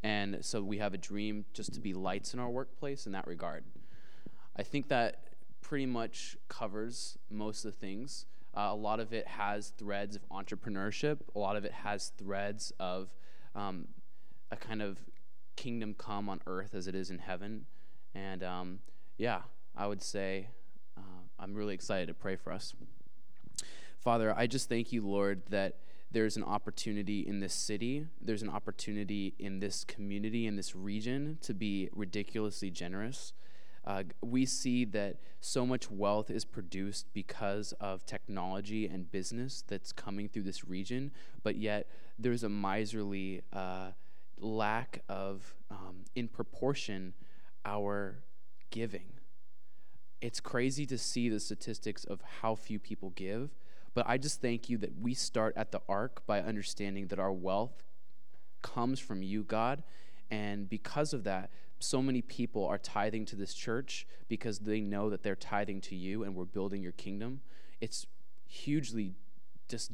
And 0.03 0.44
so 0.44 0.62
we 0.62 0.78
have 0.78 0.94
a 0.94 0.99
dream 0.99 1.44
just 1.53 1.74
to 1.74 1.80
be 1.80 1.94
lights 1.94 2.34
in 2.34 2.40
our 2.40 2.51
workplace 2.51 3.07
in 3.07 3.12
that 3.12 3.26
regard. 3.26 3.64
I 4.57 4.62
think 4.62 4.88
that 4.88 5.24
pretty 5.61 5.86
much 5.86 6.36
covers 6.49 7.18
most 7.30 7.64
of 7.64 7.72
the 7.72 7.78
things. 7.78 8.26
Uh, 8.57 8.68
a 8.70 8.74
lot 8.74 9.01
of 9.01 9.12
it 9.12 9.26
has 9.26 9.70
threads 9.76 10.16
of 10.16 10.26
entrepreneurship, 10.30 11.18
a 11.34 11.38
lot 11.38 11.57
of 11.57 11.64
it 11.64 11.72
has 11.72 12.12
threads 12.16 12.72
of 12.78 13.09
um, 13.55 13.88
a 14.51 14.57
kind 14.57 14.80
of 14.80 14.99
kingdom 15.57 15.94
come 15.99 16.28
on 16.28 16.40
earth 16.47 16.74
as 16.74 16.86
it 16.86 16.94
is 16.94 17.11
in 17.11 17.18
heaven. 17.18 17.66
And 18.14 18.42
um, 18.42 18.78
yeah, 19.18 19.40
I 19.76 19.86
would 19.86 20.03
say 20.03 20.49
uh, 20.97 21.01
I'm 21.38 21.55
really 21.55 21.74
excited 21.74 22.07
to 22.09 22.14
pray 22.14 22.36
for 22.36 22.53
us. 22.53 22.74
Father, 23.99 24.32
I 24.36 24.47
just 24.47 24.68
thank 24.68 24.92
you, 24.92 25.07
Lord, 25.07 25.42
that 25.51 25.78
there's 26.11 26.37
an 26.37 26.45
opportunity 26.45 27.21
in 27.21 27.41
this 27.41 27.53
city, 27.53 28.07
there's 28.21 28.43
an 28.43 28.49
opportunity 28.49 29.35
in 29.39 29.59
this 29.59 29.85
community, 29.85 30.47
in 30.47 30.57
this 30.57 30.75
region 30.75 31.39
to 31.43 31.53
be 31.53 31.89
ridiculously 31.93 32.71
generous. 32.71 33.33
Uh, 33.85 34.03
we 34.21 34.45
see 34.45 34.85
that 34.85 35.17
so 35.41 35.65
much 35.65 35.91
wealth 35.91 36.31
is 36.31 36.45
produced 36.45 37.07
because 37.13 37.73
of 37.81 38.05
technology 38.05 38.87
and 38.87 39.11
business 39.13 39.63
that's 39.69 39.93
coming 39.93 40.29
through 40.29 40.43
this 40.43 40.65
region, 40.65 41.13
but 41.45 41.57
yet 41.57 41.89
there's 42.19 42.43
a 42.43 42.49
miserly 42.49 43.43
uh, 43.53 43.91
lack 44.39 45.03
of, 45.09 45.55
um, 45.71 46.05
in 46.17 46.27
proportion, 46.27 47.15
our 47.65 48.23
giving. 48.71 49.13
It's 50.21 50.41
crazy 50.41 50.87
to 50.87 50.99
see 50.99 51.29
the 51.29 51.41
statistics 51.41 52.05
of 52.05 52.21
how 52.41 52.55
few 52.55 52.79
people 52.79 53.11
give, 53.11 53.51
but 53.97 54.05
I 54.07 54.18
just 54.18 54.42
thank 54.42 54.68
you 54.68 54.76
that 54.78 55.01
we 55.01 55.14
start 55.14 55.57
at 55.57 55.72
the 55.72 55.80
ARC 55.88 56.26
by 56.26 56.42
understanding 56.42 57.07
that 57.07 57.18
our 57.18 57.32
wealth 57.32 57.82
comes 58.61 59.01
from 59.01 59.22
you, 59.22 59.42
God. 59.42 59.82
And 60.30 60.68
because 60.68 61.14
of 61.14 61.24
that, 61.24 61.49
so 61.78 62.03
many 62.03 62.20
people 62.20 62.66
are 62.66 62.76
tithing 62.76 63.24
to 63.24 63.36
this 63.36 63.55
church 63.55 64.07
because 64.28 64.59
they 64.59 64.82
know 64.82 65.09
that 65.09 65.22
they're 65.22 65.34
tithing 65.34 65.80
to 65.80 65.97
you 65.97 66.24
and 66.24 66.34
we're 66.34 66.44
building 66.44 66.82
your 66.82 66.92
kingdom. 66.92 67.40
It's 67.80 68.07
hugely 68.47 69.14
just 69.66 69.92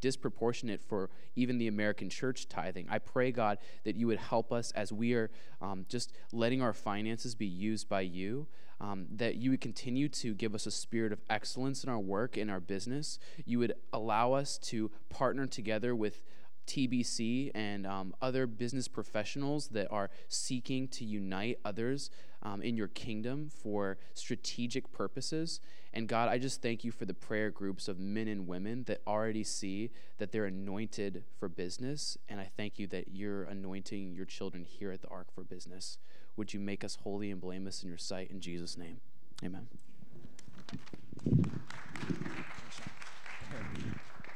disproportionate 0.00 0.80
for 0.80 1.10
even 1.34 1.58
the 1.58 1.66
American 1.66 2.08
church 2.08 2.48
tithing. 2.48 2.86
I 2.88 3.00
pray, 3.00 3.32
God, 3.32 3.58
that 3.82 3.96
you 3.96 4.06
would 4.06 4.18
help 4.18 4.52
us 4.52 4.70
as 4.76 4.92
we 4.92 5.14
are 5.14 5.32
um, 5.60 5.84
just 5.88 6.12
letting 6.30 6.62
our 6.62 6.72
finances 6.72 7.34
be 7.34 7.46
used 7.46 7.88
by 7.88 8.02
you. 8.02 8.46
Um, 8.78 9.06
that 9.12 9.36
you 9.36 9.52
would 9.52 9.62
continue 9.62 10.08
to 10.10 10.34
give 10.34 10.54
us 10.54 10.66
a 10.66 10.70
spirit 10.70 11.10
of 11.10 11.22
excellence 11.30 11.82
in 11.82 11.88
our 11.88 11.98
work, 11.98 12.36
in 12.36 12.50
our 12.50 12.60
business. 12.60 13.18
You 13.46 13.58
would 13.60 13.72
allow 13.90 14.34
us 14.34 14.58
to 14.64 14.90
partner 15.08 15.46
together 15.46 15.96
with 15.96 16.22
TBC 16.66 17.52
and 17.54 17.86
um, 17.86 18.14
other 18.20 18.46
business 18.46 18.88
professionals 18.88 19.68
that 19.68 19.88
are 19.90 20.10
seeking 20.28 20.88
to 20.88 21.04
unite 21.04 21.58
others 21.64 22.10
um, 22.42 22.62
in 22.62 22.76
your 22.76 22.88
kingdom 22.88 23.48
for 23.48 23.98
strategic 24.14 24.92
purposes. 24.92 25.60
And 25.92 26.08
God, 26.08 26.28
I 26.28 26.38
just 26.38 26.60
thank 26.60 26.84
you 26.84 26.92
for 26.92 27.04
the 27.04 27.14
prayer 27.14 27.50
groups 27.50 27.88
of 27.88 27.98
men 27.98 28.28
and 28.28 28.46
women 28.46 28.84
that 28.84 29.00
already 29.06 29.44
see 29.44 29.90
that 30.18 30.32
they're 30.32 30.46
anointed 30.46 31.24
for 31.38 31.48
business. 31.48 32.18
And 32.28 32.40
I 32.40 32.50
thank 32.56 32.78
you 32.78 32.86
that 32.88 33.08
you're 33.12 33.44
anointing 33.44 34.12
your 34.14 34.26
children 34.26 34.64
here 34.64 34.92
at 34.92 35.00
the 35.00 35.08
ARC 35.08 35.32
for 35.32 35.42
business. 35.42 35.98
Would 36.36 36.52
you 36.52 36.60
make 36.60 36.84
us 36.84 36.98
holy 37.02 37.30
and 37.30 37.40
blameless 37.40 37.82
in 37.82 37.88
your 37.88 37.98
sight 37.98 38.30
in 38.30 38.40
Jesus' 38.40 38.76
name? 38.76 39.00
Amen. 39.44 39.66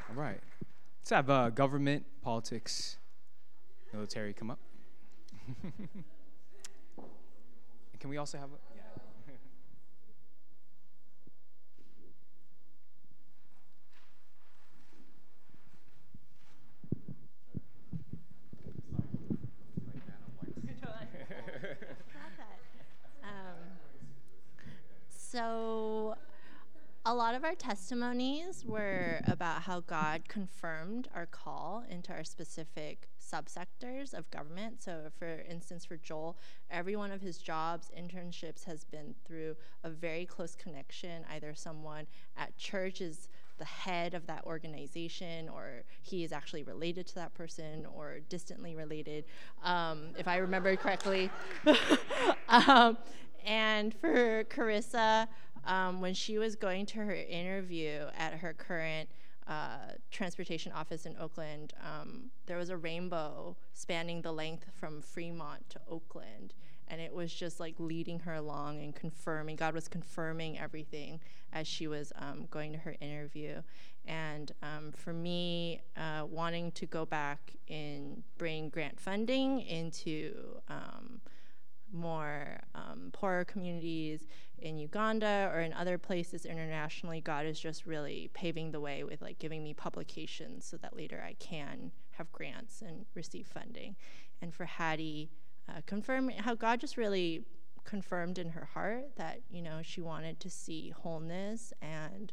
All 0.08 0.14
right. 0.14 0.40
Let's 1.00 1.10
have 1.10 1.28
uh, 1.28 1.50
government, 1.50 2.04
politics, 2.22 2.96
military 3.92 4.32
come 4.32 4.50
up. 4.50 4.58
Can 8.00 8.08
we 8.08 8.16
also 8.16 8.38
have 8.38 8.48
a. 8.50 8.69
so, 25.30 26.16
a 27.06 27.14
lot 27.14 27.34
of 27.34 27.44
our 27.44 27.54
testimonies 27.54 28.64
were 28.66 29.20
about 29.26 29.62
how 29.62 29.80
God 29.80 30.22
confirmed 30.28 31.08
our 31.14 31.24
call 31.24 31.84
into 31.88 32.12
our 32.12 32.24
specific 32.24 33.08
subsectors 33.20 34.12
of 34.12 34.30
government. 34.30 34.82
So, 34.82 35.04
for 35.18 35.42
instance, 35.48 35.84
for 35.84 35.96
Joel, 35.96 36.36
every 36.70 36.96
one 36.96 37.12
of 37.12 37.20
his 37.20 37.38
jobs, 37.38 37.90
internships, 37.96 38.64
has 38.64 38.84
been 38.84 39.14
through 39.24 39.56
a 39.84 39.88
very 39.88 40.26
close 40.26 40.56
connection. 40.56 41.24
Either 41.30 41.54
someone 41.54 42.06
at 42.36 42.56
church 42.56 43.00
is 43.00 43.28
the 43.58 43.64
head 43.64 44.14
of 44.14 44.26
that 44.26 44.44
organization, 44.44 45.48
or 45.48 45.84
he 46.02 46.24
is 46.24 46.32
actually 46.32 46.64
related 46.64 47.06
to 47.06 47.14
that 47.14 47.32
person, 47.34 47.86
or 47.94 48.18
distantly 48.28 48.74
related, 48.74 49.24
um, 49.62 50.08
if 50.18 50.26
I 50.26 50.38
remember 50.38 50.74
correctly. 50.76 51.30
um, 52.48 52.98
and 53.44 53.94
for 53.94 54.44
Carissa, 54.44 55.28
um, 55.64 56.00
when 56.00 56.14
she 56.14 56.38
was 56.38 56.56
going 56.56 56.86
to 56.86 56.98
her 56.98 57.14
interview 57.14 58.06
at 58.16 58.34
her 58.34 58.52
current 58.52 59.08
uh, 59.46 59.92
transportation 60.10 60.72
office 60.72 61.06
in 61.06 61.16
Oakland, 61.18 61.72
um, 61.84 62.30
there 62.46 62.56
was 62.56 62.70
a 62.70 62.76
rainbow 62.76 63.56
spanning 63.72 64.22
the 64.22 64.32
length 64.32 64.66
from 64.78 65.02
Fremont 65.02 65.68
to 65.70 65.80
Oakland. 65.88 66.54
And 66.88 67.00
it 67.00 67.14
was 67.14 67.32
just 67.32 67.60
like 67.60 67.74
leading 67.78 68.18
her 68.20 68.34
along 68.34 68.80
and 68.80 68.94
confirming, 68.94 69.56
God 69.56 69.74
was 69.74 69.86
confirming 69.86 70.58
everything 70.58 71.20
as 71.52 71.68
she 71.68 71.86
was 71.86 72.12
um, 72.16 72.48
going 72.50 72.72
to 72.72 72.78
her 72.78 72.96
interview. 73.00 73.62
And 74.06 74.50
um, 74.62 74.92
for 74.92 75.12
me, 75.12 75.82
uh, 75.96 76.24
wanting 76.26 76.72
to 76.72 76.86
go 76.86 77.04
back 77.04 77.52
and 77.68 78.22
bring 78.38 78.70
grant 78.70 78.98
funding 78.98 79.60
into 79.60 80.60
um, 80.68 81.20
more 81.92 82.60
um, 82.74 83.10
poorer 83.12 83.44
communities 83.44 84.26
in 84.58 84.78
Uganda 84.78 85.50
or 85.52 85.60
in 85.60 85.72
other 85.72 85.98
places 85.98 86.44
internationally, 86.44 87.20
God 87.20 87.46
is 87.46 87.58
just 87.58 87.86
really 87.86 88.30
paving 88.34 88.72
the 88.72 88.80
way 88.80 89.04
with 89.04 89.22
like 89.22 89.38
giving 89.38 89.62
me 89.62 89.74
publications 89.74 90.64
so 90.64 90.76
that 90.78 90.96
later 90.96 91.22
I 91.26 91.34
can 91.34 91.92
have 92.12 92.30
grants 92.32 92.82
and 92.82 93.06
receive 93.14 93.46
funding. 93.46 93.96
And 94.42 94.54
for 94.54 94.64
Hattie, 94.64 95.30
uh, 95.68 95.80
confirm 95.86 96.28
how 96.30 96.54
God 96.54 96.80
just 96.80 96.96
really 96.96 97.44
confirmed 97.84 98.38
in 98.38 98.50
her 98.50 98.66
heart 98.66 99.16
that 99.16 99.40
you 99.50 99.62
know 99.62 99.80
she 99.82 100.00
wanted 100.00 100.38
to 100.38 100.50
see 100.50 100.90
wholeness 100.90 101.72
and 101.80 102.32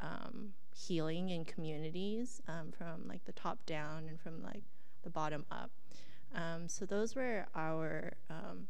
um, 0.00 0.52
healing 0.74 1.30
in 1.30 1.44
communities 1.44 2.42
um, 2.48 2.72
from 2.76 3.08
like 3.08 3.24
the 3.24 3.32
top 3.32 3.64
down 3.66 4.06
and 4.08 4.20
from 4.20 4.42
like 4.42 4.62
the 5.02 5.10
bottom 5.10 5.44
up. 5.50 5.70
Um, 6.34 6.68
so 6.68 6.86
those 6.86 7.14
were 7.14 7.46
our 7.54 8.12
um, 8.30 8.66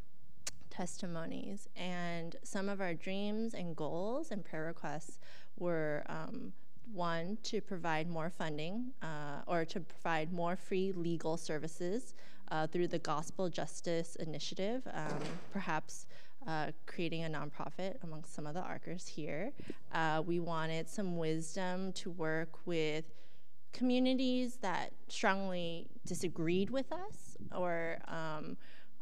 testimonies. 0.73 1.69
And 1.77 2.35
some 2.43 2.69
of 2.69 2.81
our 2.81 2.95
dreams 2.95 3.55
and 3.55 3.77
goals 3.77 4.31
and 4.31 4.45
prayer 4.45 4.65
requests 4.65 5.19
were 5.59 6.03
um, 6.09 6.53
one, 6.93 7.39
to 7.45 7.61
provide 7.61 8.09
more 8.09 8.31
funding 8.31 8.93
uh, 9.03 9.43
or 9.47 9.65
to 9.67 9.81
provide 9.81 10.33
more 10.33 10.57
free 10.57 10.93
legal 10.93 11.37
services 11.37 12.15
uh, 12.51 12.67
through 12.67 12.89
the 12.89 12.99
Gospel 12.99 13.49
Justice 13.49 14.17
Initiative, 14.17 14.83
um, 14.93 15.19
perhaps. 15.53 16.07
Uh, 16.45 16.73
creating 16.87 17.23
a 17.23 17.29
nonprofit 17.29 18.03
amongst 18.03 18.35
some 18.35 18.49
of 18.49 18.55
the 18.55 18.61
arkers 18.61 19.07
here. 19.07 19.53
Uh, 19.95 20.21
we 20.27 20.41
wanted 20.41 20.89
some 20.89 21.17
wisdom 21.17 21.93
to 21.93 22.11
work 22.11 22.67
with 22.67 23.05
communities 23.73 24.57
that 24.61 24.91
strongly 25.07 25.87
disagreed 26.05 26.69
with 26.69 26.91
us 26.93 27.37
or 27.55 27.99
um, 28.09 28.57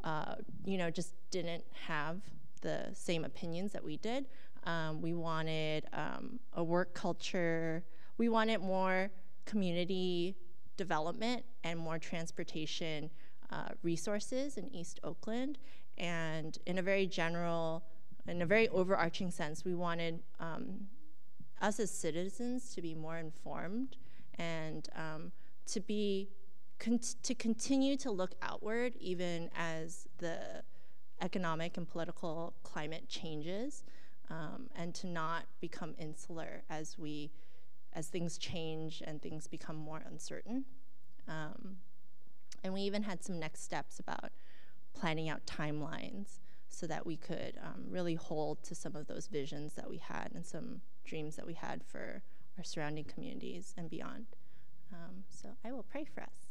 uh, 0.05 0.37
you 0.65 0.79
know, 0.79 0.91
just 0.91 1.15
didn't 1.31 1.65
have 1.87 2.21
the 2.63 2.89
same 2.93 3.25
opinions 3.25 3.73
that 3.73 3.85
we 3.85 3.97
did. 3.97 4.27
Um, 4.65 5.01
we 5.01 5.15
wanted 5.15 5.87
um, 5.93 6.39
a 6.55 6.63
work 6.63 6.95
culture. 6.95 7.83
We 8.19 8.29
wanted 8.29 8.61
more 8.61 9.11
community 9.47 10.37
development 10.77 11.45
and 11.65 11.79
more 11.79 11.99
transportation 11.99 13.11
uh, 13.51 13.69
resources 13.83 14.57
in 14.57 14.73
East 14.75 15.01
Oakland. 15.03 15.59
And 15.99 16.57
in 16.67 16.79
a 16.79 16.83
very 16.83 17.07
general, 17.07 17.85
in 18.27 18.43
a 18.43 18.47
very 18.47 18.69
overarching 18.69 19.31
sense, 19.31 19.65
we 19.65 19.75
wanted 19.75 20.21
um, 20.39 20.87
us 21.61 21.81
as 21.81 21.91
citizens 21.91 22.75
to 22.75 22.83
be 22.83 22.95
more 22.95 23.19
informed 23.19 23.97
and 24.39 24.89
um, 24.97 25.33
to 25.67 25.81
be 25.81 26.29
to 27.23 27.35
continue 27.35 27.97
to 27.97 28.11
look 28.11 28.35
outward 28.43 28.95
even 28.99 29.51
as 29.57 30.09
the 30.19 30.63
economic 31.21 31.77
and 31.77 31.89
political 31.89 32.55
climate 32.63 33.09
changes 33.09 33.85
um, 34.31 34.69
and 34.75 34.95
to 34.95 35.07
not 35.07 35.45
become 35.61 35.95
insular 35.99 36.63
as 36.71 36.99
we 36.99 37.31
as 37.93 38.07
things 38.09 38.39
change 38.39 39.03
and 39.05 39.21
things 39.21 39.49
become 39.49 39.75
more 39.75 40.01
uncertain. 40.07 40.65
Um, 41.27 41.79
and 42.63 42.73
we 42.73 42.83
even 42.83 43.03
had 43.03 43.25
some 43.25 43.39
next 43.39 43.63
steps 43.63 43.99
about 43.99 44.31
planning 44.95 45.29
out 45.29 45.45
timelines 45.45 46.39
so 46.69 46.87
that 46.87 47.05
we 47.05 47.17
could 47.17 47.59
um, 47.63 47.85
really 47.89 48.15
hold 48.15 48.63
to 48.63 48.77
some 48.77 48.95
of 48.95 49.09
those 49.09 49.27
visions 49.27 49.75
that 49.75 49.91
we 49.91 49.99
had 49.99 50.31
and 50.35 50.47
some 50.47 50.81
dreams 51.05 51.35
that 51.35 51.47
we 51.47 51.55
had 51.55 51.83
for 51.85 52.23
our 52.57 52.65
surrounding 52.65 53.05
communities 53.05 53.75
and 53.77 53.91
beyond. 53.91 54.27
Um, 54.93 55.25
so 55.29 55.51
i 55.65 55.73
will 55.73 55.85
pray 55.85 56.05
for 56.05 56.21
us 56.23 56.50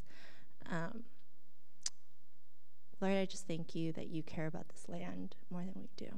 um, 0.70 1.04
Lord, 3.00 3.14
I 3.14 3.24
just 3.24 3.46
thank 3.46 3.74
you 3.74 3.92
that 3.92 4.08
you 4.08 4.22
care 4.22 4.46
about 4.46 4.68
this 4.68 4.88
land 4.88 5.36
more 5.50 5.62
than 5.62 5.74
we 5.76 5.88
do. 5.96 6.10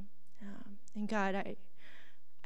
Um, 0.43 0.79
and 0.97 1.09
God, 1.09 1.35
I, 1.35 1.57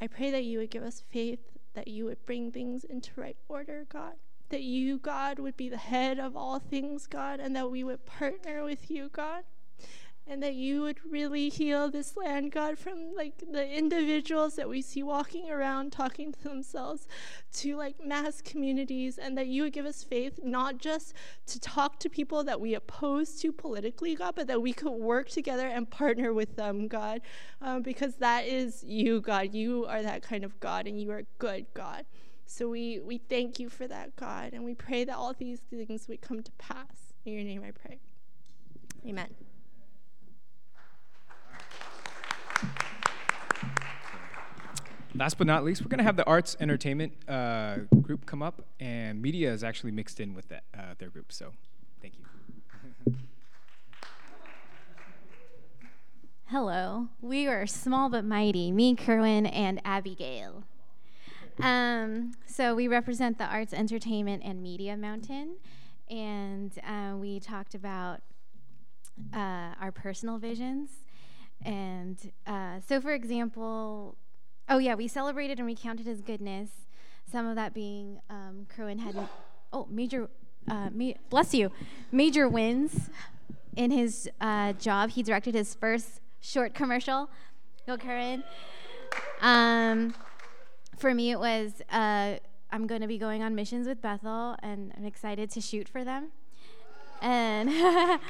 I 0.01 0.07
pray 0.07 0.31
that 0.31 0.45
you 0.45 0.59
would 0.59 0.71
give 0.71 0.83
us 0.83 1.03
faith, 1.09 1.41
that 1.75 1.89
you 1.89 2.05
would 2.05 2.25
bring 2.27 2.51
things 2.51 2.85
into 2.85 3.13
right 3.17 3.37
order, 3.49 3.87
God. 3.89 4.15
That 4.51 4.63
you, 4.63 4.99
God, 4.99 5.39
would 5.39 5.57
be 5.57 5.69
the 5.69 5.77
head 5.77 6.19
of 6.19 6.37
all 6.37 6.59
things, 6.61 7.07
God, 7.07 7.41
and 7.41 7.57
that 7.57 7.71
we 7.71 7.83
would 7.83 8.07
partner 8.07 8.63
with 8.63 8.91
you, 8.91 9.09
God 9.09 9.43
and 10.29 10.43
that 10.43 10.55
you 10.55 10.83
would 10.83 10.99
really 11.09 11.49
heal 11.49 11.91
this 11.91 12.17
land, 12.17 12.51
God, 12.51 12.79
from 12.79 13.15
like 13.15 13.45
the 13.51 13.69
individuals 13.69 14.57
that 14.57 14.69
we 14.69 14.83
see 14.83 15.03
walking 15.03 15.51
around 15.51 15.93
talking 15.93 16.33
to 16.33 16.43
themselves 16.43 17.07
to 17.55 17.77
like 17.77 18.05
mass 18.05 18.41
communities, 18.41 19.19
and 19.19 19.39
that 19.39 19.47
you 19.47 19.63
would 19.63 19.73
give 19.73 19.87
us 19.87 20.03
faith 20.03 20.41
not 20.43 20.79
just 20.79 21.15
to 21.47 21.61
talk 21.61 22.01
to 22.01 22.09
people 22.09 22.43
that 22.45 22.61
we 22.61 22.75
oppose 22.75 23.41
to 23.41 23.53
politically, 23.53 24.15
God, 24.17 24.35
but 24.35 24.49
that 24.49 24.61
we 24.61 24.73
could 24.73 24.91
work 24.91 25.29
together 25.29 25.69
and 25.69 25.89
partner 25.89 26.33
with 26.33 26.57
them, 26.57 26.89
God, 26.89 27.21
um, 27.63 27.83
because 27.83 28.17
that 28.17 28.47
is 28.47 28.83
you, 28.85 29.21
God. 29.21 29.55
You 29.55 29.87
are 29.87 30.03
that 30.03 30.23
kind 30.23 30.45
of 30.45 30.59
God, 30.59 30.87
and 30.87 31.01
you 31.01 31.11
are 31.13 31.23
good, 31.39 31.67
God. 31.73 32.05
So 32.47 32.69
we, 32.69 33.01
we 33.01 33.19
thank 33.19 33.59
you 33.59 33.69
for 33.69 33.87
that, 33.89 34.17
God, 34.17 34.53
and 34.53 34.65
we 34.65 34.75
pray 34.75 35.05
that 35.05 35.17
all 35.17 35.33
these 35.33 35.61
things 35.61 36.09
would 36.09 36.21
come 36.21 36.43
to 36.43 36.53
pass. 36.53 37.15
In 37.25 37.33
your 37.33 37.43
name 37.43 37.63
I 37.67 37.73
pray. 37.73 37.99
Amen. 39.05 39.46
Last 45.15 45.39
but 45.39 45.47
not 45.47 45.65
least, 45.65 45.83
we're 45.83 45.89
going 45.89 45.99
to 45.99 46.05
have 46.05 46.17
the 46.17 46.27
arts 46.27 46.57
entertainment 46.61 47.13
uh, 47.27 47.79
group 48.03 48.27
come 48.27 48.43
up, 48.43 48.67
and 48.79 49.23
media 49.23 49.51
is 49.53 49.65
actually 49.65 49.93
mixed 49.93 50.21
in 50.21 50.35
with 50.35 50.49
that, 50.49 50.65
uh, 50.77 50.95
their 50.99 51.09
group. 51.09 51.33
So, 51.33 51.53
thank 52.03 52.15
you. 52.19 53.15
Hello. 56.49 57.09
We 57.21 57.47
are 57.47 57.67
small 57.67 58.11
but 58.11 58.25
mighty, 58.25 58.71
me, 58.71 58.95
Kerwin, 58.95 59.47
and 59.47 59.81
Abigail. 59.85 60.65
Um, 61.61 62.33
so 62.47 62.75
we 62.75 62.87
represent 62.87 63.39
the 63.39 63.47
Arts, 63.47 63.73
Entertainment, 63.73 64.43
and 64.45 64.63
Media 64.63 64.97
Mountain, 64.97 65.57
and 66.11 66.73
uh, 66.87 67.17
we 67.17 67.41
talked 67.41 67.75
about 67.75 68.21
uh, 69.35 69.75
our 69.81 69.91
personal 69.91 70.39
visions. 70.39 70.91
And 71.65 72.33
uh, 72.47 72.81
so, 72.87 73.01
for 73.01 73.13
example, 73.13 74.17
Oh 74.69 74.79
yeah, 74.79 74.97
we 74.97 75.07
celebrated 75.07 75.59
and 75.59 75.67
recounted 75.67 76.07
his 76.07 76.21
goodness. 76.21 76.71
Some 77.31 77.47
of 77.47 77.55
that 77.55 77.73
being 77.73 78.21
um, 78.29 78.67
had 78.77 79.29
oh 79.73 79.87
major, 79.89 80.29
uh, 80.69 80.89
ma- 80.93 81.13
bless 81.31 81.55
you, 81.55 81.71
major 82.11 82.49
wins 82.49 83.11
in 83.77 83.93
his 83.93 84.29
uh, 84.41 84.73
job. 84.73 85.11
He 85.11 85.23
directed 85.23 85.55
his 85.55 85.75
first 85.75 86.21
short 86.41 86.75
commercial. 86.75 87.31
Go 87.87 87.97
Kerwin. 87.97 88.43
Um, 89.41 90.15
for 90.99 91.15
me, 91.15 91.31
it 91.31 91.39
was 91.39 91.81
uh, 91.93 92.37
I'm 92.73 92.89
going 92.89 93.03
to 93.03 93.09
be 93.09 93.19
going 93.19 93.45
on 93.45 93.55
missions 93.55 93.87
with 93.87 94.03
Bethel, 94.03 94.57
and 94.65 94.93
I'm 94.97 95.05
excited 95.05 95.49
to 95.53 95.61
shoot 95.61 95.89
for 95.89 96.03
them. 96.03 96.33
And 97.23 97.71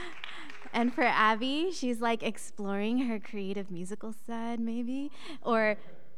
and 0.73 0.93
for 0.93 1.05
Abby, 1.05 1.71
she's 1.73 2.01
like 2.01 2.23
exploring 2.23 3.07
her 3.07 3.19
creative 3.19 3.71
musical 3.71 4.13
side, 4.13 4.61
maybe, 4.61 5.11
or 5.43 5.77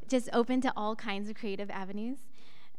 just 0.09 0.29
open 0.33 0.61
to 0.63 0.73
all 0.77 0.97
kinds 0.97 1.29
of 1.29 1.37
creative 1.37 1.71
avenues. 1.71 2.19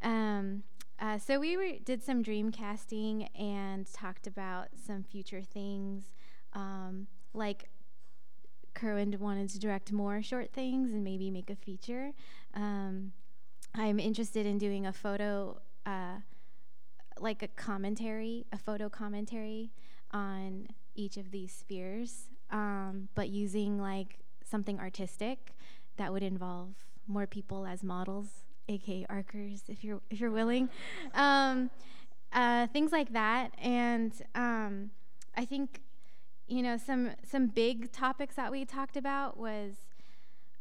Um, 0.01 0.63
uh, 0.99 1.17
so 1.17 1.39
we 1.39 1.55
were, 1.55 1.71
did 1.83 2.03
some 2.03 2.21
dream 2.21 2.51
casting 2.51 3.27
and 3.37 3.91
talked 3.91 4.27
about 4.27 4.67
some 4.85 5.03
future 5.03 5.41
things, 5.41 6.03
um, 6.53 7.07
like 7.33 7.69
Kerwin 8.73 9.15
wanted 9.19 9.49
to 9.49 9.59
direct 9.59 9.91
more 9.91 10.21
short 10.21 10.51
things 10.51 10.91
and 10.91 11.03
maybe 11.03 11.31
make 11.31 11.49
a 11.49 11.55
feature. 11.55 12.11
Um, 12.53 13.13
I'm 13.75 13.99
interested 13.99 14.45
in 14.45 14.57
doing 14.57 14.85
a 14.85 14.93
photo, 14.93 15.61
uh, 15.85 16.17
like 17.19 17.43
a 17.43 17.47
commentary, 17.47 18.45
a 18.51 18.57
photo 18.57 18.89
commentary 18.89 19.71
on 20.11 20.67
each 20.99 21.17
of 21.17 21.31
these 21.31 21.51
spheres, 21.51 22.29
um, 22.51 23.07
but 23.15 23.29
using 23.29 23.79
like 23.79 24.19
something 24.43 24.79
artistic 24.79 25.53
that 25.97 26.11
would 26.11 26.23
involve 26.23 26.75
more 27.07 27.25
people 27.25 27.65
as 27.65 27.83
models, 27.83 28.43
aka 28.67 29.05
archers, 29.09 29.63
if 29.67 29.83
you're 29.83 30.01
if 30.09 30.19
you're 30.19 30.31
willing, 30.31 30.69
um, 31.13 31.69
uh, 32.33 32.67
things 32.67 32.91
like 32.91 33.13
that. 33.13 33.51
And 33.57 34.13
um, 34.35 34.91
I 35.35 35.45
think 35.45 35.81
you 36.47 36.61
know 36.61 36.77
some 36.77 37.11
some 37.23 37.47
big 37.47 37.91
topics 37.91 38.35
that 38.35 38.51
we 38.51 38.65
talked 38.65 38.97
about 38.97 39.37
was 39.37 39.75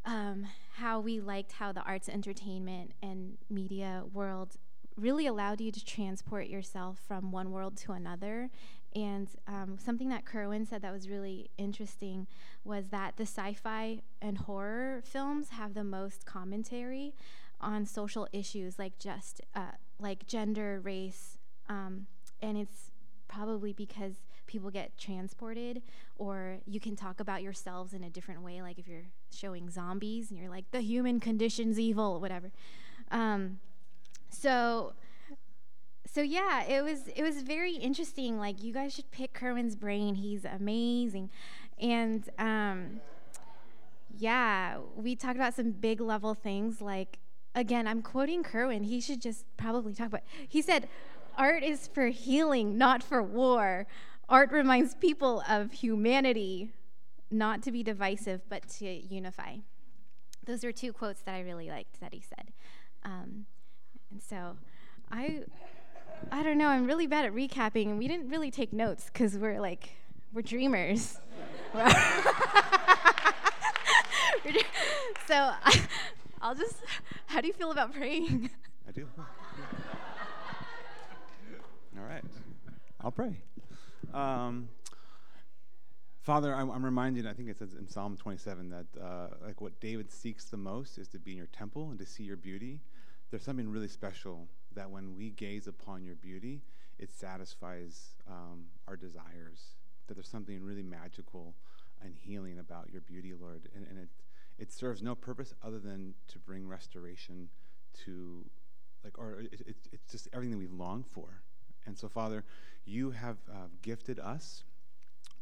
um, 0.05 0.47
how 0.75 0.99
we 1.01 1.19
liked 1.19 1.53
how 1.53 1.71
the 1.73 1.81
arts, 1.81 2.07
entertainment, 2.07 2.93
and 3.03 3.37
media 3.49 4.03
world 4.13 4.55
really 4.95 5.27
allowed 5.27 5.61
you 5.61 5.71
to 5.71 5.83
transport 5.83 6.47
yourself 6.47 6.99
from 7.07 7.31
one 7.31 7.51
world 7.51 7.77
to 7.77 7.91
another. 7.91 8.49
And 8.95 9.27
um, 9.47 9.77
something 9.77 10.09
that 10.09 10.25
Kerwin 10.25 10.65
said 10.65 10.81
that 10.81 10.91
was 10.91 11.07
really 11.07 11.51
interesting 11.57 12.27
was 12.63 12.89
that 12.89 13.17
the 13.17 13.23
sci 13.23 13.53
fi 13.53 14.01
and 14.21 14.39
horror 14.39 15.01
films 15.03 15.49
have 15.49 15.73
the 15.73 15.83
most 15.83 16.25
commentary 16.25 17.13
on 17.61 17.85
social 17.85 18.27
issues 18.31 18.79
like 18.79 18.97
just 18.97 19.41
uh, 19.55 19.73
like 19.99 20.25
gender, 20.25 20.79
race, 20.79 21.37
um, 21.67 22.07
and 22.41 22.57
it's 22.57 22.91
probably 23.27 23.73
because 23.73 24.15
people 24.47 24.71
get 24.71 24.97
transported 24.97 25.83
or 26.17 26.57
you 26.65 26.79
can 26.79 26.95
talk 26.95 27.19
about 27.19 27.43
yourselves 27.43 27.93
in 27.93 28.03
a 28.03 28.09
different 28.09 28.41
way 28.41 28.63
like 28.63 28.79
if 28.79 28.87
you're 28.87 29.05
showing 29.31 29.69
zombies 29.69 30.31
and 30.31 30.39
you're 30.39 30.49
like 30.49 30.65
the 30.71 30.81
human 30.81 31.19
condition's 31.19 31.79
evil 31.79 32.19
whatever. 32.19 32.51
Um, 33.11 33.59
so 34.29 34.93
so 36.05 36.21
yeah, 36.21 36.63
it 36.63 36.83
was 36.83 37.07
it 37.15 37.23
was 37.23 37.41
very 37.43 37.73
interesting. 37.75 38.39
Like 38.39 38.63
you 38.63 38.73
guys 38.73 38.93
should 38.93 39.11
pick 39.11 39.33
Kerwin's 39.33 39.75
brain. 39.75 40.15
He's 40.15 40.45
amazing, 40.45 41.29
and 41.79 42.27
um, 42.39 43.01
yeah, 44.17 44.77
we 44.95 45.15
talked 45.15 45.35
about 45.35 45.53
some 45.53 45.71
big 45.71 46.01
level 46.01 46.33
things. 46.33 46.81
Like 46.81 47.19
again, 47.53 47.87
I'm 47.87 48.01
quoting 48.01 48.43
Kerwin. 48.43 48.83
He 48.83 48.99
should 49.01 49.21
just 49.21 49.45
probably 49.57 49.93
talk 49.93 50.07
about. 50.07 50.21
He 50.47 50.61
said, 50.61 50.89
"Art 51.37 51.63
is 51.63 51.87
for 51.87 52.07
healing, 52.07 52.77
not 52.77 53.03
for 53.03 53.21
war. 53.21 53.85
Art 54.27 54.51
reminds 54.51 54.95
people 54.95 55.43
of 55.47 55.71
humanity, 55.71 56.71
not 57.29 57.61
to 57.63 57.71
be 57.71 57.83
divisive, 57.83 58.41
but 58.49 58.67
to 58.79 58.85
unify." 58.87 59.57
Those 60.45 60.63
are 60.63 60.71
two 60.71 60.91
quotes 60.91 61.21
that 61.21 61.35
I 61.35 61.41
really 61.41 61.69
liked 61.69 61.99
that 61.99 62.13
he 62.13 62.21
said, 62.21 62.51
um, 63.03 63.45
and 64.11 64.21
so 64.21 64.57
I. 65.11 65.43
I 66.31 66.43
don't 66.43 66.57
know. 66.57 66.67
I'm 66.67 66.85
really 66.85 67.07
bad 67.07 67.25
at 67.25 67.33
recapping, 67.33 67.87
and 67.87 67.97
we 67.97 68.07
didn't 68.07 68.29
really 68.29 68.51
take 68.51 68.71
notes 68.73 69.09
because 69.11 69.37
we're 69.37 69.59
like, 69.59 69.89
we're 70.33 70.41
dreamers. 70.41 71.19
so 75.27 75.53
I, 75.63 75.87
I'll 76.41 76.55
just. 76.55 76.77
How 77.27 77.41
do 77.41 77.47
you 77.47 77.53
feel 77.53 77.71
about 77.71 77.93
praying? 77.93 78.49
I 78.87 78.91
do. 78.91 79.07
All 81.97 82.05
right. 82.05 82.23
I'll 83.01 83.11
pray. 83.11 83.35
Um, 84.13 84.69
Father, 86.21 86.53
I'm, 86.53 86.69
I'm, 86.69 86.83
reminded, 86.83 87.25
I 87.25 87.33
think 87.33 87.49
it 87.49 87.57
says 87.57 87.73
in 87.73 87.87
Psalm 87.87 88.17
27 88.17 88.69
that 88.69 88.85
uh, 89.01 89.27
like 89.45 89.61
what 89.61 89.79
David 89.79 90.11
seeks 90.11 90.45
the 90.45 90.57
most 90.57 90.97
is 90.97 91.07
to 91.09 91.19
be 91.19 91.31
in 91.31 91.37
your 91.37 91.47
temple 91.47 91.89
and 91.89 91.99
to 91.99 92.05
see 92.05 92.23
your 92.23 92.37
beauty. 92.37 92.79
There's 93.31 93.43
something 93.43 93.69
really 93.69 93.87
special 93.87 94.47
that 94.75 94.89
when 94.89 95.15
we 95.15 95.31
gaze 95.31 95.67
upon 95.67 96.03
your 96.03 96.15
beauty, 96.15 96.61
it 96.97 97.11
satisfies 97.11 98.15
um, 98.27 98.65
our 98.87 98.95
desires. 98.95 99.75
That 100.07 100.15
there's 100.15 100.27
something 100.27 100.63
really 100.63 100.83
magical 100.83 101.55
and 102.03 102.15
healing 102.15 102.59
about 102.59 102.89
your 102.91 103.01
beauty, 103.01 103.33
Lord. 103.39 103.69
And, 103.75 103.85
and 103.87 103.99
it, 103.99 104.09
it 104.57 104.71
serves 104.71 105.01
no 105.01 105.15
purpose 105.15 105.53
other 105.63 105.79
than 105.79 106.13
to 106.29 106.39
bring 106.39 106.67
restoration 106.67 107.49
to, 108.05 108.45
like, 109.03 109.17
or 109.17 109.41
it, 109.41 109.61
it, 109.67 109.75
it's 109.91 110.11
just 110.11 110.27
everything 110.33 110.51
that 110.51 110.57
we 110.57 110.67
long 110.67 111.03
for. 111.03 111.41
And 111.85 111.97
so, 111.97 112.07
Father, 112.07 112.43
you 112.85 113.11
have 113.11 113.37
uh, 113.49 113.67
gifted 113.81 114.19
us 114.19 114.63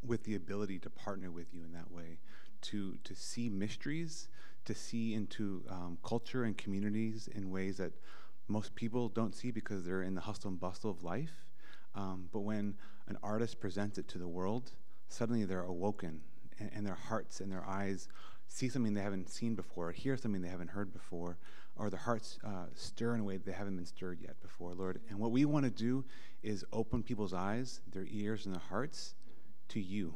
with 0.04 0.24
the 0.24 0.34
ability 0.34 0.78
to 0.80 0.90
partner 0.90 1.30
with 1.30 1.52
you 1.52 1.64
in 1.64 1.72
that 1.72 1.90
way, 1.90 2.18
to, 2.62 2.96
to 3.04 3.14
see 3.14 3.48
mysteries, 3.48 4.28
to 4.64 4.74
see 4.74 5.14
into 5.14 5.62
um, 5.68 5.98
culture 6.04 6.44
and 6.44 6.56
communities 6.56 7.28
in 7.34 7.50
ways 7.50 7.78
that 7.78 7.92
most 8.48 8.74
people 8.74 9.08
don't 9.08 9.34
see 9.34 9.50
because 9.50 9.84
they're 9.84 10.02
in 10.02 10.14
the 10.14 10.22
hustle 10.22 10.50
and 10.50 10.58
bustle 10.58 10.90
of 10.90 11.04
life. 11.04 11.46
Um, 11.94 12.28
but 12.32 12.40
when 12.40 12.74
an 13.06 13.18
artist 13.22 13.60
presents 13.60 13.98
it 13.98 14.08
to 14.08 14.18
the 14.18 14.28
world, 14.28 14.72
suddenly 15.08 15.44
they're 15.44 15.62
awoken 15.62 16.20
and, 16.58 16.70
and, 16.74 16.86
their 16.86 16.94
hearts 16.94 17.40
and 17.40 17.50
their 17.50 17.66
eyes 17.66 18.08
see 18.46 18.68
something 18.68 18.94
they 18.94 19.02
haven't 19.02 19.28
seen 19.28 19.54
before, 19.54 19.92
hear 19.92 20.16
something 20.16 20.42
they 20.42 20.48
haven't 20.48 20.70
heard 20.70 20.92
before, 20.92 21.38
or 21.76 21.90
their 21.90 22.00
hearts 22.00 22.38
uh, 22.44 22.66
stir 22.74 23.14
in 23.14 23.20
a 23.20 23.24
way 23.24 23.36
they 23.36 23.52
haven't 23.52 23.76
been 23.76 23.86
stirred 23.86 24.18
yet 24.20 24.40
before, 24.40 24.74
Lord. 24.74 25.00
And 25.08 25.18
what 25.18 25.30
we 25.30 25.44
want 25.44 25.64
to 25.64 25.70
do 25.70 26.04
is 26.42 26.64
open 26.72 27.02
people's 27.02 27.34
eyes, 27.34 27.80
their 27.92 28.06
ears, 28.10 28.46
and 28.46 28.54
their 28.54 28.62
hearts 28.68 29.14
to 29.68 29.80
you. 29.80 30.14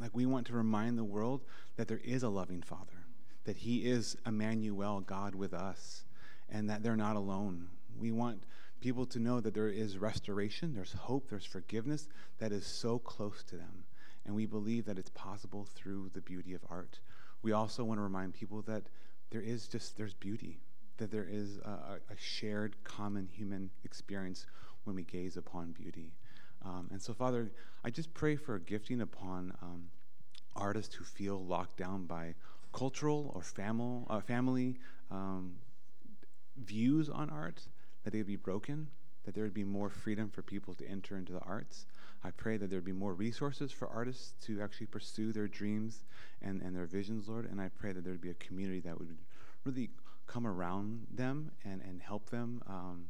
Like 0.00 0.14
we 0.14 0.26
want 0.26 0.46
to 0.48 0.52
remind 0.52 0.98
the 0.98 1.04
world 1.04 1.44
that 1.76 1.88
there 1.88 2.00
is 2.04 2.22
a 2.22 2.28
loving 2.28 2.62
Father, 2.62 3.06
that 3.44 3.58
He 3.58 3.86
is 3.86 4.16
Emmanuel, 4.26 5.00
God 5.00 5.34
with 5.34 5.54
us, 5.54 6.04
and 6.50 6.68
that 6.70 6.82
they're 6.82 6.96
not 6.96 7.16
alone. 7.16 7.68
We 7.98 8.12
want 8.12 8.44
people 8.80 9.06
to 9.06 9.18
know 9.18 9.40
that 9.40 9.54
there 9.54 9.68
is 9.68 9.98
restoration, 9.98 10.74
there's 10.74 10.92
hope, 10.92 11.28
there's 11.28 11.44
forgiveness 11.44 12.08
that 12.38 12.52
is 12.52 12.66
so 12.66 12.98
close 12.98 13.42
to 13.44 13.56
them. 13.56 13.84
And 14.24 14.34
we 14.34 14.46
believe 14.46 14.84
that 14.86 14.98
it's 14.98 15.10
possible 15.10 15.66
through 15.74 16.10
the 16.12 16.20
beauty 16.20 16.52
of 16.54 16.60
art. 16.68 16.98
We 17.42 17.52
also 17.52 17.84
want 17.84 17.98
to 17.98 18.02
remind 18.02 18.34
people 18.34 18.62
that 18.62 18.84
there 19.30 19.40
is 19.40 19.68
just 19.68 19.96
there's 19.96 20.14
beauty, 20.14 20.60
that 20.98 21.10
there 21.10 21.26
is 21.28 21.58
a, 21.58 21.98
a 22.10 22.16
shared 22.16 22.76
common 22.84 23.28
human 23.30 23.70
experience 23.84 24.46
when 24.84 24.96
we 24.96 25.02
gaze 25.02 25.36
upon 25.36 25.72
beauty. 25.72 26.12
Um, 26.64 26.88
and 26.90 27.00
so, 27.00 27.12
Father, 27.12 27.50
I 27.84 27.90
just 27.90 28.12
pray 28.14 28.36
for 28.36 28.56
a 28.56 28.60
gifting 28.60 29.00
upon 29.00 29.52
um, 29.62 29.84
artists 30.56 30.94
who 30.94 31.04
feel 31.04 31.44
locked 31.44 31.76
down 31.76 32.06
by 32.06 32.34
cultural 32.72 33.32
or 33.34 33.42
family, 33.42 34.04
uh, 34.10 34.20
family 34.20 34.76
um, 35.10 35.56
views 36.56 37.08
on 37.08 37.30
art, 37.30 37.62
that 38.04 38.12
they 38.12 38.18
would 38.18 38.26
be 38.26 38.36
broken, 38.36 38.88
that 39.24 39.34
there 39.34 39.44
would 39.44 39.54
be 39.54 39.64
more 39.64 39.90
freedom 39.90 40.28
for 40.28 40.42
people 40.42 40.74
to 40.74 40.88
enter 40.88 41.16
into 41.16 41.32
the 41.32 41.40
arts. 41.40 41.86
I 42.24 42.30
pray 42.30 42.56
that 42.56 42.70
there 42.70 42.78
would 42.78 42.84
be 42.84 42.92
more 42.92 43.14
resources 43.14 43.72
for 43.72 43.88
artists 43.88 44.34
to 44.46 44.60
actually 44.60 44.86
pursue 44.86 45.32
their 45.32 45.48
dreams 45.48 46.04
and, 46.42 46.62
and 46.62 46.74
their 46.74 46.86
visions, 46.86 47.28
Lord. 47.28 47.48
And 47.50 47.60
I 47.60 47.68
pray 47.68 47.92
that 47.92 48.04
there 48.04 48.12
would 48.12 48.20
be 48.20 48.30
a 48.30 48.34
community 48.34 48.80
that 48.80 48.98
would 48.98 49.16
really 49.64 49.90
come 50.26 50.46
around 50.46 51.06
them 51.12 51.50
and, 51.64 51.82
and 51.82 52.00
help 52.00 52.30
them 52.30 52.62
um, 52.66 53.06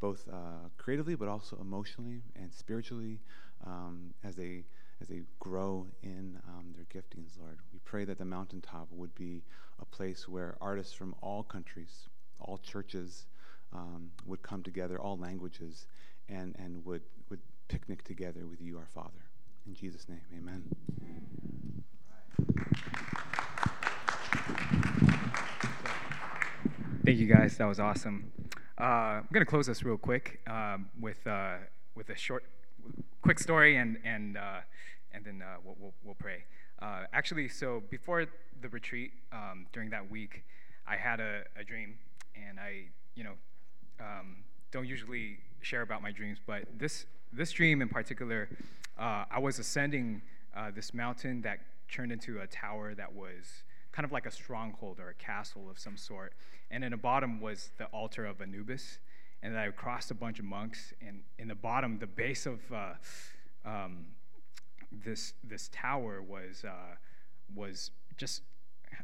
both 0.00 0.28
uh, 0.32 0.68
creatively 0.78 1.14
but 1.14 1.28
also 1.28 1.56
emotionally 1.60 2.22
and 2.34 2.52
spiritually 2.52 3.20
um, 3.66 4.14
as 4.24 4.36
they 4.36 4.64
as 5.00 5.08
they 5.08 5.20
grow 5.40 5.86
in 6.02 6.38
um, 6.48 6.74
their 6.74 6.84
giftings, 6.84 7.38
Lord. 7.38 7.58
We 7.72 7.80
pray 7.84 8.06
that 8.06 8.16
the 8.16 8.24
mountaintop 8.24 8.88
would 8.90 9.14
be 9.14 9.42
a 9.78 9.84
place 9.84 10.26
where 10.26 10.56
artists 10.58 10.94
from 10.94 11.14
all 11.20 11.42
countries, 11.42 12.08
all 12.46 12.58
churches, 12.58 13.26
um, 13.72 14.10
would 14.24 14.42
come 14.42 14.62
together, 14.62 14.98
all 14.98 15.18
languages, 15.18 15.86
and, 16.28 16.54
and 16.58 16.84
would, 16.84 17.02
would 17.28 17.40
picnic 17.68 18.04
together 18.04 18.46
with 18.46 18.60
you, 18.60 18.78
our 18.78 18.86
Father. 18.86 19.26
In 19.66 19.74
Jesus' 19.74 20.08
name, 20.08 20.20
amen. 20.36 20.62
Thank 27.04 27.18
you 27.18 27.26
guys. 27.26 27.56
That 27.58 27.66
was 27.66 27.78
awesome. 27.78 28.32
Uh, 28.78 28.82
I'm 29.22 29.28
gonna 29.32 29.44
close 29.44 29.66
this 29.66 29.84
real 29.84 29.96
quick 29.96 30.40
um, 30.48 30.88
with 31.00 31.24
uh, 31.26 31.58
with 31.94 32.10
a 32.10 32.16
short, 32.16 32.44
quick 33.22 33.38
story, 33.38 33.76
and 33.76 33.98
and 34.04 34.36
uh, 34.36 34.60
and 35.12 35.24
then 35.24 35.42
uh, 35.42 35.56
we'll, 35.64 35.76
we'll, 35.80 35.94
we'll 36.04 36.14
pray. 36.16 36.44
Uh, 36.82 37.04
actually, 37.12 37.48
so 37.48 37.82
before 37.90 38.26
the 38.60 38.68
retreat, 38.68 39.12
um, 39.32 39.66
during 39.72 39.90
that 39.90 40.10
week, 40.10 40.44
I 40.86 40.96
had 40.96 41.20
a, 41.20 41.42
a 41.58 41.64
dream, 41.64 41.94
and 42.48 42.58
I, 42.58 42.84
you 43.14 43.24
know, 43.24 43.34
um, 44.00 44.36
don't 44.70 44.86
usually 44.86 45.38
share 45.62 45.82
about 45.82 46.02
my 46.02 46.12
dreams, 46.12 46.38
but 46.46 46.64
this 46.76 47.06
this 47.32 47.50
dream 47.52 47.82
in 47.82 47.88
particular, 47.88 48.48
uh, 48.98 49.24
I 49.30 49.38
was 49.38 49.58
ascending 49.58 50.22
this 50.74 50.94
mountain 50.94 51.42
that 51.42 51.58
turned 51.90 52.12
into 52.12 52.40
a 52.40 52.46
tower 52.46 52.94
that 52.94 53.12
was 53.12 53.62
kind 53.92 54.04
of 54.04 54.12
like 54.12 54.26
a 54.26 54.30
stronghold 54.30 55.00
or 55.00 55.08
a 55.08 55.14
castle 55.14 55.70
of 55.70 55.78
some 55.78 55.96
sort. 55.96 56.34
And 56.70 56.84
in 56.84 56.90
the 56.90 56.98
bottom 56.98 57.40
was 57.40 57.70
the 57.78 57.86
altar 57.86 58.26
of 58.26 58.40
Anubis. 58.42 58.98
And 59.42 59.58
I 59.58 59.70
crossed 59.70 60.10
a 60.10 60.14
bunch 60.14 60.38
of 60.38 60.44
monks. 60.44 60.92
And 61.00 61.22
in 61.38 61.48
the 61.48 61.54
bottom, 61.54 61.98
the 61.98 62.06
base 62.06 62.46
of 62.46 62.60
uh, 62.72 62.92
um, 63.64 64.06
this 64.92 65.34
this 65.42 65.70
tower 65.72 66.22
was 66.22 66.64
uh, 66.64 66.96
was 67.54 67.90
just 68.16 68.42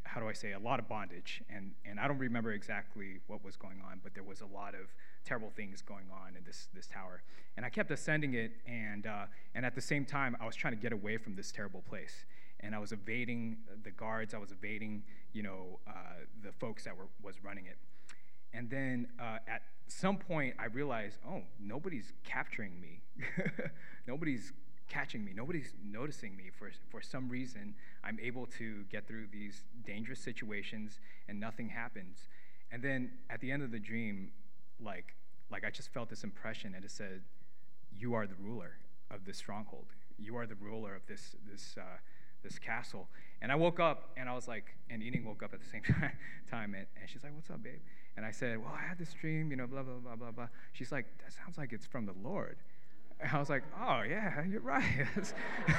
how 0.04 0.20
do 0.20 0.28
I 0.28 0.32
say 0.32 0.52
a 0.52 0.58
lot 0.58 0.78
of 0.78 0.88
bondage. 0.88 1.42
And 1.48 1.72
and 1.84 1.98
I 2.00 2.08
don't 2.08 2.18
remember 2.18 2.52
exactly 2.52 3.20
what 3.26 3.44
was 3.44 3.56
going 3.56 3.80
on, 3.90 4.00
but 4.02 4.14
there 4.14 4.24
was 4.24 4.40
a 4.40 4.46
lot 4.46 4.74
of 4.74 4.92
terrible 5.24 5.50
things 5.54 5.82
going 5.82 6.06
on 6.12 6.36
in 6.36 6.44
this 6.44 6.68
this 6.74 6.86
tower. 6.86 7.22
And 7.56 7.66
I 7.66 7.70
kept 7.70 7.90
ascending 7.90 8.34
it, 8.34 8.52
and 8.66 9.06
uh, 9.06 9.26
and 9.54 9.64
at 9.64 9.74
the 9.74 9.80
same 9.80 10.04
time, 10.04 10.36
I 10.40 10.46
was 10.46 10.56
trying 10.56 10.74
to 10.74 10.80
get 10.80 10.92
away 10.92 11.16
from 11.16 11.34
this 11.36 11.52
terrible 11.52 11.82
place 11.82 12.24
and 12.62 12.74
I 12.74 12.78
was 12.78 12.92
evading 12.92 13.56
the 13.82 13.90
guards. 13.90 14.34
I 14.34 14.38
was 14.38 14.52
evading, 14.52 15.02
you 15.32 15.42
know, 15.42 15.80
uh, 15.86 15.92
the 16.42 16.52
folks 16.52 16.84
that 16.84 16.96
were 16.96 17.08
was 17.22 17.42
running 17.42 17.66
it. 17.66 17.76
And 18.54 18.70
then 18.70 19.08
uh, 19.20 19.38
at 19.48 19.62
some 19.88 20.16
point, 20.16 20.54
I 20.58 20.66
realized, 20.66 21.18
oh, 21.28 21.42
nobody's 21.60 22.12
capturing 22.24 22.80
me. 22.80 23.02
nobody's 24.06 24.52
catching 24.92 25.24
me. 25.24 25.32
Nobody's 25.34 25.72
noticing 25.82 26.36
me. 26.36 26.50
For 26.56 26.70
for 26.90 27.00
some 27.00 27.28
reason, 27.28 27.74
I'm 28.04 28.18
able 28.20 28.46
to 28.58 28.84
get 28.90 29.06
through 29.06 29.28
these 29.32 29.64
dangerous 29.86 30.20
situations, 30.20 31.00
and 31.28 31.40
nothing 31.40 31.68
happens. 31.68 32.28
And 32.70 32.82
then 32.82 33.10
at 33.30 33.40
the 33.40 33.50
end 33.50 33.62
of 33.62 33.70
the 33.70 33.78
dream, 33.78 34.32
like 34.78 35.16
like 35.50 35.64
I 35.64 35.70
just 35.70 35.92
felt 35.92 36.10
this 36.10 36.24
impression, 36.24 36.74
and 36.74 36.84
it 36.84 36.90
said, 36.90 37.22
"You 37.90 38.14
are 38.14 38.26
the 38.26 38.40
ruler 38.40 38.72
of 39.10 39.24
this 39.24 39.38
stronghold. 39.38 39.86
You 40.18 40.36
are 40.36 40.46
the 40.46 40.56
ruler 40.56 40.94
of 40.94 41.06
this 41.06 41.36
this." 41.50 41.76
Uh, 41.78 41.98
this 42.42 42.58
castle. 42.58 43.08
And 43.40 43.50
I 43.50 43.54
woke 43.54 43.80
up 43.80 44.10
and 44.16 44.28
I 44.28 44.34
was 44.34 44.48
like, 44.48 44.64
and 44.90 45.02
Eating 45.02 45.24
woke 45.24 45.42
up 45.42 45.54
at 45.54 45.60
the 45.60 45.66
same 45.66 45.82
time. 46.50 46.74
And, 46.74 46.86
and 47.00 47.08
she's 47.08 47.22
like, 47.22 47.32
What's 47.34 47.50
up, 47.50 47.62
babe? 47.62 47.80
And 48.16 48.26
I 48.26 48.30
said, 48.30 48.58
Well, 48.58 48.72
I 48.76 48.86
had 48.86 48.98
this 48.98 49.12
dream, 49.12 49.50
you 49.50 49.56
know, 49.56 49.66
blah, 49.66 49.82
blah, 49.82 49.94
blah, 49.94 50.16
blah, 50.16 50.30
blah. 50.30 50.48
She's 50.72 50.92
like, 50.92 51.06
That 51.18 51.32
sounds 51.32 51.56
like 51.58 51.72
it's 51.72 51.86
from 51.86 52.06
the 52.06 52.14
Lord. 52.22 52.56
And 53.22 53.30
I 53.32 53.38
was 53.38 53.48
like, 53.48 53.62
Oh, 53.80 54.02
yeah, 54.02 54.44
you're 54.44 54.60
right. 54.60 55.06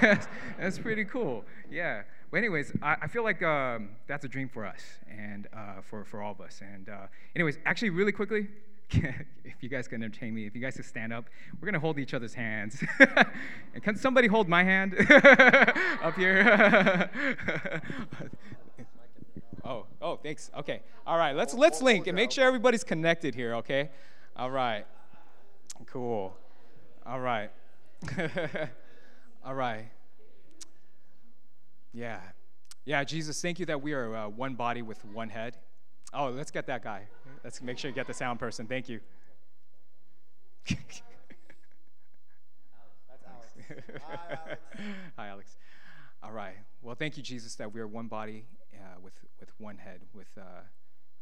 that's, 0.01 0.27
that's, 0.57 0.79
pretty 0.79 1.05
cool. 1.05 1.43
Yeah. 1.69 2.03
But, 2.31 2.37
anyways, 2.37 2.73
I, 2.81 2.97
I 3.03 3.07
feel 3.07 3.23
like 3.23 3.43
um, 3.43 3.89
that's 4.07 4.25
a 4.25 4.27
dream 4.27 4.49
for 4.49 4.65
us 4.65 4.81
and 5.09 5.47
uh, 5.53 5.81
for, 5.81 6.03
for 6.03 6.21
all 6.21 6.31
of 6.31 6.41
us. 6.41 6.61
And, 6.61 6.89
uh, 6.89 7.07
anyways, 7.35 7.57
actually, 7.65 7.91
really 7.91 8.11
quickly, 8.11 8.47
if 9.43 9.61
you 9.61 9.69
guys 9.69 9.87
can 9.87 10.03
entertain 10.03 10.33
me, 10.33 10.45
if 10.45 10.55
you 10.55 10.61
guys 10.61 10.75
can 10.75 10.83
stand 10.83 11.13
up, 11.13 11.25
we're 11.59 11.65
gonna 11.65 11.79
hold 11.79 11.99
each 11.99 12.13
other's 12.13 12.33
hands. 12.33 12.83
and 13.73 13.83
can 13.83 13.95
somebody 13.95 14.27
hold 14.27 14.47
my 14.47 14.63
hand 14.63 14.93
up 16.03 16.15
here? 16.15 17.09
oh, 19.63 19.85
oh, 20.01 20.17
thanks. 20.17 20.51
Okay, 20.59 20.81
all 21.07 21.17
right. 21.17 21.35
Let's 21.35 21.55
let's 21.55 21.81
link 21.81 22.05
and 22.05 22.15
make 22.15 22.29
sure 22.31 22.45
everybody's 22.45 22.83
connected 22.83 23.33
here. 23.33 23.55
Okay, 23.55 23.89
all 24.35 24.51
right. 24.51 24.85
Cool. 25.87 26.35
All 27.05 27.19
right. 27.19 27.49
all 29.45 29.53
right. 29.53 29.85
Yeah, 31.93 32.19
yeah. 32.85 33.03
Jesus, 33.03 33.41
thank 33.41 33.59
you 33.59 33.65
that 33.65 33.81
we 33.81 33.91
are 33.93 34.15
uh, 34.15 34.29
one 34.29 34.55
body 34.55 34.81
with 34.81 35.03
one 35.05 35.29
head. 35.29 35.57
Oh, 36.13 36.29
let's 36.29 36.49
get 36.49 36.65
that 36.67 36.81
guy. 36.81 37.07
Let's 37.43 37.61
make 37.61 37.77
sure 37.77 37.89
you 37.89 37.95
get 37.95 38.07
the 38.07 38.13
sound 38.13 38.39
person. 38.39 38.67
Thank 38.67 38.87
you. 38.87 39.01
That's 40.69 41.01
Alex. 43.27 43.51
Hi, 44.07 44.17
Alex. 44.31 44.61
Hi, 45.17 45.27
Alex. 45.27 45.57
All 46.23 46.31
right. 46.31 46.55
Well, 46.81 46.95
thank 46.95 47.17
you, 47.17 47.23
Jesus, 47.23 47.55
that 47.55 47.73
we 47.73 47.81
are 47.81 47.87
one 47.87 48.07
body 48.07 48.45
uh, 48.73 48.99
with 49.01 49.13
with 49.41 49.49
one 49.57 49.77
head, 49.77 49.99
with 50.13 50.29
uh, 50.37 50.41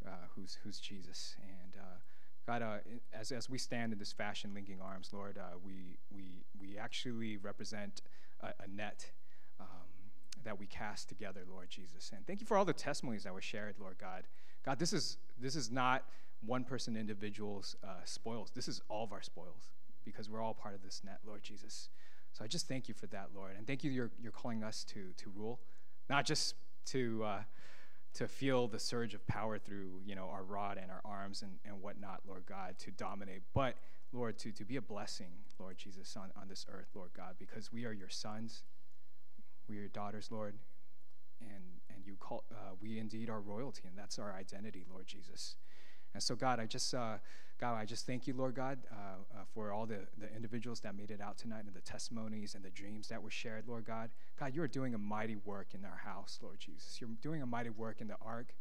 uh, 0.05 0.11
who's 0.35 0.59
who's 0.63 0.79
Jesus. 0.79 1.35
And 1.41 1.81
uh, 1.81 1.97
God, 2.47 2.61
uh, 2.61 2.77
as 3.13 3.31
as 3.31 3.49
we 3.49 3.57
stand 3.57 3.93
in 3.93 3.99
this 3.99 4.11
fashion, 4.11 4.51
linking 4.53 4.79
arms, 4.81 5.09
Lord, 5.13 5.37
uh, 5.37 5.57
we 5.63 5.97
we 6.13 6.43
we 6.59 6.77
actually 6.77 7.37
represent 7.37 8.01
a, 8.41 8.47
a 8.63 8.67
net. 8.67 9.11
Um, 9.59 9.67
that 10.43 10.59
we 10.59 10.65
cast 10.65 11.07
together, 11.07 11.41
Lord 11.47 11.69
Jesus. 11.69 12.11
And 12.15 12.25
thank 12.25 12.41
you 12.41 12.47
for 12.47 12.57
all 12.57 12.65
the 12.65 12.73
testimonies 12.73 13.23
that 13.23 13.33
were 13.33 13.41
shared, 13.41 13.75
Lord 13.79 13.97
God. 13.99 14.23
God, 14.65 14.79
this 14.79 14.93
is, 14.93 15.17
this 15.39 15.55
is 15.55 15.71
not 15.71 16.03
one 16.45 16.63
person 16.63 16.97
individual's 16.97 17.75
uh, 17.83 18.03
spoils. 18.05 18.51
This 18.53 18.67
is 18.67 18.81
all 18.89 19.03
of 19.03 19.11
our 19.11 19.21
spoils 19.21 19.69
because 20.03 20.29
we're 20.29 20.41
all 20.41 20.53
part 20.53 20.73
of 20.73 20.81
this 20.83 21.01
net, 21.05 21.19
Lord 21.25 21.43
Jesus. 21.43 21.89
So 22.33 22.43
I 22.43 22.47
just 22.47 22.67
thank 22.67 22.87
you 22.87 22.93
for 22.93 23.07
that, 23.07 23.29
Lord. 23.35 23.51
And 23.57 23.67
thank 23.67 23.83
you 23.83 23.91
you're, 23.91 24.11
you're 24.21 24.31
calling 24.31 24.63
us 24.63 24.83
to, 24.85 25.11
to 25.17 25.31
rule, 25.35 25.59
not 26.09 26.25
just 26.25 26.55
to, 26.87 27.23
uh, 27.23 27.39
to 28.13 28.27
feel 28.27 28.67
the 28.67 28.79
surge 28.79 29.13
of 29.13 29.25
power 29.27 29.57
through, 29.57 30.01
you 30.05 30.15
know, 30.15 30.29
our 30.31 30.43
rod 30.43 30.77
and 30.81 30.91
our 30.91 31.01
arms 31.05 31.41
and, 31.41 31.53
and 31.65 31.81
whatnot, 31.81 32.21
Lord 32.27 32.45
God, 32.45 32.77
to 32.79 32.91
dominate, 32.91 33.41
but, 33.53 33.75
Lord, 34.11 34.37
to, 34.39 34.51
to 34.51 34.65
be 34.65 34.75
a 34.75 34.81
blessing, 34.81 35.31
Lord 35.59 35.77
Jesus, 35.77 36.15
on, 36.17 36.31
on 36.39 36.49
this 36.49 36.65
earth, 36.69 36.89
Lord 36.93 37.11
God, 37.15 37.35
because 37.39 37.71
we 37.71 37.85
are 37.85 37.93
your 37.93 38.09
sons, 38.09 38.63
we 39.69 39.77
are 39.77 39.81
your 39.81 39.89
daughters, 39.89 40.29
Lord, 40.31 40.55
and 41.39 41.63
and 41.89 42.05
you 42.05 42.15
call 42.19 42.43
uh, 42.51 42.75
we 42.81 42.99
indeed 42.99 43.29
are 43.29 43.39
royalty, 43.39 43.83
and 43.87 43.97
that's 43.97 44.19
our 44.19 44.33
identity, 44.33 44.85
Lord 44.89 45.07
Jesus. 45.07 45.55
And 46.13 46.21
so, 46.21 46.35
God, 46.35 46.59
I 46.59 46.65
just, 46.65 46.93
uh, 46.93 47.17
God, 47.59 47.75
I 47.75 47.85
just 47.85 48.05
thank 48.05 48.27
you, 48.27 48.33
Lord 48.33 48.55
God, 48.55 48.79
uh, 48.91 48.95
uh, 48.95 49.43
for 49.53 49.71
all 49.71 49.85
the, 49.85 49.99
the 50.17 50.33
individuals 50.35 50.79
that 50.81 50.95
made 50.95 51.11
it 51.11 51.21
out 51.21 51.37
tonight 51.37 51.63
and 51.65 51.73
the 51.73 51.81
testimonies 51.81 52.55
and 52.55 52.63
the 52.63 52.69
dreams 52.69 53.07
that 53.09 53.21
were 53.21 53.29
shared, 53.29 53.67
Lord 53.67 53.85
God. 53.85 54.09
God, 54.39 54.55
you 54.55 54.61
are 54.63 54.67
doing 54.67 54.95
a 54.95 54.97
mighty 54.97 55.35
work 55.45 55.67
in 55.73 55.85
our 55.85 56.01
house, 56.03 56.39
Lord 56.41 56.59
Jesus. 56.59 56.99
You're 56.99 57.09
doing 57.21 57.41
a 57.41 57.45
mighty 57.45 57.69
work 57.69 58.01
in 58.01 58.07
the 58.07 58.15
ARC. 58.25 58.53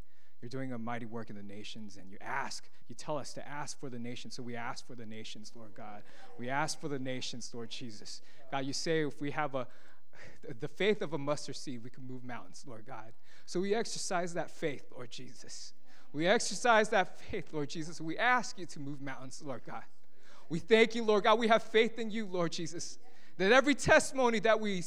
You're 0.42 0.48
doing 0.48 0.72
a 0.72 0.78
mighty 0.78 1.04
work 1.04 1.28
in 1.28 1.36
the 1.36 1.42
nations, 1.42 1.98
and 1.98 2.10
you 2.10 2.16
ask, 2.20 2.68
you 2.88 2.94
tell 2.94 3.18
us 3.18 3.34
to 3.34 3.46
ask 3.46 3.78
for 3.78 3.90
the 3.90 3.98
nations. 3.98 4.36
So 4.36 4.42
we 4.42 4.56
ask 4.56 4.86
for 4.86 4.94
the 4.94 5.04
nations, 5.04 5.52
Lord 5.54 5.74
God. 5.74 6.02
We 6.38 6.48
ask 6.48 6.80
for 6.80 6.88
the 6.88 6.98
nations, 6.98 7.50
Lord 7.52 7.68
Jesus. 7.70 8.22
God, 8.50 8.64
you 8.64 8.72
say 8.72 9.06
if 9.06 9.20
we 9.20 9.30
have 9.32 9.54
a, 9.54 9.66
the 10.60 10.68
faith 10.68 11.02
of 11.02 11.12
a 11.12 11.18
mustard 11.18 11.56
seed, 11.56 11.84
we 11.84 11.90
can 11.90 12.06
move 12.06 12.24
mountains, 12.24 12.64
Lord 12.66 12.86
God. 12.86 13.12
So 13.44 13.60
we 13.60 13.74
exercise 13.74 14.34
that 14.34 14.50
faith, 14.50 14.84
Lord 14.94 15.10
Jesus. 15.10 15.74
We 16.12 16.26
exercise 16.26 16.88
that 16.90 17.20
faith, 17.20 17.52
Lord 17.52 17.68
Jesus. 17.68 18.00
We 18.00 18.18
ask 18.18 18.58
you 18.58 18.66
to 18.66 18.80
move 18.80 19.00
mountains, 19.00 19.42
Lord 19.44 19.62
God. 19.66 19.82
We 20.48 20.58
thank 20.58 20.94
you, 20.94 21.04
Lord 21.04 21.24
God. 21.24 21.38
We 21.38 21.48
have 21.48 21.62
faith 21.62 21.98
in 21.98 22.10
you, 22.10 22.26
Lord 22.26 22.52
Jesus. 22.52 22.98
That 23.38 23.52
every 23.52 23.74
testimony 23.74 24.40
that 24.40 24.60
we 24.60 24.82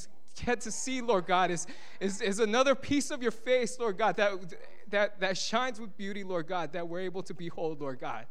get 0.45 0.61
to 0.61 0.71
see, 0.71 1.01
Lord 1.01 1.26
God, 1.26 1.51
is, 1.51 1.65
is, 1.99 2.21
is 2.21 2.39
another 2.39 2.76
piece 2.76 3.11
of 3.11 3.21
your 3.21 3.32
face, 3.32 3.80
Lord 3.80 3.97
God, 3.97 4.17
that, 4.17 4.34
that, 4.89 5.19
that 5.21 5.38
shines 5.38 5.80
with 5.80 5.95
beauty, 5.95 6.24
Lord 6.24 6.47
God, 6.47 6.74
that 6.74 6.88
we're 6.88 6.99
able 6.99 7.24
to 7.24 7.34
behold, 7.34 7.80
Lord 7.80 7.99
God. 7.99 8.26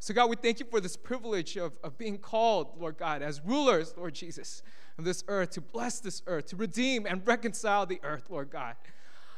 So, 0.00 0.12
God, 0.12 0.28
we 0.28 0.34
thank 0.34 0.58
you 0.58 0.66
for 0.66 0.80
this 0.80 0.96
privilege 0.96 1.56
of, 1.56 1.78
of 1.84 1.96
being 1.96 2.18
called, 2.18 2.72
Lord 2.76 2.98
God, 2.98 3.22
as 3.22 3.40
rulers, 3.44 3.94
Lord 3.96 4.14
Jesus, 4.14 4.62
of 4.98 5.04
this 5.04 5.22
earth, 5.28 5.50
to 5.50 5.60
bless 5.60 6.00
this 6.00 6.22
earth, 6.26 6.46
to 6.46 6.56
redeem 6.56 7.06
and 7.06 7.24
reconcile 7.24 7.86
the 7.86 8.00
earth, 8.02 8.24
Lord 8.28 8.50
God. 8.50 8.74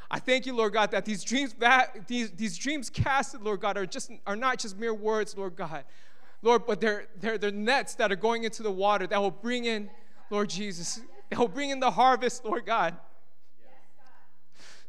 I 0.09 0.19
thank 0.19 0.45
you, 0.45 0.55
Lord 0.55 0.73
God, 0.73 0.91
that 0.91 1.05
these 1.05 1.23
dreams, 1.23 1.55
these, 2.07 2.31
these 2.31 2.57
dreams 2.57 2.89
casted, 2.89 3.41
Lord 3.41 3.59
God, 3.59 3.77
are, 3.77 3.85
just, 3.85 4.11
are 4.27 4.35
not 4.35 4.59
just 4.59 4.77
mere 4.77 4.93
words, 4.93 5.35
Lord 5.35 5.55
God. 5.55 5.83
Lord, 6.41 6.65
but 6.67 6.79
they're, 6.79 7.07
they're, 7.19 7.37
they're 7.37 7.51
nets 7.51 7.95
that 7.95 8.11
are 8.11 8.17
going 8.17 8.43
into 8.43 8.61
the 8.61 8.71
water 8.71 9.07
that 9.07 9.19
will 9.19 9.31
bring 9.31 9.65
in, 9.65 9.89
Lord 10.29 10.49
Jesus, 10.49 11.01
that 11.29 11.39
will 11.39 11.47
bring 11.47 11.71
in 11.71 11.79
the 11.79 11.91
harvest, 11.91 12.45
Lord 12.45 12.65
God. 12.65 12.95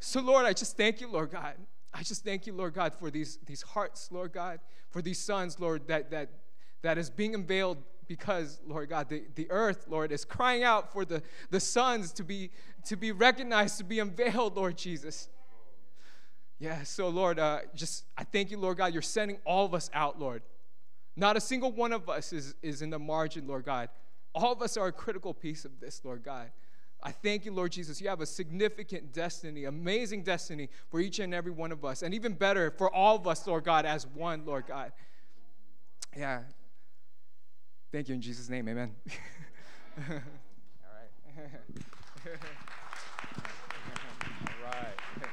So, 0.00 0.20
Lord, 0.20 0.44
I 0.44 0.52
just 0.52 0.76
thank 0.76 1.00
you, 1.00 1.08
Lord 1.08 1.30
God. 1.30 1.54
I 1.94 2.02
just 2.02 2.22
thank 2.22 2.46
you, 2.46 2.52
Lord 2.52 2.74
God, 2.74 2.92
for 2.92 3.10
these, 3.10 3.38
these 3.46 3.62
hearts, 3.62 4.10
Lord 4.12 4.32
God, 4.32 4.60
for 4.90 5.00
these 5.00 5.18
sons, 5.18 5.58
Lord, 5.58 5.88
that, 5.88 6.10
that, 6.10 6.28
that 6.82 6.98
is 6.98 7.08
being 7.08 7.34
unveiled 7.34 7.78
because, 8.08 8.60
Lord 8.66 8.88
God, 8.88 9.08
the, 9.08 9.24
the 9.34 9.50
earth, 9.50 9.86
Lord, 9.88 10.12
is 10.12 10.24
crying 10.24 10.62
out 10.62 10.92
for 10.92 11.04
the, 11.04 11.22
the 11.50 11.60
sons 11.60 12.12
to 12.12 12.24
be, 12.24 12.50
to 12.86 12.96
be 12.96 13.12
recognized, 13.12 13.78
to 13.78 13.84
be 13.84 13.98
unveiled, 13.98 14.56
Lord 14.56 14.76
Jesus. 14.76 15.28
Yeah, 16.58 16.82
so, 16.84 17.08
Lord, 17.08 17.38
uh, 17.38 17.60
just 17.74 18.04
I 18.16 18.24
thank 18.24 18.50
you, 18.50 18.58
Lord 18.58 18.78
God, 18.78 18.92
you're 18.92 19.02
sending 19.02 19.38
all 19.44 19.66
of 19.66 19.74
us 19.74 19.90
out, 19.92 20.18
Lord. 20.18 20.42
Not 21.16 21.36
a 21.36 21.40
single 21.40 21.72
one 21.72 21.92
of 21.92 22.08
us 22.08 22.32
is, 22.32 22.54
is 22.62 22.82
in 22.82 22.90
the 22.90 22.98
margin, 22.98 23.46
Lord 23.46 23.64
God. 23.64 23.88
All 24.34 24.52
of 24.52 24.62
us 24.62 24.76
are 24.76 24.86
a 24.86 24.92
critical 24.92 25.32
piece 25.34 25.64
of 25.64 25.80
this, 25.80 26.02
Lord 26.04 26.22
God. 26.22 26.50
I 27.02 27.12
thank 27.12 27.44
you, 27.44 27.52
Lord 27.52 27.72
Jesus. 27.72 28.00
You 28.00 28.08
have 28.08 28.20
a 28.20 28.26
significant 28.26 29.12
destiny, 29.12 29.64
amazing 29.64 30.22
destiny 30.22 30.68
for 30.90 31.00
each 31.00 31.18
and 31.18 31.34
every 31.34 31.52
one 31.52 31.72
of 31.72 31.84
us, 31.84 32.02
and 32.02 32.14
even 32.14 32.32
better 32.32 32.70
for 32.70 32.92
all 32.94 33.16
of 33.16 33.26
us, 33.26 33.46
Lord 33.46 33.64
God, 33.64 33.86
as 33.86 34.06
one, 34.06 34.44
Lord 34.44 34.66
God. 34.66 34.92
Yeah. 36.16 36.42
Thank 37.92 38.08
you 38.08 38.14
in 38.14 38.20
Jesus' 38.20 38.48
name, 38.48 38.68
amen. 38.68 38.94
all 39.98 40.14
right. 40.14 40.20
all 44.46 44.64
right. 44.64 44.88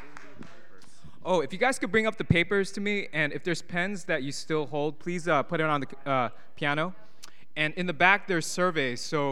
Oh, 1.25 1.39
if 1.39 1.53
you 1.53 1.57
guys 1.57 1.79
could 1.79 1.89
bring 1.89 2.05
up 2.05 2.17
the 2.17 2.25
papers 2.25 2.69
to 2.73 2.81
me, 2.81 3.07
and 3.13 3.31
if 3.31 3.45
there's 3.45 3.61
pens 3.61 4.03
that 4.05 4.23
you 4.23 4.33
still 4.33 4.65
hold, 4.65 4.99
please 4.99 5.25
uh, 5.25 5.41
put 5.41 5.61
it 5.61 5.67
on 5.67 5.79
the 5.79 6.09
uh, 6.09 6.29
piano. 6.57 6.93
And 7.55 7.73
in 7.75 7.85
the 7.85 7.93
back, 7.93 8.27
there's 8.27 8.45
surveys. 8.45 8.99
So 8.99 9.31